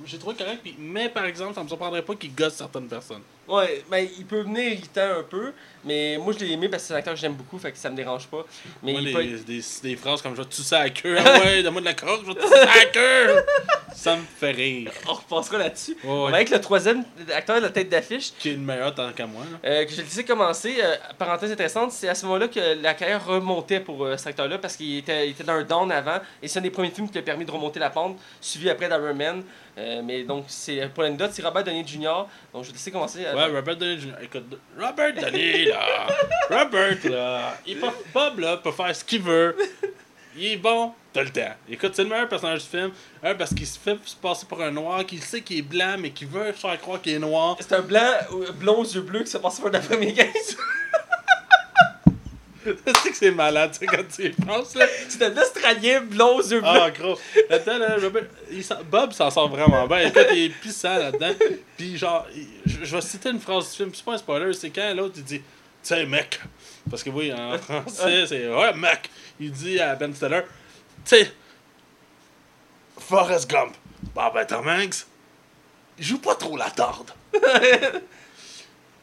[0.04, 0.60] J'ai trouvé correct.
[0.62, 3.22] Puis, mais par exemple, ça me surprendrait pas qu'il gosse certaines personnes.
[3.48, 5.52] Ouais, ben il peut venir irritant un peu,
[5.84, 7.78] mais moi je l'ai aimé parce que c'est un acteur que j'aime beaucoup, fait que
[7.78, 8.44] ça me dérange pas.
[8.82, 11.16] Mais Moi, il des, peut des, des phrases comme je vais sucer à la queue.
[11.18, 13.44] Ah ouais, donne-moi de la coque, je vais sucer à la queue.
[13.94, 14.90] ça me fait rire.
[15.08, 15.96] On repassera là-dessus.
[16.04, 19.26] Ouais, avec le troisième acteur de la tête d'affiche, Qui est le meilleur tant qu'à
[19.26, 19.44] moi.
[19.50, 19.58] Là.
[19.70, 20.76] euh, que je le disais commencer.
[20.82, 24.58] euh, parenthèse intéressante, c'est à ce moment-là que la carrière remontait pour euh, cet acteur-là
[24.58, 27.06] parce qu'il était, il était dans un down avant et c'est un des premiers films
[27.06, 29.42] qui lui a permis de remonter la pente, suivi après d'Iron Man.
[29.78, 32.26] Euh, mais donc, c'est pour l'anecdote, c'est Robert Downey Jr.
[32.52, 33.24] Donc, je vais te laisser commencer.
[33.38, 34.14] Ouais, Robert Downey Jr.
[34.22, 36.06] Écoute, Robert Downey, là.
[36.50, 37.58] Robert, là.
[37.64, 39.56] Il peut, Bob, là, peut faire ce qu'il veut.
[40.36, 41.54] Il est bon, t'as le temps.
[41.68, 42.90] Écoute, c'est le meilleur personnage du film.
[43.22, 45.96] Un, parce qu'il se fait se passer pour un noir, qu'il sait qu'il est blanc,
[45.98, 47.56] mais qu'il veut faire croire qu'il est noir.
[47.60, 48.10] C'est un blanc,
[48.54, 50.28] blond aux yeux bleus qui se passe pour la première game.
[53.02, 54.86] c'est que c'est malade, tu sais, quand tu y penses, là.
[55.08, 56.70] C'est un Australien blond aux yeux bleus.
[56.70, 57.18] Ah, gros.
[57.48, 57.96] Là-dedans, là,
[58.50, 60.08] il Bob s'en sort vraiment bien.
[60.08, 61.32] Écoute, il est puissant là-dedans.
[61.76, 62.26] Puis, genre,
[62.66, 65.14] je, je vais citer une phrase du film, c'est pas un spoiler, c'est quand l'autre
[65.18, 65.44] il dit Tu
[65.82, 66.40] sais, mec.
[66.90, 69.10] Parce que oui, en français, c'est Ouais, mec.
[69.40, 70.42] Il dit à Ben Stiller
[71.04, 71.32] Tu sais,
[72.98, 73.74] Forrest Gump.
[74.14, 75.06] Bon, ben, Tom Hanks,
[75.98, 77.10] il joue pas trop la torde.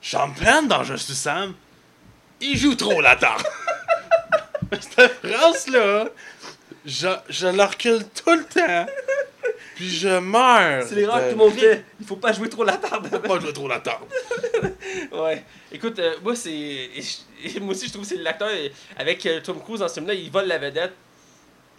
[0.01, 1.55] Sean Penn, dans Je suis Sam,
[2.51, 3.45] il joue trop la tarte.
[4.71, 6.07] Cette phrase-là,
[6.85, 8.91] je, je la recule tout le temps.
[9.75, 10.83] Puis je meurs.
[10.87, 11.83] C'est l'erreur que tout le monde fait.
[11.99, 13.09] Il faut pas jouer trop la table.
[13.09, 14.03] Faut pas jouer trop la tarte.
[15.11, 15.43] Ouais.
[15.71, 16.89] Écoute, euh, moi, c'est.
[17.59, 18.49] Moi aussi, je trouve que c'est l'acteur.
[18.97, 20.93] Avec euh, Tom Cruise dans ce film-là, il vole la vedette.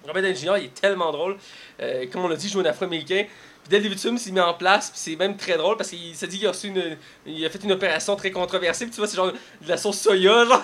[0.07, 1.37] Robert Downey Jr., il est tellement drôle.
[1.81, 3.25] Euh, comme on l'a dit, il joue un afro-américain.
[3.67, 4.93] Puis dès le début du il s'est mis en place.
[4.95, 6.53] C'est même très drôle parce qu'il s'est dit qu'il a,
[7.27, 8.85] il a fait une opération très controversée.
[8.85, 10.63] Puis tu vois, c'est genre de la sauce soya, genre.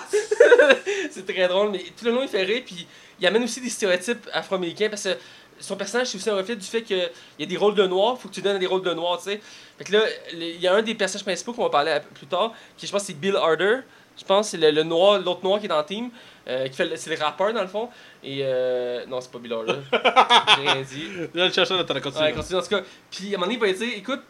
[1.11, 1.71] c'est très drôle.
[1.71, 2.61] Mais tout le long, il fait rire.
[2.65, 2.87] Puis
[3.19, 5.17] il amène aussi des stéréotypes afro-américains parce que
[5.59, 8.17] son personnage, c'est aussi un reflet du fait qu'il y a des rôles de noirs.
[8.17, 9.41] Faut que tu donnes des rôles de noirs, tu sais.
[9.77, 12.53] Fait que là, il y a un des personnages principaux qu'on va parler plus tard,
[12.77, 13.79] qui je pense c'est Bill Harder.
[14.17, 16.09] Je pense c'est le, le noir, l'autre noir qui est dans le team,
[16.47, 17.89] euh, qui fait c'est le rappeur dans le fond.
[18.23, 19.53] Et euh, non, c'est pas Bill.
[19.91, 21.07] J'ai rien dit.
[21.33, 22.81] Là, le chercheur de ta Ouais, continue en tout cas.
[23.11, 24.21] Puis à un moment donné, il va dire écoute,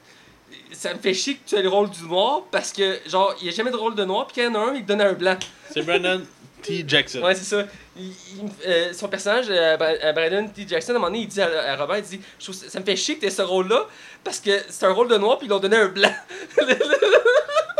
[0.71, 3.45] ça me fait chier que tu aies le rôle du noir parce que, genre, il
[3.45, 4.83] n'y a jamais de rôle de noir, puis quand il y en a un, il
[4.83, 5.37] te donne un blanc.
[5.71, 6.21] C'est Brandon
[6.61, 6.85] T.
[6.87, 7.21] Jackson.
[7.21, 7.65] Ouais, c'est ça.
[7.97, 10.65] Il- il- euh, son personnage, euh, Bra- Brandon T.
[10.67, 12.69] Jackson, à un moment donné, il dit à, à Robert, il dit Je trouve ça
[12.69, 13.85] ça me fait chier que tu aies ce rôle-là
[14.23, 16.13] parce que c'est un rôle de noir, puis ils l'ont donné un blanc.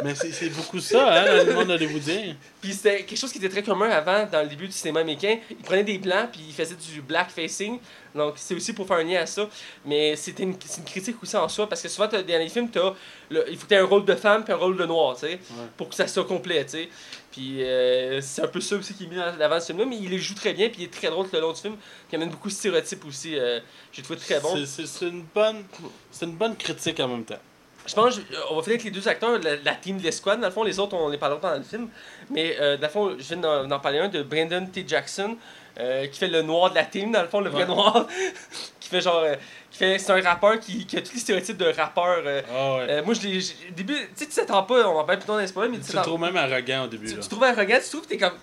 [0.04, 2.36] Mais c'est beaucoup ça, hein, dans le monde hollywoodien.
[2.60, 5.38] Puis c'était quelque chose qui était très commun avant, dans le début du cinéma américain.
[5.50, 7.80] Ils prenaient des blancs, puis ils faisaient du blackfacing.
[8.14, 9.48] Donc c'est aussi pour faire un lien à ça.
[9.86, 12.70] Mais c'était une, c'est une critique aussi en soi, parce que souvent, dans les films,
[12.70, 12.94] t'as
[13.30, 15.16] le- il faut que tu aies un rôle de femme puis un rôle de noir,
[15.16, 15.40] tu sais,
[15.78, 16.90] pour que ça soit complet, tu sais.
[17.34, 19.98] Puis euh, c'est un peu ça aussi qui est mis en avant ce film-là, mais
[19.98, 21.76] il les joue très bien, puis il est très drôle tout le long du film.
[22.12, 23.38] Il amène beaucoup de stéréotypes aussi.
[23.40, 23.60] euh,
[23.92, 24.56] J'ai trouvé très bon.
[24.68, 25.64] C'est- une bonne
[26.12, 27.40] c'est une bonne critique en même temps.
[27.86, 30.40] Je pense qu'on va finir avec les deux acteurs, la, la team de l'escouade.
[30.40, 31.90] Dans le fond, les autres, on les parlera pas dans le film.
[32.30, 34.86] Mais euh, dans le fond, je viens d'en parler un de Brandon T.
[34.88, 35.36] Jackson,
[35.80, 37.68] euh, qui fait le noir de la team, dans le fond, le vrai Ouais.
[37.68, 38.08] noir.
[38.98, 39.24] fait genre.
[39.26, 39.36] euh,
[39.72, 42.22] qui fait, c'est un rappeur qui, qui a tous les stéréotypes de rappeur.
[42.26, 42.86] euh, Ah ouais.
[42.92, 43.40] euh, moi, je l'ai.
[43.76, 45.92] début, tu sais, tu t'attends pas, on va pas plus tard dans spoilers, mais tu
[45.92, 47.08] te trouves même arrogant au début.
[47.08, 48.34] tu, tu trouves arrogant, tu trouves que t'es comme.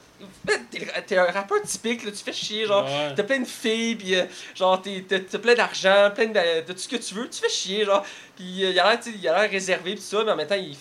[0.71, 2.85] T'es, t'es un rappeur typique, là, tu fais chier, genre.
[2.85, 3.15] Ouais.
[3.17, 4.25] T'as plein de filles, pis euh,
[4.55, 7.49] genre, t'es- t'as plein d'argent, plein de, de tout ce que tu veux, tu fais
[7.49, 8.05] chier, genre.
[8.37, 8.97] Pis euh, il a
[9.41, 10.77] l'air, réservé, pis tout ça, mais en même temps, il,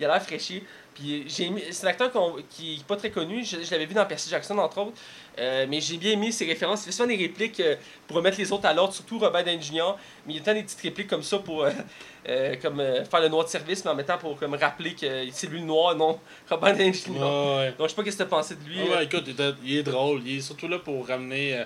[0.00, 0.62] il a l'air fraîchi.
[0.98, 2.10] Puis j'ai c'est un acteur
[2.50, 4.96] qui est pas très connu, je, je l'avais vu dans Percy Jackson, entre autres.
[5.38, 6.82] Euh, mais j'ai bien aimé ses références.
[6.82, 7.76] Il fait souvent des répliques euh,
[8.08, 9.94] pour remettre les autres à l'ordre, surtout Robert Downey Jr.
[10.26, 13.28] Mais il y a tant des petites répliques comme ça pour euh, comme, faire le
[13.28, 15.94] noir de service, mais en même temps pour comme, rappeler que c'est lui le noir,
[15.94, 16.18] non
[16.50, 17.10] Robert Downey Jr.
[17.10, 17.74] Ouais, ouais.
[17.78, 18.80] Donc je sais pas qu'est-ce que t'as pensé de lui.
[18.80, 19.24] Ah ouais, écoute,
[19.62, 20.22] il est drôle.
[20.26, 21.62] Il est surtout là pour ramener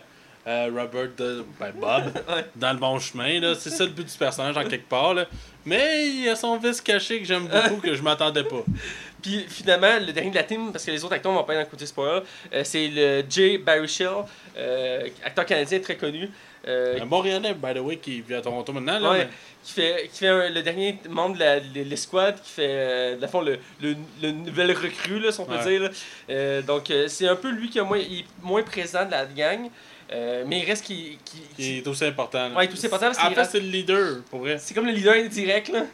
[0.47, 2.45] euh, Robert de, ben Bob Ouais.
[2.57, 3.38] dans le bon chemin.
[3.40, 3.55] là.
[3.55, 5.14] C'est ça le but du personnage en quelque part.
[5.14, 5.26] Là.
[5.64, 8.64] Mais il a son vice caché que j'aime beaucoup, que je m'attendais pas.
[9.22, 11.59] Puis finalement, le dernier de la team, parce que les autres acteurs vont pas être
[11.61, 12.22] dans le côté spoiler,
[12.53, 14.09] euh, c'est le Jay Baruchel,
[14.57, 16.28] euh, acteur canadien très connu,
[16.66, 18.99] euh, Un Montréalais, by the way, qui vit à Toronto maintenant.
[18.99, 19.28] Là, Ouais.
[19.62, 23.26] qui fait, qui fait un- le dernier membre de de l'escouade, qui fait, euh, le
[23.28, 25.78] fond, le, le, le nouvel recrue, là, si on peut Ouais.
[25.78, 25.82] dire.
[26.28, 26.62] là.
[26.62, 29.70] Donc, c'est un peu lui qui est moins, est moins présent de la gang,
[30.12, 32.48] euh, mais il reste qui, qui, mais qui est aussi important.
[32.48, 32.55] là.
[32.57, 34.59] Ouais, il est aussi important parce En qu'il fait, reste- c'est le leader, pour vrai.
[34.59, 35.84] C'est comme le leader indirect, là.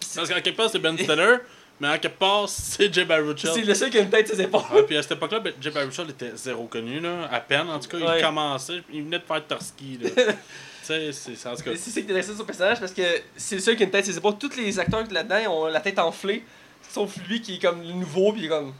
[0.00, 1.36] C'est Parce qu'en quelque part, c'est Ben Stiller,
[1.80, 3.66] mais en quelque part, c'est Jay c'est Baruchel.
[3.66, 4.60] le seul qui a une tête sur ses épaules.
[4.72, 7.68] Ouais, puis à cette époque-là, ben, Jay Baruchel était zéro connu, là, à peine.
[7.68, 8.20] En tout cas, Ouais.
[8.20, 9.98] il commençait, il venait de faire Torski.
[10.00, 10.08] Là.
[10.82, 11.70] c'est c'est- en tout cas.
[11.76, 13.02] C'est ça qui est son personnage parce que
[13.36, 14.38] c'est le seul qui a une tête sur ses épaules.
[14.38, 16.42] Tous les acteurs là-dedans ont la tête enflée,
[16.88, 18.72] sauf lui qui est comme le nouveau, puis il est comme.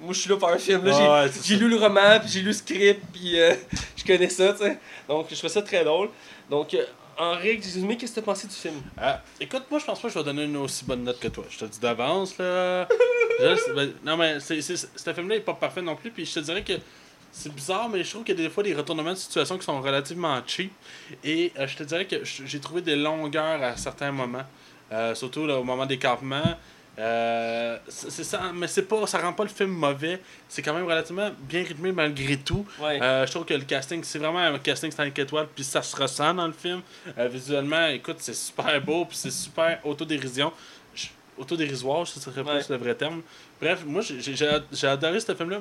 [0.00, 0.84] Moi, je suis là pour un film.
[0.84, 0.92] là.
[0.92, 3.54] J'ai- Ouais, j'ai lu le roman, puis j'ai lu le script, puis euh,
[3.96, 4.78] je connais ça, tu sais.
[5.08, 6.08] Donc, je trouve ça très drôle.
[6.50, 6.84] Donc, euh,
[7.16, 8.80] en règle qu'est-ce que tu as pensé du film?
[8.96, 11.28] Ah, écoute, moi, je pense pas que je vais donner une aussi bonne note que
[11.28, 11.44] toi.
[11.50, 12.86] Je te dis d'avance, là.
[13.40, 16.10] Je ben, non, mais c'est, c'est, ce film-là est pas parfait non plus.
[16.10, 16.72] Puis je te dirais que
[17.30, 19.64] c'est bizarre, mais je trouve qu'il y a des fois des retournements de situation qui
[19.64, 20.72] sont relativement cheap.
[21.22, 24.42] Et euh, je te dirais que j'ai trouvé des longueurs à certains moments.
[24.92, 26.56] Euh, surtout là, au moment des campements.
[26.98, 30.20] Euh, c'est ça, mais c'est pas, ça rend pas le film mauvais.
[30.48, 32.66] C'est quand même relativement bien rythmé malgré tout.
[32.80, 33.00] Ouais.
[33.00, 35.94] Euh, je trouve que le casting, c'est vraiment un casting 5 étoiles, puis ça se
[35.94, 36.82] ressent dans le film.
[37.16, 40.52] Euh, visuellement, écoute, c'est super beau, puis c'est super autodérision.
[40.94, 41.06] Je-
[41.38, 42.58] Autodérisoire, ce serait Ouais.
[42.58, 43.22] plus le vrai terme.
[43.60, 45.60] Bref, moi, j'ai- adoré ce film-là,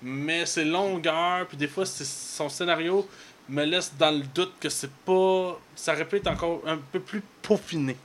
[0.00, 3.08] mais c'est longueur, puis des fois, son scénario
[3.48, 5.58] me laisse dans le doute que c'est pas.
[5.74, 7.96] Ça aurait pu être encore un peu plus peaufiné.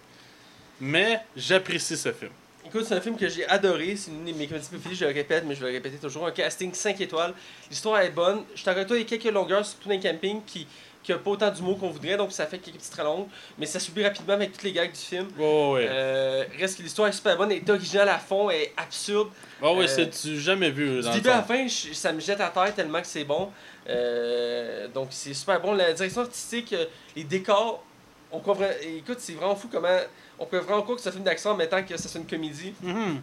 [0.81, 2.31] Mais j'apprécie ce film.
[2.73, 3.95] Écoute, c'est un film que j'ai adoré.
[3.95, 6.25] C'est une de mes comédies préférées, je le répète, mais je vais le répéter toujours.
[6.25, 7.33] Un casting 5 étoiles.
[7.69, 8.43] L'histoire est bonne.
[8.55, 10.65] Je t'arrête il y a quelques longueurs, surtout dans les camping, qui
[11.03, 13.27] qui a pas autant d'humour qu'on voudrait, donc ça fait quelques petites rallonges.
[13.57, 15.27] Mais ça subit rapidement avec tous les gags du film.
[15.37, 15.85] Ouais, ouais.
[15.89, 19.27] Euh, reste que l'histoire est super bonne, elle est originale à fond, elle est absurde.
[19.61, 20.87] Ah ouais, euh, c'est du jamais vu.
[20.95, 23.07] Du Dans le début à la fin, je- ça me jette à terre tellement que
[23.07, 23.51] c'est bon.
[23.89, 25.73] Euh, donc c'est super bon.
[25.73, 26.85] La direction artistique, euh,
[27.17, 27.83] les décors
[28.31, 29.99] on vra- Écoute, c'est vraiment fou comment.
[30.39, 32.27] On peut vraiment croire que c'est un film d'action en mettant que ça soit une
[32.27, 32.73] comédie.
[32.81, 33.21] Mhm.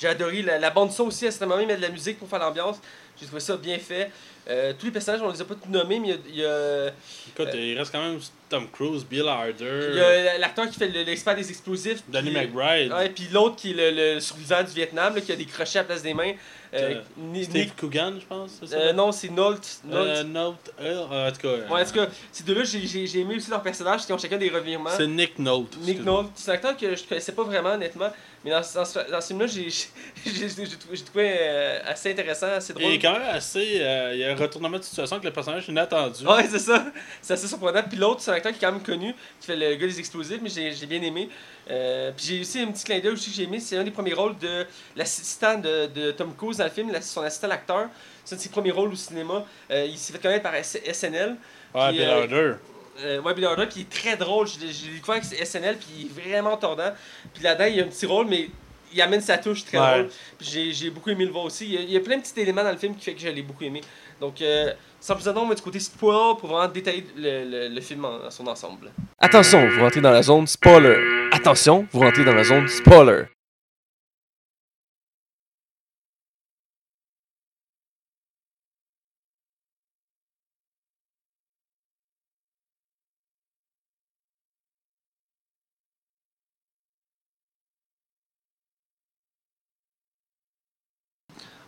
[0.00, 2.18] J'ai adoré la, la bande son aussi, à certains moments, ils mettent de la musique
[2.18, 2.78] pour faire l'ambiance.
[3.20, 4.10] J'ai trouvé ça bien fait.
[4.48, 6.36] Euh, tous les personnages, on les a pas tous nommés, mais il y a- il
[6.36, 6.86] y a,
[7.28, 8.18] Écoute, il reste quand même
[8.48, 12.02] Tom Cruise, Bill Harder, il y a l'acteur qui fait le- l'expert des explosifs.
[12.08, 15.30] Danny puis- McBride, Ouais, puis l'autre qui est le, le survivant du Vietnam, là, qui
[15.30, 16.32] a des crochets à la place des mains.
[16.74, 17.00] Euh,
[17.42, 18.60] Steve Nick- Coogan, je pense.
[18.64, 18.76] ça?
[18.76, 19.80] euh, non, c'est Nolt.
[19.84, 20.72] Nolt.
[20.80, 21.48] Euh, euh, en tout cas.
[21.72, 24.48] Ouais, en tout cas, ces deux-là, j'ai- aimé aussi leurs personnages, qui ont chacun des
[24.48, 24.90] revirements.
[24.96, 25.76] c'est Nick Note.
[25.82, 28.08] Nick Nolte, c'est un acteur que je connaissais pas vraiment, honnêtement.
[28.44, 29.68] Mais dans, ce- dans, ce- dans ce film-là, j'ai
[30.26, 32.90] j'ai- j'ai- j'ai trouvé, euh, assez intéressant, assez drôle.
[32.90, 33.78] Et quand même assez.
[33.80, 36.26] euh, il y a un retournement de situation avec le personnage inattendu.
[36.26, 36.84] Ouais, c'est ça.
[37.22, 37.82] C'est assez surprenant.
[37.88, 39.98] Puis l'autre, c'est un acteur qui est quand même connu, qui fait le gars des
[39.98, 41.28] explosifs, mais j'ai j'ai bien aimé.
[41.70, 43.92] Euh, puis j'ai aussi un petit clin d'œil aussi que j'ai aimé, c'est un des
[43.92, 44.66] premiers rôles de
[44.96, 47.86] l'assistant de, de Tom Cruise dans le film, son assistant acteur.
[48.24, 49.44] C'est un de ses premiers rôles au cinéma.
[49.70, 51.36] Il s'est fait connaître par SNL.
[51.74, 52.54] Ouais, Bill Harder.
[53.00, 54.46] Euh, ouais, Bill Harder, qui est très drôle.
[54.46, 56.92] Je l'ai je l'ai découvert avec SNL, puis il est vraiment tordant.
[57.34, 58.48] Puis là-dedans, il y a un petit rôle, mais
[58.94, 59.90] il amène sa touche très Ouais.
[59.90, 60.08] drôle.
[60.38, 61.64] Puis j'ai- j'ai beaucoup aimé le voir aussi.
[61.66, 63.14] Il y, a, il y a plein de petits éléments dans le film qui fait
[63.14, 63.80] que je l'ai beaucoup aimé.
[64.20, 67.68] Donc, euh, sans plus attendre, on va du côté spoiler pour vraiment détailler le, le-
[67.74, 68.92] le film en, en son ensemble.
[69.18, 71.28] Attention, vous rentrez dans la zone spoiler.
[71.32, 73.24] Attention, vous rentrez dans la zone spoiler.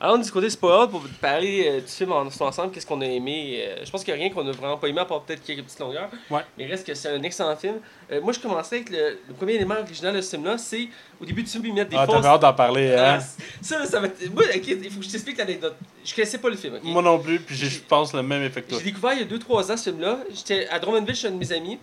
[0.01, 3.65] Alors, du côté spoiler pour parler euh, du film en ensemble, qu'est-ce qu'on a aimé.
[3.67, 5.43] euh, je pense qu'il n'y a rien qu'on a vraiment pas aimé, à part peut-être
[5.43, 6.11] quelques petites longueurs.
[6.31, 6.41] Ouais.
[6.59, 7.77] Mais il reste que c'est un excellent film.
[8.11, 10.89] Euh, moi, je commençais avec le, le premier élément original de ce film-là, c'est
[11.21, 12.17] au début du film, ils mettent des Ah, fausses.
[12.17, 13.19] t'avais hâte d'en parler, Ah, hein?
[13.63, 14.09] ça, là, ça m'a.
[14.33, 15.77] Moi, il faut que je t'explique l'anecdote.
[16.05, 16.81] Je connaissais pas le film, ok?
[16.85, 18.79] Moi non plus, puis j'ai- je pense le même effet que toi.
[18.79, 20.19] J'ai découvert il y a 2-3 ans ce film-là.
[20.35, 21.79] J'étais à Drummondville chez un de mes amis.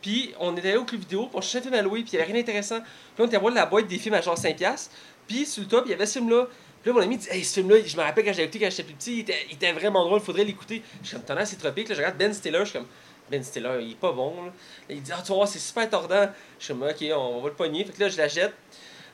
[0.00, 2.16] Puis on était allé au club vidéo, on cherchait un film à louer, puis il
[2.16, 2.80] n'y avait rien d'intéressant.
[2.80, 4.90] Puis on était à voir la boîte des films à genre 5$.
[5.26, 6.46] Puis sur le top, il y avait ce film-là.
[6.84, 8.68] Puis là, mon ami dit Hey, ce film-là, je me rappelle quand j'ai écouté quand
[8.70, 10.82] j'étais plus petit, il était, il était vraiment drôle, il faudrait l'écouter.
[11.02, 11.88] Je suis comme Tonnerre, c'est tropique.
[11.88, 12.86] Là, je regarde Ben Stiller, je suis comme
[13.30, 14.34] Ben Stiller, il est pas bon.
[14.44, 14.52] Là.
[14.90, 16.28] il dit Ah, tu voir, c'est super tordant.
[16.58, 17.86] Je suis comme Ok, on, va le pogner.
[17.86, 18.52] Fait que là, je la jette.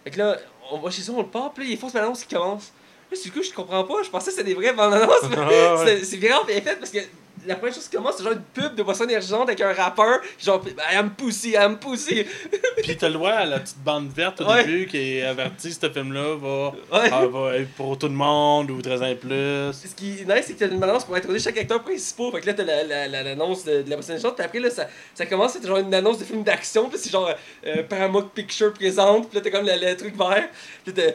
[0.03, 0.37] Fait que là,
[0.73, 2.25] on va chez eux, on le part, puis là, il y a une fausse annonce
[2.25, 2.73] qui commence.
[3.13, 4.03] Là, du coup, je comprends pas.
[4.03, 5.29] Je pensais que c'était des vraies bandes annonces.
[5.31, 5.77] mais ouais.
[5.85, 6.99] c'est- C'est vraiment bien fait parce que
[7.47, 10.21] la première chose qui commence, c'est genre une pub de boisson énergisante avec un rappeur.
[10.39, 10.63] Genre,
[10.93, 12.25] I am pussy, I am pussy.
[12.83, 14.65] Puis t'as le droit à la petite bande verte au Ouais.
[14.65, 17.09] début qui est avertie ce film-là va, Ouais.
[17.13, 19.31] ah, va être pour tout le monde ou 13 ans et plus.
[19.73, 22.27] Ce qui est nice, c'est que t'as une annonce pour introduire chaque acteur principal.
[22.33, 24.37] Fait que là, t'as la- la- la- l'annonce de, de la boisson énergisante.
[24.37, 26.89] Puis après, là, ça, ça commence, c'est genre une annonce de film d'action.
[26.89, 27.31] Puis c'est genre
[27.67, 29.29] euh, Paramount Picture présente.
[29.29, 30.49] Puis là, t'as comme le, le truc vert.
[30.85, 31.13] Puis t'as-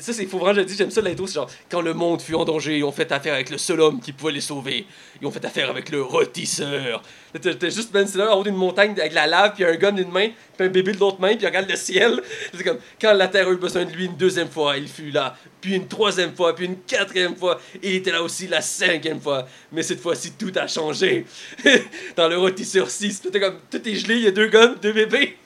[0.00, 1.26] ça, c'est vraiment, je dis, j'aime ça l'intro.
[1.26, 3.80] C'est genre, quand le monde fut en danger, ils ont fait affaire avec le seul
[3.80, 4.86] homme qui pouvait les sauver.
[5.20, 7.02] Ils ont fait affaire avec le rôtisseur.
[7.40, 10.10] T'as juste Ben Stiller en haut d'une montagne avec la lave, puis un gun d'une
[10.10, 12.22] main, puis un bébé de l'autre main, puis il regarde le ciel.
[12.54, 15.10] C'est comme, quand la terre a eu besoin de lui une deuxième fois, il fut
[15.10, 15.36] là.
[15.60, 17.60] Puis une troisième fois, puis une quatrième fois.
[17.82, 19.46] Et il était là aussi la cinquième fois.
[19.72, 21.26] Mais cette fois-ci, tout a changé.
[22.16, 24.74] Dans le rôtisseur 6, tout est comme, tout est gelé, il y a deux guns,
[24.80, 25.36] deux bébés.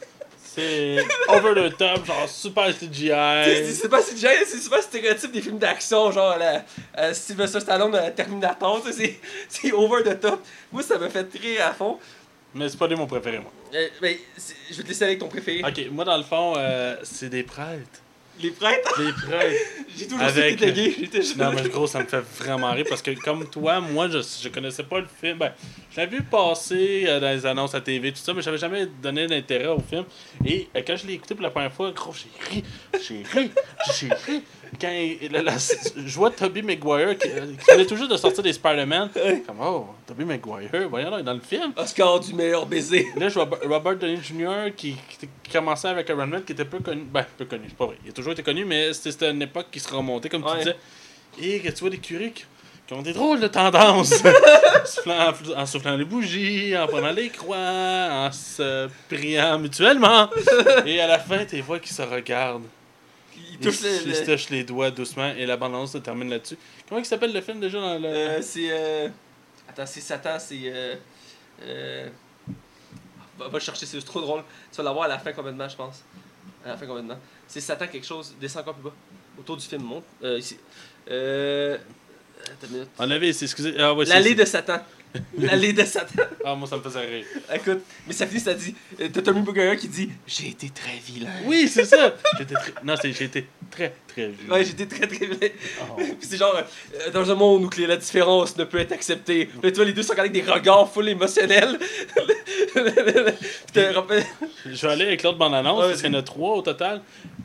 [0.54, 0.96] C'est
[1.28, 3.12] over the top, genre super CGI.
[3.72, 6.64] c'est pas, c'est déjà- c'est super stéréotype des films d'action, genre la,
[6.98, 10.44] euh, Sylvester Stallone, euh, Terminator, c'est c'est over the top.
[10.72, 11.98] Moi, ça me fait très à fond.
[12.52, 13.52] Mais c'est pas lui mon préféré, moi.
[13.74, 15.62] Euh, ben, c'est- je vais te laisser avec ton préféré.
[15.64, 18.00] Ok, moi dans le fond, euh, c'est des prêtres.
[18.42, 19.56] Les prêtres, Des prêtres.
[19.96, 20.74] j'ai toujours Avec- su que.
[20.74, 24.18] J'étais Non, mais gros, ça me fait vraiment rire parce que, comme toi, moi, je,
[24.42, 25.38] je connaissais pas le film.
[25.38, 25.52] Ben,
[25.90, 28.86] je l'avais vu passer euh, dans les annonces à TV, tout ça, mais j'avais jamais
[29.02, 30.04] donné d'intérêt au film.
[30.44, 32.64] Et euh, quand je l'ai écouté pour la première fois, gros, j'ai ri.
[33.06, 33.50] J'ai ri.
[33.98, 34.42] J'ai ri.
[34.80, 38.52] Quand il- la- la- je vois Tobey Maguire qui, qui venait juste de sortir des
[38.52, 39.10] Spider-Man.
[39.46, 41.72] Comme, oh, Tobey Maguire, voyons, là, dans le film.
[41.76, 43.06] Oscar du meilleur baiser.
[43.16, 44.74] Là, je vois Robert Downey Jr.
[44.76, 44.96] qui,
[45.52, 47.02] commençait avec Iron Man, qui était peu connu.
[47.12, 47.96] Ben, peu connu, c'est pas vrai.
[48.04, 50.76] Il a toujours été connu, mais c'était une époque qui se remontait, comme tu disais.
[51.40, 52.44] Et que tu vois des curés qui,
[52.92, 54.22] ont des drôles de tendances.
[54.84, 60.28] soufflant, en soufflant les bougies, en prenant les croix, en se priant mutuellement.
[60.86, 62.64] Et à la fin, tes vois qui se regardent.
[63.60, 64.08] Il touche se- le.
[64.08, 66.56] ils se le- touchent les doigts doucement et la bande-annonce se termine là-dessus.
[66.88, 68.06] Comment il s'appelle le film déjà dans le.
[68.08, 68.68] euh, c'est.
[68.70, 69.08] Euh...
[69.68, 70.58] Attends, c'est Satan, c'est.
[70.64, 70.94] Euh...
[71.62, 72.08] Euh...
[73.38, 74.42] Va, va le chercher, c'est trop drôle.
[74.70, 76.02] Tu vas l'avoir à la fin complètement, je pense.
[76.64, 77.18] À la fin complètement.
[77.46, 78.94] C'est Satan quelque chose, descend encore plus bas.
[79.38, 80.04] Autour du film, monte.
[80.22, 80.58] Euh, ici.
[81.06, 82.88] Attends une minute.
[82.98, 83.74] On avait ici, excusez.
[83.78, 84.80] Ah, ouais, c'est- L'allée c'est- de Satan.
[85.38, 86.22] L'allée de Satan.
[86.44, 87.24] Ah, moi, ça me faisait rire.
[87.52, 88.74] Écoute, mais ça finit, ça dit.
[89.00, 91.30] euh, T'as Tommy Bugger qui dit J'ai été très vilain.
[91.44, 92.14] Oui, c'est ça.
[92.38, 92.72] J'étais très...
[92.84, 94.50] Non, c'est j'ai été très, très vieux.
[94.50, 95.48] Ouais, j'étais très très vilain.
[95.82, 95.94] Oh.
[95.96, 99.46] Puis c'est genre, euh, dans un monde où la différence ne peut être acceptée.
[99.46, 101.78] Puis là, tu vois, les deux sont regardés avec des regards full émotionnels.
[102.74, 104.22] Te
[104.66, 107.00] Je vais aller avec l'autre bande-annonce, parce qu'il y en a trois au total.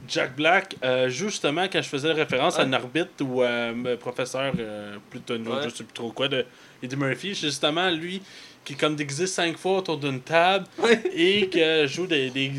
[0.07, 4.53] Jack Black, euh, justement quand je faisais référence à une orbite ou à un professeur
[4.59, 5.61] euh, Plutonio, Ouais.
[5.63, 6.45] je sais plus trop quoi, de
[6.83, 7.33] Eddie Murphy.
[7.33, 8.21] Justement lui
[8.63, 10.99] qui est comme déguisé cinq fois autour d'une table Ouais.
[11.15, 12.51] et qui joue des, des,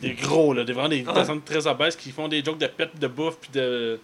[0.00, 2.98] des gros, là, des, vraiment des personnes très obèses qui font des jokes de pète,
[2.98, 3.98] de bouffe puis de,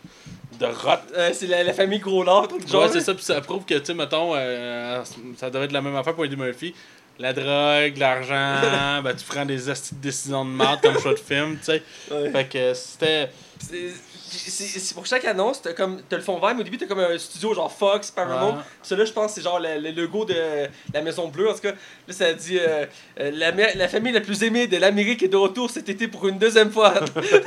[0.58, 0.92] de rot.
[1.16, 2.82] Euh, c'est la, la famille Gros Lard, genre.
[2.84, 5.02] Ouais, c'est ça, puis ça prouve que, tu sais, mettons, euh,
[5.36, 6.74] ça devrait être la même affaire pour Eddie Murphy.
[7.20, 9.58] La drogue, l'argent, ben tu prends des
[9.92, 11.82] décisions de merde comme choix de film, tu sais.
[12.10, 12.30] Ouais.
[12.30, 13.30] Fait que c'était.
[13.60, 17.00] C'est- pour chaque annonce, t'as comme t'as le fond vert, mais au début t'as comme
[17.00, 18.52] un studio genre Fox, Paramount.
[18.58, 18.62] Ouais.
[18.80, 21.50] Celui-là, je pense, c'est genre le, le logo de la Maison Bleue.
[21.50, 22.86] En tout cas, là, ça dit euh,
[23.18, 26.38] euh, la, famille la plus aimée de l'Amérique est de retour cet été pour une
[26.38, 26.94] deuxième fois.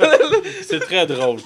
[0.68, 1.40] C'est très drôle.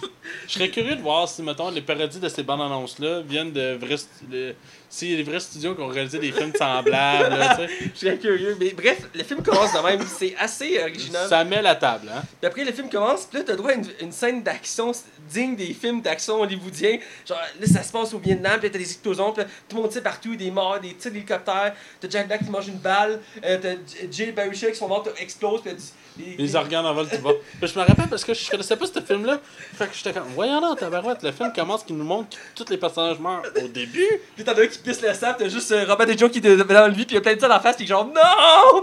[0.48, 3.76] Je serais curieux de voir si, mettons, les parodies de ces bandes annonces-là viennent de
[3.76, 3.96] vrais.
[4.28, 4.54] de-
[4.90, 7.58] Si les vrais studios qui ont réalisé des films semblables, là.
[7.94, 8.56] Je suis curieux.
[8.58, 10.00] Mais bref, le film commence de même.
[10.06, 11.28] C'est assez original.
[11.28, 12.22] Ça met la table, hein.
[12.40, 14.92] Puis après, le film commence, puis là, t'as droit à une, une scène d'action
[15.28, 16.98] digne des films d'action hollywoodiens.
[17.26, 19.76] Genre, là, ça se passe au Vietnam, puis là, t'as des explosions, puis là, tout
[19.76, 21.74] le monde tire partout, des morts, des tirs d'hélicoptère.
[22.00, 23.74] T'as Jack Black qui mange une balle, euh, t'as
[24.10, 25.72] Jay Baruchel qui son ventre explose, puis
[26.18, 27.32] Les organes en vol, tu vas.
[27.60, 29.40] Puis je me rappelle parce que je connaissais pas ce film-là.
[29.74, 32.70] Fait que j'étais comme, voyons là, tabarouette, le film commence qui nous montre que tous
[32.70, 34.08] les personnages meurent au début.
[34.34, 36.38] Puis t'en as un qui pisse le sang, t'as juste euh, Robert De Niro qui
[36.38, 38.80] est dans lui, puis il y a plein de ça en face, puis genre, non!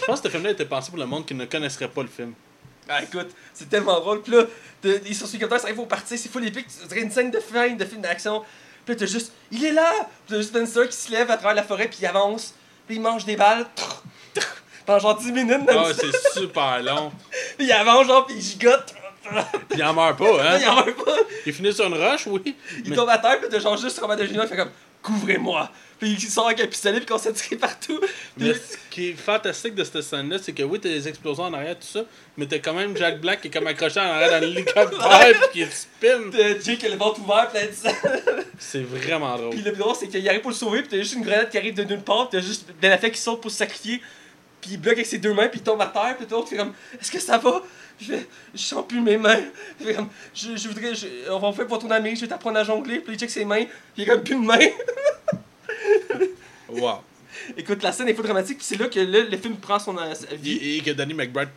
[0.00, 2.08] Je pense que ce film-là était pensé pour le monde qui ne connaisserait pas le
[2.08, 2.34] film.
[2.88, 4.22] Ah, écoute, c'est tellement drôle.
[4.22, 4.44] Puis là,
[5.06, 6.66] ils sont sur l'hélicoptère, ça arrive au partir, c'est full épique.
[6.66, 8.42] Tu dirais une scène de fin de film d'action.
[8.84, 9.92] Puis t'as juste, il est là!
[10.26, 12.54] Puis t'as juste Spencer qui se lève à travers la forêt, puis il avance.
[12.86, 13.66] Puis il mange des balles.
[14.86, 17.12] Pendant genre 10 minutes, Ah, c'est super long.
[17.58, 18.94] Puis il avance, genre, puis il gigote.
[19.68, 20.70] Puis il en meurt pas, Là, il hein.
[20.72, 21.16] en meurt pas.
[21.46, 22.56] Il finit sur une roche, oui.
[22.84, 24.70] Il Mais- tombe à terre, puis t'as genre juste Robert De Niro qui fait comme,
[25.02, 25.70] couvrez-moi.
[26.00, 28.00] Puis il sort avec un pistolet, puis qu'on s'est tiré partout.
[28.00, 31.44] Puis Mais ce qui est fantastique de cette scène-là, c'est que oui, t'as des explosions
[31.44, 32.00] en arrière, tout ça,
[32.36, 35.64] mais t'as quand même Jack Black qui est comme accroché en arrière dans l'hélicoptère pis
[35.64, 36.18] qui spin.
[36.32, 37.94] t'as Jake qui a le ventre ouvert, plein de sang.
[38.58, 39.50] C'est vraiment drôle.
[39.50, 41.48] Puis le plus drôle, c'est qu'il arrive pour le sauver, puis t'as juste une grenade
[41.50, 44.02] qui arrive de nulle part, puis t'as juste Ben Affleck qui saute pour se sacrifier,
[44.62, 46.56] puis il bloque avec ses deux mains, puis il tombe à terre, puis l'autre fait
[46.56, 47.62] comme Est-ce que ça va?
[48.00, 49.40] Je fais Je sens plus mes mains.
[49.80, 52.26] Il fait comme Je, je voudrais, je- on va faire pour ton ami, je vais
[52.28, 53.64] t'apprendre à jongler, puis il check ses mains,
[53.94, 54.70] puis il a comme plus de mains.
[56.68, 57.00] Wow.
[57.56, 59.96] Écoute, la scène est fou dramatique, puis c'est là que le, le film prend son
[59.98, 60.52] euh, sa vie.
[60.56, 61.48] Et, et que Danny McBride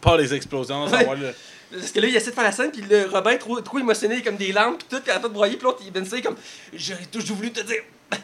[0.00, 1.06] part les explosions, Ouais.
[1.16, 1.34] le.
[1.72, 4.16] Parce que là, il essaie de faire la scène, puis le Robin, trop, trop émotionné,
[4.16, 6.02] il est comme des larmes, puis tout, puis à de broyer, puis l'autre, il vient
[6.02, 6.36] de dire comme
[6.74, 7.82] J'aurais toujours voulu te dire.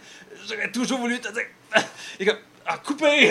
[0.49, 1.45] J'aurais toujours voulu te dire.
[2.19, 3.05] Est comme Ah, coupé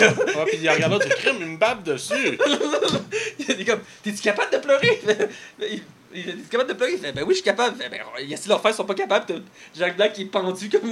[0.50, 2.38] pis il regarde l'autre, il crime, me batte dessus.
[3.38, 5.00] Il est comme, t'es-tu capable de pleurer?
[5.60, 5.82] Il,
[6.14, 6.92] il dit, t'es capable de pleurer?
[6.94, 7.76] Il fait, ben oui, je suis capable.
[7.78, 9.26] Il fait, ben, il y a si leurs frères sont pas capables.
[9.26, 9.34] T'as
[9.78, 10.90] Jack Black est pendu comme.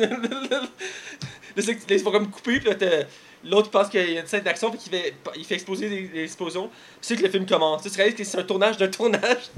[1.56, 3.04] ils se font comme couper, puis là, t'as-
[3.44, 6.02] l'autre pense qu'il y a une scène d'action, puis qu'il fait, il fait exploser des,
[6.08, 6.68] des explosions.
[6.68, 7.82] Puis c'est que le film commence.
[7.82, 9.50] Tu sais, tu réalises que c'est un tournage d'un tournage.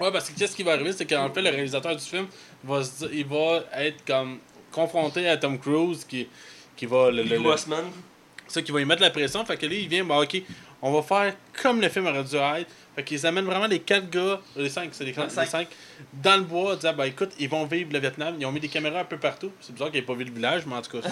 [0.00, 2.26] Ouais, parce que qu'est-ce qui va arriver, c'est qu'en fait, le réalisateur du film
[2.64, 4.38] va, se dire- il va être comme
[4.72, 6.28] confronté à Tom Cruise qui,
[6.80, 7.10] qui va.
[7.10, 7.42] Le, le- le-
[8.48, 9.44] ça qui va y mettre la pression.
[9.44, 10.42] Fait que là, il vient, bah ok,
[10.82, 12.66] on va faire comme le film aurait dû être.
[12.96, 15.68] Fait qu'ils amènent vraiment les quatre gars, les cinq, c'est les, les cinq.
[16.12, 18.34] dans le bois, disant, bah écoute, ils vont vivre le Vietnam.
[18.40, 19.52] Ils ont mis des caméras un peu partout.
[19.60, 21.08] C'est bizarre qu'ils n'aient pas vu le village, mais en tout cas,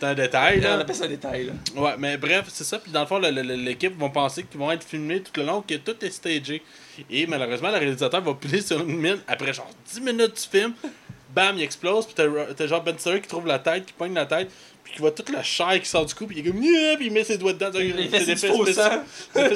[0.00, 0.60] c'est- un détail.
[0.60, 0.78] On Là.
[0.78, 1.52] appelle ça un détail, là.
[1.82, 2.78] Ouais, mais bref, c'est ça.
[2.78, 5.74] Puis dans le fond, l'équipe vont penser qu'ils vont être filmés tout le long, que
[5.74, 6.62] tout est stagé.
[7.10, 10.72] Et malheureusement, le réalisateur va piler sur une mine après genre 10 minutes du film.
[11.34, 12.06] Bam, il explose.
[12.06, 14.50] Puis t'as, t'as genre Ben Stiller qui trouve la tête, qui pogne la tête.
[14.94, 16.24] Qui voit toute la chair qui sort du cou.
[16.26, 17.68] Puis il est comme, puis il met ses doigts dedans.
[17.74, 18.48] Il ses effets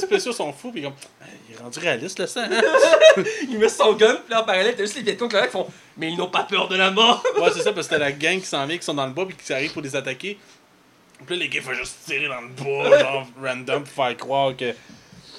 [0.00, 0.72] spéciaux- sont fous.
[0.72, 2.40] Puis il est comme, Ah, il est rendu réaliste le sang.
[2.42, 2.60] hein?
[3.48, 5.66] Il met son gun, puis là, en parallèle, t'as juste les Vietcong là qui font
[5.96, 7.22] Mais ils n'ont pas peur de la mort.
[7.40, 9.12] ouais, c'est ça, parce que t'as la gang qui s'en vient, qui sont dans le
[9.12, 10.38] bois, puis qui arrive pour les attaquer.
[11.26, 14.56] Puis là, les gars font juste tirer dans le bois, genre random, pour faire croire
[14.56, 14.72] que.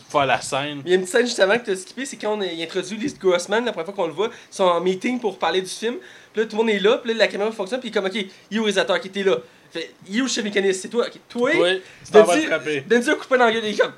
[0.09, 0.81] faire la scène.
[0.85, 2.63] Il y a une petite scène justement que tu as skippé, c'est quand on il
[2.63, 5.61] introduit Lee Grossman, la première fois qu'on le voit, ils sont en meeting pour parler
[5.61, 5.95] du film.
[6.33, 7.95] Puis là, tout le monde est là, puis là, la caméra fonctionne, puis il est
[7.95, 9.37] comme, ok, il est le réalisateur qui était là?
[9.71, 10.81] Fait, le chef mécaniste?
[10.81, 11.05] C'est toi?
[11.07, 11.51] Ok, toi?
[11.55, 12.81] Oui, tu t'en vas Donne-y- te frapper.
[12.81, 13.93] Donne-y un coup de dans la gueule, il est comme,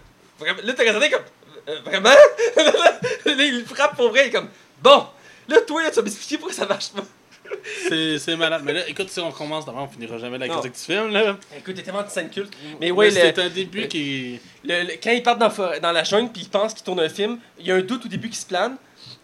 [0.64, 1.22] là, t'as regardé comme,
[1.70, 2.10] Euh, vraiment?
[3.26, 4.50] là, il frappe pour vrai, il est comme,
[4.82, 5.06] bon,
[5.48, 7.04] là, toi, là, tu vas m'expliquer pourquoi ça marche pas.
[7.90, 8.62] C'est malade.
[8.66, 11.38] Mais là, écoute, si on commence d'abord, on finira jamais la critique du film, là.
[11.58, 12.54] Écoute, il y a tellement de scènes cultes.
[12.80, 14.40] Mais ouais, c'est un début qui.
[14.64, 17.10] Le- le- quand ils partent dans, dans la jungle puis ils pensent qu'ils tournent un
[17.10, 18.76] film, il y a un doute au début qui se plane.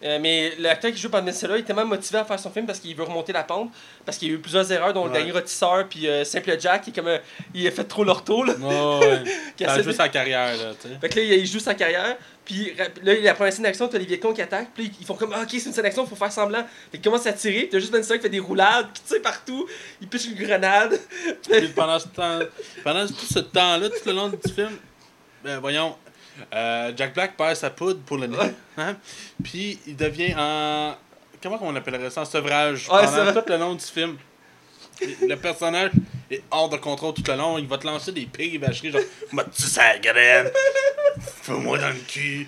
[0.04, 2.66] Euh, mais l'acteur qui joue par Ben Stiller est tellement motivé à faire son film
[2.66, 3.72] parce qu'il veut remonter la pente.
[4.06, 5.16] Parce qu'il y a eu plusieurs erreurs, dont le Ouais.
[5.18, 7.18] dernier rôtisseur, puis euh, Simple Jack, qui est comme un-
[7.52, 8.44] il a fait trop l'orto.
[8.44, 8.52] Là.
[8.54, 9.24] Ouais,
[9.58, 10.94] Ça a joué sa carrière, là, tu sais.
[11.00, 12.16] Fait que là, il il joue sa carrière.
[12.44, 12.72] Puis
[13.02, 14.70] là, la première scène d'action, t'as les Vietcong qui attaquent.
[14.72, 16.60] Puis ils font comme, ah, ok, c'est une scène d'action, faut faire semblant.
[16.92, 17.62] Fait qu'ils commencent à tirer.
[17.62, 19.68] Puis t'as juste Ben qui fait des roulades, qui tire partout.
[20.00, 20.98] Il pitch une grenade.
[21.50, 22.38] Puis pendant ce temps,
[22.84, 24.70] pendant tout ce temps-là, tout le long du film,
[25.44, 25.94] ben, voyons,
[26.54, 28.36] euh, Jack Black perd sa poudre pour le nez.
[28.36, 28.54] Ouais.
[28.76, 28.96] Hein?
[29.42, 30.94] Puis il devient en.
[31.42, 32.88] Comment on appellerait ça En sevrage.
[32.90, 34.16] Ouais, pendant tout le long du film.
[35.00, 35.92] Le personnage
[36.50, 37.58] hors de contrôle tout le long.
[37.58, 39.00] Il va te lancer des pires vacheries, genre,
[39.32, 40.50] m'a tu sa graine,
[41.42, 42.46] fais-moi dans le cul.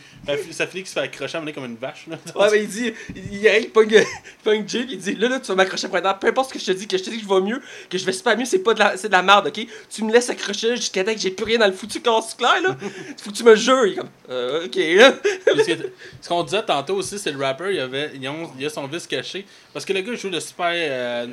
[0.51, 2.07] Ça finit- qu'il se fait accrocher à comme une vache.
[2.07, 2.19] Là.
[2.36, 2.93] Ouais, mais il dit,
[3.32, 6.15] il, arrive, il pogne, il puis il dit, là, là, tu vas m'accrocher après un.
[6.15, 7.61] Peu importe ce que je te dis, que je te dis que je vais mieux,
[7.89, 9.66] que je vais super mieux, c'est pas de la, c'est de la merde, ok?
[9.89, 12.61] Tu me laisses accrocher jusqu'à temps que j'ai plus rien dans le foutu casse clair,
[12.62, 12.77] là.
[13.23, 13.86] Faut que tu me jures.
[13.86, 15.15] Il est comme, euh, ok, là.
[15.47, 19.07] Ce que- qu'on disait tantôt aussi, c'est le rapper, il, avait, il, a, son vice
[19.07, 19.47] caché.
[19.73, 20.70] Parce que le gars joue le super.
[20.70, 21.27] Euh,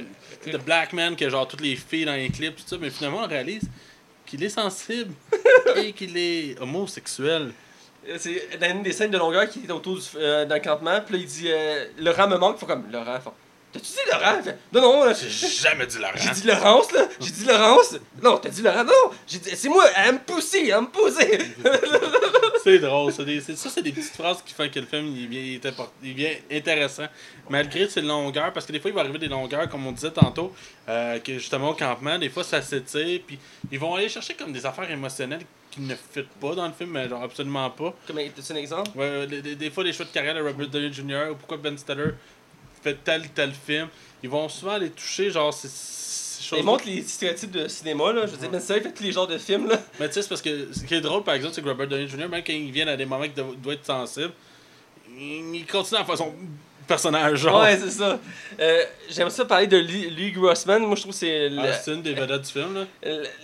[0.46, 2.90] the black man, qui a genre toutes les filles dans les clips, tout ça, mais
[2.90, 3.64] finalement on réalise
[4.26, 5.14] qu'il est sensible
[5.76, 7.54] et qu'il est homosexuel.
[8.18, 11.22] C'est dans une des scènes de longueur qui est autour euh, d'un campement, puis là,
[11.22, 13.34] il dit, euh, Laurent me manque, il faut comme, Laurent, faut,
[13.74, 14.42] t'as-tu dit Laurent?
[14.42, 16.14] Fait, non, non, là, J'ai jamais dit Laurent.
[16.16, 17.08] J'ai dit Laurence, là?
[17.20, 17.96] J'ai dit Laurence?
[18.22, 18.86] Non, t'as dit Laurent?
[18.86, 19.12] Non!
[19.28, 21.38] J'ai dit, c'est moi, elle me pousser, elle me pousser!
[22.68, 25.06] C'est drôle, c'est des- c'est- ça c'est des petites phrases qui font que le film
[25.16, 25.74] il est bien, il est
[26.04, 27.06] il est bien intéressant.
[27.50, 30.12] Malgré ses longueurs, parce que des fois il va arriver des longueurs, comme on disait
[30.12, 30.54] tantôt,
[30.90, 33.40] euh, que justement au campement, des fois ça s'étire, puis
[33.72, 36.90] ils vont aller chercher comme des affaires émotionnelles qui ne fit pas dans le film,
[36.92, 37.94] mais genre absolument pas.
[38.36, 38.90] T'as-tu un exemple?
[38.98, 41.28] Ouais, des, des- fois, les choix de carrière de Robert Downey Jr.
[41.32, 42.12] ou pourquoi Ben Stiller
[42.84, 43.88] fait tel tel film,
[44.22, 45.70] ils vont souvent aller toucher, genre, ces,
[46.50, 46.60] ces choses.
[46.60, 48.22] Il montre les stéréotypes de cinéma, là.
[48.26, 49.80] Je veux dire, Ben Stiller fait tous les genres de films, là.
[50.00, 51.88] Mais tu sais, c'est parce que ce qui est drôle, par exemple, c'est que Robert
[51.88, 54.32] Downey Jr., même quand il vient à des moments qui doivent doit être sensible,
[55.18, 56.34] il il continue à faire son
[56.88, 57.62] personnage, genre.
[57.62, 58.20] Ouais, c'est ça.
[58.60, 60.82] Euh, J'aimerais ça parler de Lee, Lee Grossman.
[60.84, 61.48] Moi, je trouve que c'est.
[61.48, 62.86] Ah, la- c'est une des vedettes du film, là.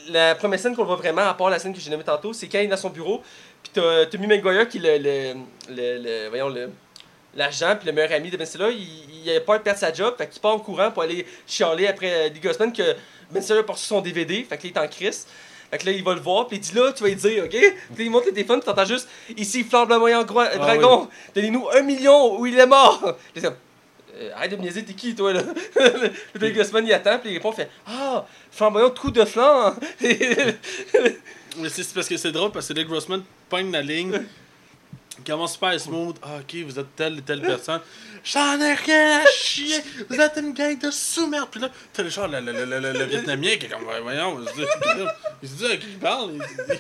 [0.10, 2.32] La, la première scène qu'on voit vraiment, à part la scène que j'ai nommée tantôt,
[2.34, 3.22] c'est quand il est dans son bureau,
[3.62, 5.34] puis t'as Tommy Maguire qui le, le,
[5.70, 6.70] le, le- voyons, le,
[7.36, 9.92] l'agent, puis le meilleur ami de Ben Stiller, il, il a peur de perdre sa
[9.94, 12.96] job, fait qu'il part en courant pour aller chialer après euh, Lee Grossman que
[13.32, 15.26] Ben Stiller a son DVD, fait qu'il est en crise.
[15.72, 17.44] Fait que là, il va le voir, puis il dit là, tu vas lui dire,
[17.46, 17.50] ok?
[17.96, 21.82] Puis il montre le téléphone, puis t'entends juste, ici, flamboyant gro- Ah dragon, donnez-nous un
[21.82, 23.16] million ou il est mort!
[23.34, 23.56] Puis comme,
[24.16, 25.42] Euh, arrête de me niaiser, t'es qui, toi, là?
[26.36, 29.74] le Lee Grossman, il attend, puis il répond, fait, ah, flamboyant coup de flanc!
[31.58, 34.24] Mais c'est c'est parce que c'est drôle, parce que Nick Grossman pogne la ligne,
[35.18, 36.16] il commence super smooth.
[36.22, 37.82] Ah, ok, vous êtes telle et telle personne.
[38.24, 39.78] J'en ai rien à chier,
[40.10, 41.50] vous êtes une gang de sous-merde.
[41.52, 44.40] Puis là, t'as le genre, le, le, le, le, le Vietnamien qui est comme, voyons,
[45.42, 46.32] il se dit, à qui il parle?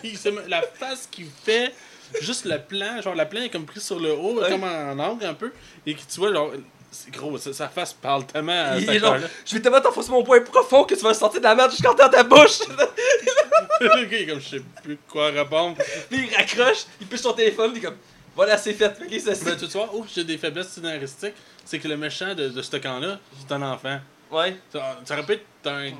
[0.03, 1.73] Il- il la face qu'il fait,
[2.21, 5.25] juste le plan, genre, la plan est comme pris sur le haut, comme en angle
[5.25, 5.51] un peu.
[5.85, 6.51] Et que tu vois, genre,
[6.91, 10.23] c'est gros, sa, sa face parle tellement à Il genre, je vais tellement t'enfoncer mon
[10.23, 12.59] poing profond que tu vas sortir de la merde jusqu'en dans ta bouche!
[13.81, 15.75] le gars, il est comme, je sais plus quoi répondre.
[16.09, 17.97] Puis il raccroche, il pêche son téléphone, il est comme,
[18.35, 19.57] voilà, c'est fait, ok, ça Mais c'est.
[19.57, 21.35] tu vois, où j'ai des faiblesses scénaristiques,
[21.65, 23.99] c'est que le méchant de, de ce camp-là, c'est un enfant.
[24.31, 24.57] Ouais.
[24.71, 24.97] Ça,
[25.29, 25.91] être un.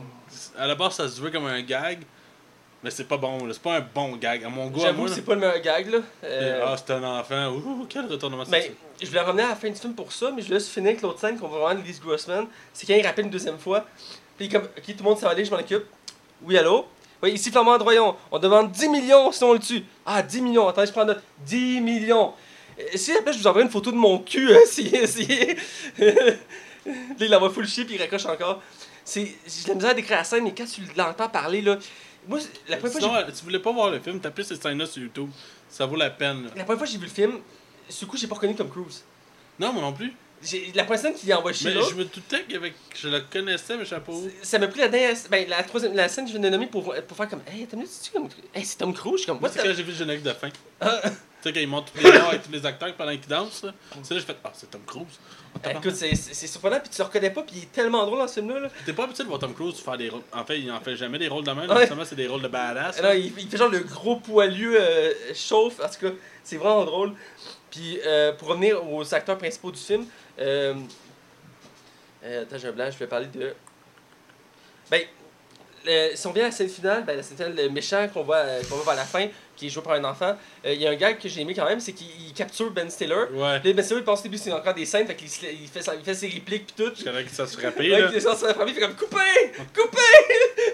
[0.57, 1.99] À la base, ça se jouait comme un gag,
[2.84, 3.53] mais c'est pas bon, là.
[3.53, 4.43] C'est pas un bon gag.
[4.43, 5.99] À mon goût, J'avoue c'est pas le meilleur gag, là.
[6.23, 7.49] Euh, Ah, c'est un enfant.
[7.49, 10.31] Ouh, quel retournement mais c'est je voulais revenir à la fin du film pour ça,
[10.31, 12.47] mais je voulais juste finir avec l'autre scène qu'on va voir de Lise Grossman.
[12.73, 13.85] C'est quand il rappelle une deuxième fois.
[14.38, 15.85] Puis comme, ok, tout le monde s'en va aller, je m'en occupe.
[16.41, 16.88] Oui, allô?
[17.23, 18.17] Oui, ici Flamand Droyon.
[18.29, 19.85] On demande 10 millions si on le tue.
[20.05, 20.67] Ah, 10 millions.
[20.67, 21.23] Attendez, je prends note.
[21.45, 22.33] 10 millions.
[22.95, 24.91] Si après, je vous envoie une photo de mon cul, hein, si.
[25.07, 25.25] si...
[25.97, 28.61] Là, il envoie full shit, puis il raccroche encore.
[29.05, 31.77] C'est, j'ai la misère décrire la scène, mais quand tu l'entends parler, là.
[32.27, 34.57] Moi, la première fois Sinon, euh, tu voulais pas voir le film, t'as plus ces
[34.57, 35.29] scènes-là sur YouTube.
[35.69, 36.43] Ça vaut la peine.
[36.43, 36.49] là.
[36.57, 37.39] la première fois que j'ai vu le film,
[37.87, 39.05] ce coup, j'ai pas reconnu Tom Cruise.
[39.59, 40.13] Non, moi non plus.
[40.76, 42.74] La première scène qu'il a envoyé chez Mais je me doutais qu'avec.
[42.95, 44.30] Je le connaissais, mais je sais pas où.
[44.41, 45.15] ça m'a pris la dernière.
[45.30, 47.41] Ben, la, troisième, la scène que je viens de nommer pour, pour faire comme.
[47.48, 47.78] Hey, t'as
[48.14, 48.28] comme.
[48.53, 49.14] Hey, c'est Tom Cruise?
[49.14, 49.40] Je suis comme.
[49.52, 50.49] C'est quand j'ai vu le générique de fin.
[51.44, 53.28] Tu Ah, sais, quand ils montrent tous les morts avec tous les acteurs pendant qu'ils
[53.28, 53.74] dansent, là.
[54.02, 55.06] C'est là que j'ai fait Ah, c'est Tom Cruise.
[55.61, 55.86] Tabarnak.
[55.86, 58.20] écoute, c'est, c'est, c'est surprenant, puis tu le reconnais pas, puis il est tellement drôle
[58.20, 58.61] dans ce film-là.
[58.61, 58.70] Là.
[58.86, 60.22] T'es pas habitué de voir Tom Cruise faire des rôles.
[60.34, 61.70] En fait, il en fait jamais des rôles de même.
[61.70, 61.82] Ouais.
[61.82, 62.95] Justement, c'est des rôles de badass.
[62.99, 66.14] Ah non, il, il fait genre le gros poilu euh, chauffe, en tout cas,
[66.45, 67.11] c'est vraiment drôle.
[67.72, 70.06] Puis euh, pour revenir aux acteurs principaux du film,
[70.39, 70.73] euh,
[72.26, 73.53] euh, attends, j'ai un blanc, je vais parler de.
[74.89, 75.01] Ben,
[75.85, 78.23] le- si on vient à la scène finale, ben, la scène finale, le méchant qu'on
[78.23, 80.35] voit, euh, qu'on voit vers la fin, qui est joué par un enfant,
[80.65, 82.72] euh, il y a un gag que j'ai aimé quand même, c'est qu'il il capture
[82.72, 83.15] Ben Stiller.
[83.34, 83.60] Ouais.
[83.60, 85.68] Puis Ben Stiller, il pense au début c'est encore des scènes, fait qu'il se- il
[85.68, 86.91] fait, sa- il fait ses répliques puis tout.
[86.97, 88.10] Je connais que ça se frappait, Ouais, là.
[88.11, 89.18] il il fait comme coupé!
[89.76, 89.97] Coupé!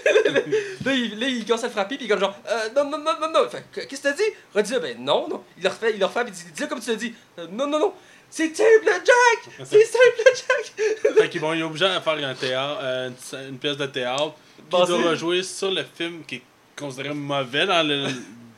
[0.86, 2.86] là, il, là, il commence à le frapper, puis il est comme genre, euh, non,
[2.90, 3.49] non, non, non, non.
[3.49, 4.23] Fait, que- qu'est-ce que t'as dit?
[4.53, 5.44] Redis, ben non, non.
[5.57, 7.14] Il le refait, il le refait, puis il dit, dis-le comme tu l'as dit.
[7.40, 7.94] Euh, non, non, non.
[8.30, 9.65] C'est Simple Jack!
[9.65, 11.14] C'est Simple Jack!
[11.18, 14.34] Fait qu'ils vont y obliger à faire un théâtre, euh, une, une pièce de théâtre
[14.69, 16.41] qui Basé- doit rejouer sur le film qui est
[16.77, 18.07] considéré mauvais dans le,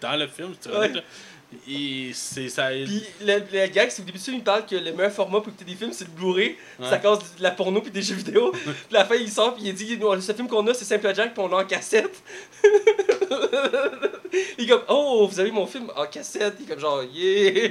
[0.02, 0.54] dans le film.
[0.74, 0.90] Ouais.
[0.90, 1.02] là?
[1.70, 2.70] Et c'est ça.
[2.70, 5.40] Puis le, le gag, c'est au début du film, il parle que le meilleur format
[5.40, 6.56] pour écouter des films, c'est le Blu-ray.
[6.80, 6.90] Ouais.
[6.90, 8.52] Ça cause de la porno puis des jeux vidéo.
[8.54, 11.14] puis à la fin, il sort puis il dit Ce film qu'on a, c'est Simple
[11.14, 12.22] Jack, puis on l'a en cassette.
[14.58, 16.56] il est comme Oh, vous avez mon film en cassette.
[16.60, 17.70] Il est comme genre Yeah!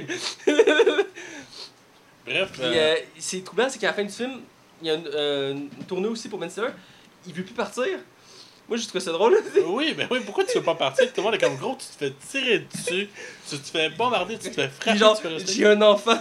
[2.31, 4.41] Bref, Puis euh, euh, c'est troublant, c'est qu'à la fin du film,
[4.81, 6.67] il y a une, euh, une tournée aussi pour Stiller.
[7.25, 7.99] Il veut plus partir.
[8.71, 9.37] Moi, j'ai trouvé ça drôle.
[9.67, 11.05] oui, mais oui, pourquoi tu veux pas partir?
[11.07, 13.09] Tout le monde est comme gros, tu te fais tirer dessus,
[13.49, 16.17] tu te fais bombarder, tu te fais frapper, genre, j'ai un enfant.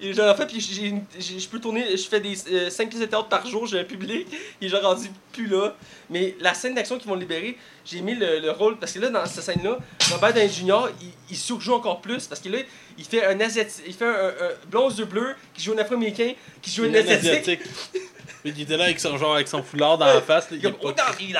[0.00, 3.00] j'ai un enfant, puis j'ai une- j'ai- je peux tourner, je fais des 5 pièces
[3.02, 4.26] de théâtre par jour, j'ai un public.
[4.60, 5.76] Il est genre rendu plus là.
[6.10, 8.76] Mais la scène d'action qu'ils vont libérer, j'ai mis le, le rôle.
[8.80, 9.78] Parce que là, dans cette scène-là,
[10.10, 12.26] Robert Downey Jr., il, il surjoue encore plus.
[12.26, 12.58] Parce que là,
[12.98, 13.84] il fait un asiatique.
[13.86, 16.84] Il fait un, un, un blond aux yeux bleus qui joue un afro-américain, qui joue
[16.86, 17.60] un asiatique.
[18.46, 20.48] Mais il était là avec son, genre, avec son foulard dans la face.
[20.52, 21.30] là, Il il, est comme, pas, non, il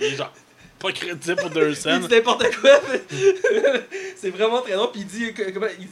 [0.00, 0.30] il est genre
[0.78, 2.00] pas crédible pour deux Il scènes.
[2.06, 2.78] dit n'importe quoi.
[4.16, 4.90] c'est vraiment très drôle.
[4.92, 5.88] Puis il dit, comment, il,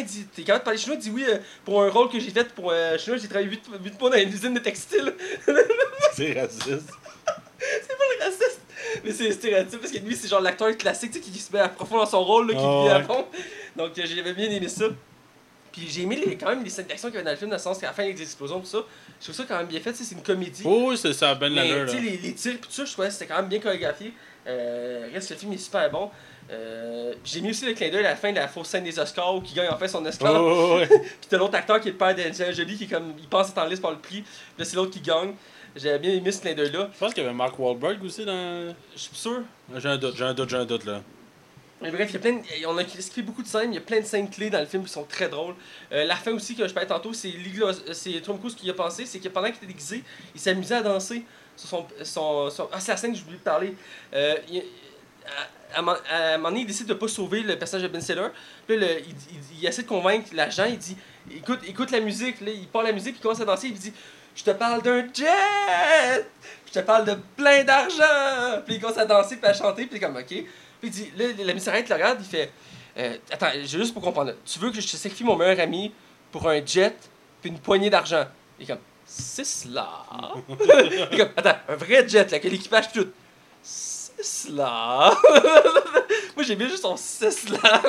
[0.00, 0.96] il dit, t'es capable de parler chinois?
[0.98, 3.48] Il dit oui, euh, pour un rôle que j'ai fait pour euh, chinois, j'ai travaillé
[3.50, 5.14] 8, 8 mois dans une usine de textile.
[6.16, 6.66] C'est raciste.
[6.66, 8.60] c'est pas le raciste.
[9.04, 11.52] Mais c'est stéréotype parce que lui, c'est genre l'acteur classique, tu sais, qui, qui se
[11.52, 13.04] met à profond dans son rôle, là, qui Ah vit à ouais.
[13.04, 13.26] fond.
[13.76, 14.86] Donc euh, j'avais bien aimé ça.
[15.72, 17.50] Puis j'ai aimé les, quand même les scènes d'action qu'il y avait dans le film,
[17.50, 18.78] dans le sens qu'à la fin, des explosions, tout ça.
[19.20, 20.62] Je trouve ça quand même bien fait, c'est une comédie.
[20.64, 21.86] Oh, oui, c'est ça, Ben Mais là.
[21.86, 24.12] sais, les, les tirs pis tout ça, je trouvais que c'était quand même bien chorégraphié.
[24.46, 26.10] Euh, reste le film est super bon.
[26.50, 28.98] Euh, j'ai mis aussi le clin d'œil à la fin de la fausse scène des
[28.98, 30.34] Oscars où il gagne enfin son Oscar.
[30.34, 30.94] Oh, oh.
[31.20, 33.50] Pis t'as l'autre acteur qui est le père d'Angelina Jolie qui est comme il pense
[33.50, 34.24] être en liste par le prix.
[34.58, 35.34] Là c'est l'autre qui gagne.
[35.76, 36.90] J'avais bien aimé ce clin d'œil là.
[36.92, 38.74] Je pense qu'il y avait Mark Wahlberg aussi dans.
[38.94, 39.42] Je suis sûr.
[39.76, 41.02] J'ai un doute, j'ai un doute, j'ai un doute là.
[41.82, 43.80] Mais bref, il y a plein de- on a beaucoup de scènes, il y a
[43.80, 45.54] plein de scènes clés dans le film qui sont très drôles.
[45.92, 48.74] Euh, la fin aussi que je parlais tantôt, c'est Liglo- c'est Tom Cruise qui a
[48.74, 50.04] pensé, c'est que pendant qu'il était déguisé,
[50.34, 51.24] il s'amusait à danser
[51.56, 51.68] sur
[52.02, 53.74] son, son, ah c'est la scène que oublié de parler.
[54.14, 54.36] Euh,
[55.74, 58.28] à, un moment- donné, il décide de pas sauver le personnage de Ben Stiller.
[58.66, 58.86] Puis là,
[59.58, 60.96] il, essaie de convaincre l'agent, il dit
[61.34, 63.92] écoute, écoute la musique, là, il parle la musique, il commence à danser, il dit
[64.34, 66.26] je te parle d'un jet,
[66.66, 68.62] je te parle de plein d'argent.
[68.66, 70.44] Puis il commence à danser puis à chanter, puis comme ok.
[70.80, 72.50] Puis il dit là, la il le regarde, il fait
[72.98, 75.92] euh, attends, juste pour comprendre, tu veux que je te sacrifie mon meilleur ami
[76.32, 76.96] pour un jet
[77.40, 78.26] puis une poignée d'argent?
[78.58, 80.04] Il est comme c'est cela.
[80.48, 83.08] il est comme attends, un vrai jet là, que l'équipage tout.
[83.62, 85.12] C'est cela.
[86.36, 87.82] Moi j'ai bien juste son c'est cela.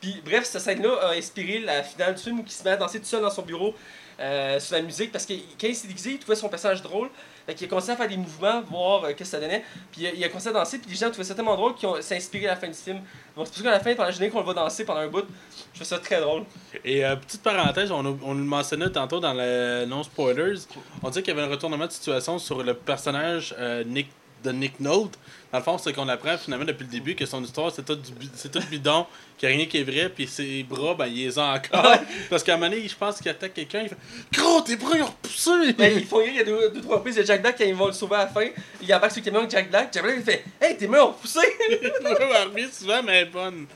[0.00, 2.76] Puis bref, cette scène-là a inspiré la finale du film où il se met à
[2.76, 3.74] danser tout seul dans son bureau
[4.20, 7.10] euh, sur la musique parce que quand il s'est déguisé, il trouvait son personnage drôle.
[7.46, 9.62] Fait qu'il a commencé à faire des mouvements, voir euh, qu'est-ce que ça donnait.
[9.92, 11.74] Puis il a, il a commencé à danser, puis les gens trouvaient ça tellement drôle
[11.74, 13.00] qu'ils ont s'est inspiré à la fin du film.
[13.36, 15.00] Donc c'est pour ça qu'à la fin, pendant le générique, on le voit danser pendant
[15.00, 15.24] un bout.
[15.72, 16.44] Je trouve ça très drôle.
[16.84, 20.60] Et euh, petite parenthèse, on, a- le mentionnait tantôt dans le non-spoilers.
[21.02, 24.08] On dit qu'il y avait un retournement de situation sur le personnage euh, Nick,
[24.42, 25.18] de Nick Note.
[25.54, 27.96] Dans le fond, c'est qu'on apprend finalement depuis le début que son histoire c'est tout,
[28.34, 29.06] c'est tout bidon,
[29.38, 31.94] qu'il n'y a rien qui est vrai, puis ses bras, ben, il les a encore.
[32.28, 33.96] Parce qu'à un moment donné, je pense qu'il attaque quelqu'un, il fait
[34.32, 36.80] Gros, tes bras, ils ont repoussé Ben, ils font rire, il y a deux, deux
[36.80, 38.48] trois reprises de Jack Black quand ils vont le sauver à la fin.
[38.82, 39.90] Il embarque sur le camion avec Jack Black.
[39.94, 41.38] Jack Black il fait Hey, tes mains ont poussé
[41.70, 43.66] Elle revient souvent, mais elle est bonne.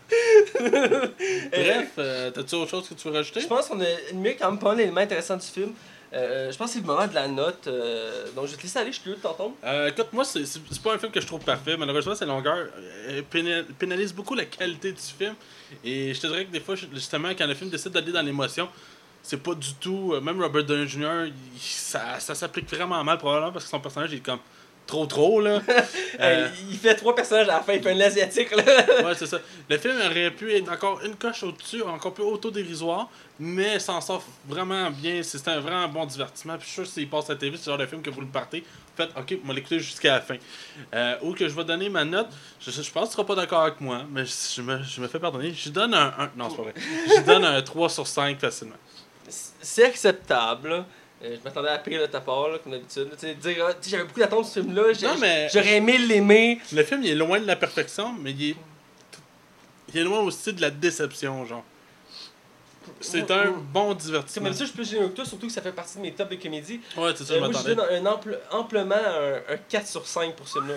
[0.58, 3.40] Bref, euh, t'as-tu autre chose que tu veux rajouter?
[3.40, 5.72] Je pense qu'on a une quand même pas un élément intéressant du film.
[6.14, 7.66] Euh, je pense que c'est le moment de la note.
[7.66, 9.54] euh, donc je vais te laisser aller, je curieux de t'entendre.
[9.64, 11.76] Euh, écoute, moi, c'est c'est- pas un film que je trouve parfait.
[11.76, 12.56] Malheureusement, sa longueur
[13.08, 15.34] euh, pénal- pénalise beaucoup la qualité du film.
[15.84, 18.68] Et je te dirais que des fois, justement, quand le film décide d'aller dans l'émotion,
[19.22, 20.12] c'est pas du tout.
[20.14, 24.14] euh, Même Robert Downey Jr., ça, ça s'applique vraiment mal, probablement, parce que son personnage
[24.14, 24.38] est comme
[24.88, 25.60] trop trop, là.
[26.20, 28.64] Euh, il fait trois personnages à la fin, il fait un asiatique là.
[29.04, 29.38] ouais, c'est ça.
[29.70, 33.08] Le film aurait pu être encore une coche au-dessus, encore plus autodérisoire,
[33.38, 35.22] mais s'en sort vraiment bien.
[35.22, 36.54] C'est un vraiment bon divertissement.
[36.58, 38.02] Puis je suis sûr que s'il passe à la TV, c'est le genre de film
[38.02, 38.64] que vous le partez.
[38.96, 40.36] Faites, ok, on va l'écouter jusqu'à la fin.
[40.92, 43.36] Euh, où que je vais donner ma note, je, je pense que tu seras pas
[43.36, 45.54] d'accord avec moi, mais je, je me, je me fais pardonner.
[45.54, 46.74] Je donne un, un- Non, c'est pas vrai.
[47.16, 48.74] Je donne un 3 sur 5 facilement.
[49.28, 50.84] C'est acceptable.
[51.24, 53.08] Euh, je m'attendais à pire de ta part, là, comme d'habitude.
[53.12, 54.92] Tu sais, dire, ah, tu sais, j'avais beaucoup d'attentes sur ce film-là.
[54.92, 56.60] j'ai- Non, mais- J'aurais aimé l'aimer.
[56.72, 58.56] Le film, il est loin de la perfection, mais il est.
[59.92, 61.64] Il est loin aussi de la déception, genre.
[63.00, 64.44] C'est un bon que divertissement.
[64.44, 66.30] même ça, je peux gérer que toi, surtout que ça fait partie de mes tops
[66.30, 66.80] de comédie.
[66.96, 67.74] Ouais, c'est ça, Euh, je moi, je m'attendais.
[67.74, 70.76] donne un ample, amplement un, un 4 sur 5 pour ce film-là.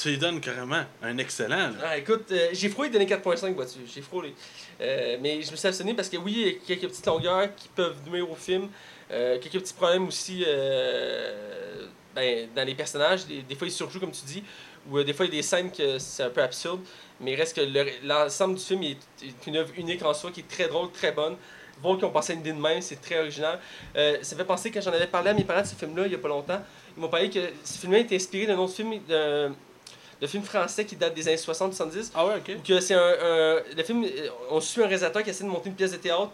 [0.00, 1.56] Tu lui donnes carrément un excellent.
[1.56, 1.72] là.
[1.84, 3.78] Ah, écoute, euh, j'ai frôlé de donner 4.5, vois-tu.
[3.92, 4.34] J'ai frôlé.
[4.80, 7.48] Euh, mais je me suis abstenu parce que oui, il y a quelques petites longueurs
[7.54, 8.68] qui peuvent nuire au film.
[9.10, 13.26] Euh, quelques petits problèmes aussi euh, ben, dans les personnages.
[13.26, 14.42] Des, des fois, ils surjouent, comme tu dis.
[14.90, 16.80] Ou euh, des fois, il y a des scènes que c'est un peu absurde.
[17.20, 20.30] Mais il reste que le- l'ensemble du film est, est une œuvre unique en soi,
[20.30, 21.36] qui est très drôle, très bonne.
[21.82, 23.58] voir qu'ils ont pensé à une idée de même, c'est très original.
[24.22, 26.14] Ça fait penser, quand j'en avais parlé à mes parents de ce film-là il y
[26.14, 26.60] a pas longtemps,
[26.96, 30.96] ils m'ont parlé que ce film-là est inspiré d'un autre film, de film français qui
[30.96, 32.10] date des années 60-70.
[32.14, 32.62] Ah ouais, ok.
[32.62, 34.04] Que c'est un, un- Le film,
[34.50, 36.30] on suit un réalisateur qui essaie de monter une pièce de théâtre.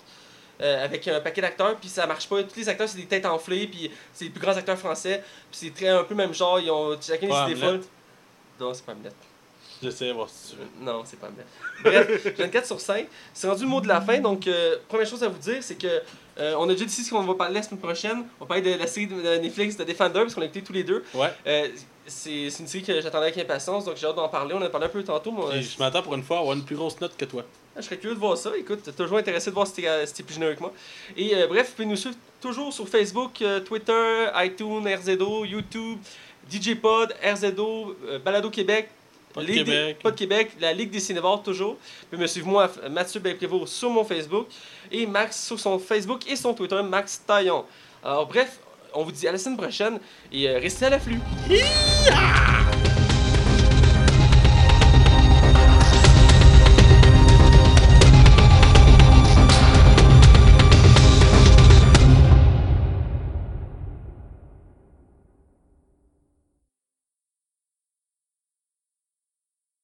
[0.61, 2.43] Euh, avec un paquet d'acteurs, puis ça marche pas.
[2.43, 5.23] Tous les acteurs, c'est des têtes enflées, puis c'est les plus grands acteurs français.
[5.51, 7.81] Puis c'est très un peu le même genre, ils ont chacun des folles.
[8.61, 9.11] Non, c'est pas Hamlet.
[9.83, 10.69] J'essaie de voir si tu veux.
[10.85, 11.47] Non, c'est pas Hamlet.
[11.83, 13.07] Bref, j'ai une 4 sur 5.
[13.33, 15.77] C'est rendu le mot de la fin, donc euh, première chose à vous dire, c'est
[15.77, 16.03] que
[16.39, 18.25] euh, on a déjà dit ce qu'on va parler la semaine prochaine.
[18.39, 20.75] On va parler de la série de Netflix de Defender, parce qu'on l'a écouté tous
[20.75, 21.03] les deux.
[21.15, 21.33] Ouais.
[21.47, 21.69] Euh,
[22.07, 24.55] c'est une série que j'attendais avec impatience, donc j'ai hâte d'en parler.
[24.55, 25.35] On en a parlé un peu tantôt.
[25.53, 27.45] je m'attends pour une fois à avoir une plus grosse note que toi.
[27.81, 28.51] Je serais curieux de voir ça.
[28.57, 30.73] Écoute, t'es toujours intéressé de voir si t'es euh, si t'es plus généreux que moi.
[31.17, 35.99] Et euh, bref, vous pouvez nous suivre toujours sur Facebook, euh, Twitter, iTunes, RZO, YouTube,
[36.51, 38.89] DJ Pod, RZO, euh, Balado Québec.
[39.33, 40.17] Pod Ligue des- Québec.
[40.17, 41.75] Québec, la Ligue des Cinévores toujours.
[41.75, 44.47] Vous pouvez me suivre moi, Mathieu Belprévost, sur mon Facebook.
[44.91, 47.65] Et Max sur son Facebook et son Twitter, Max Taillon.
[48.03, 48.59] Alors bref,
[48.93, 50.01] on vous dit à la semaine prochaine
[50.33, 51.21] et restez à l'afflux.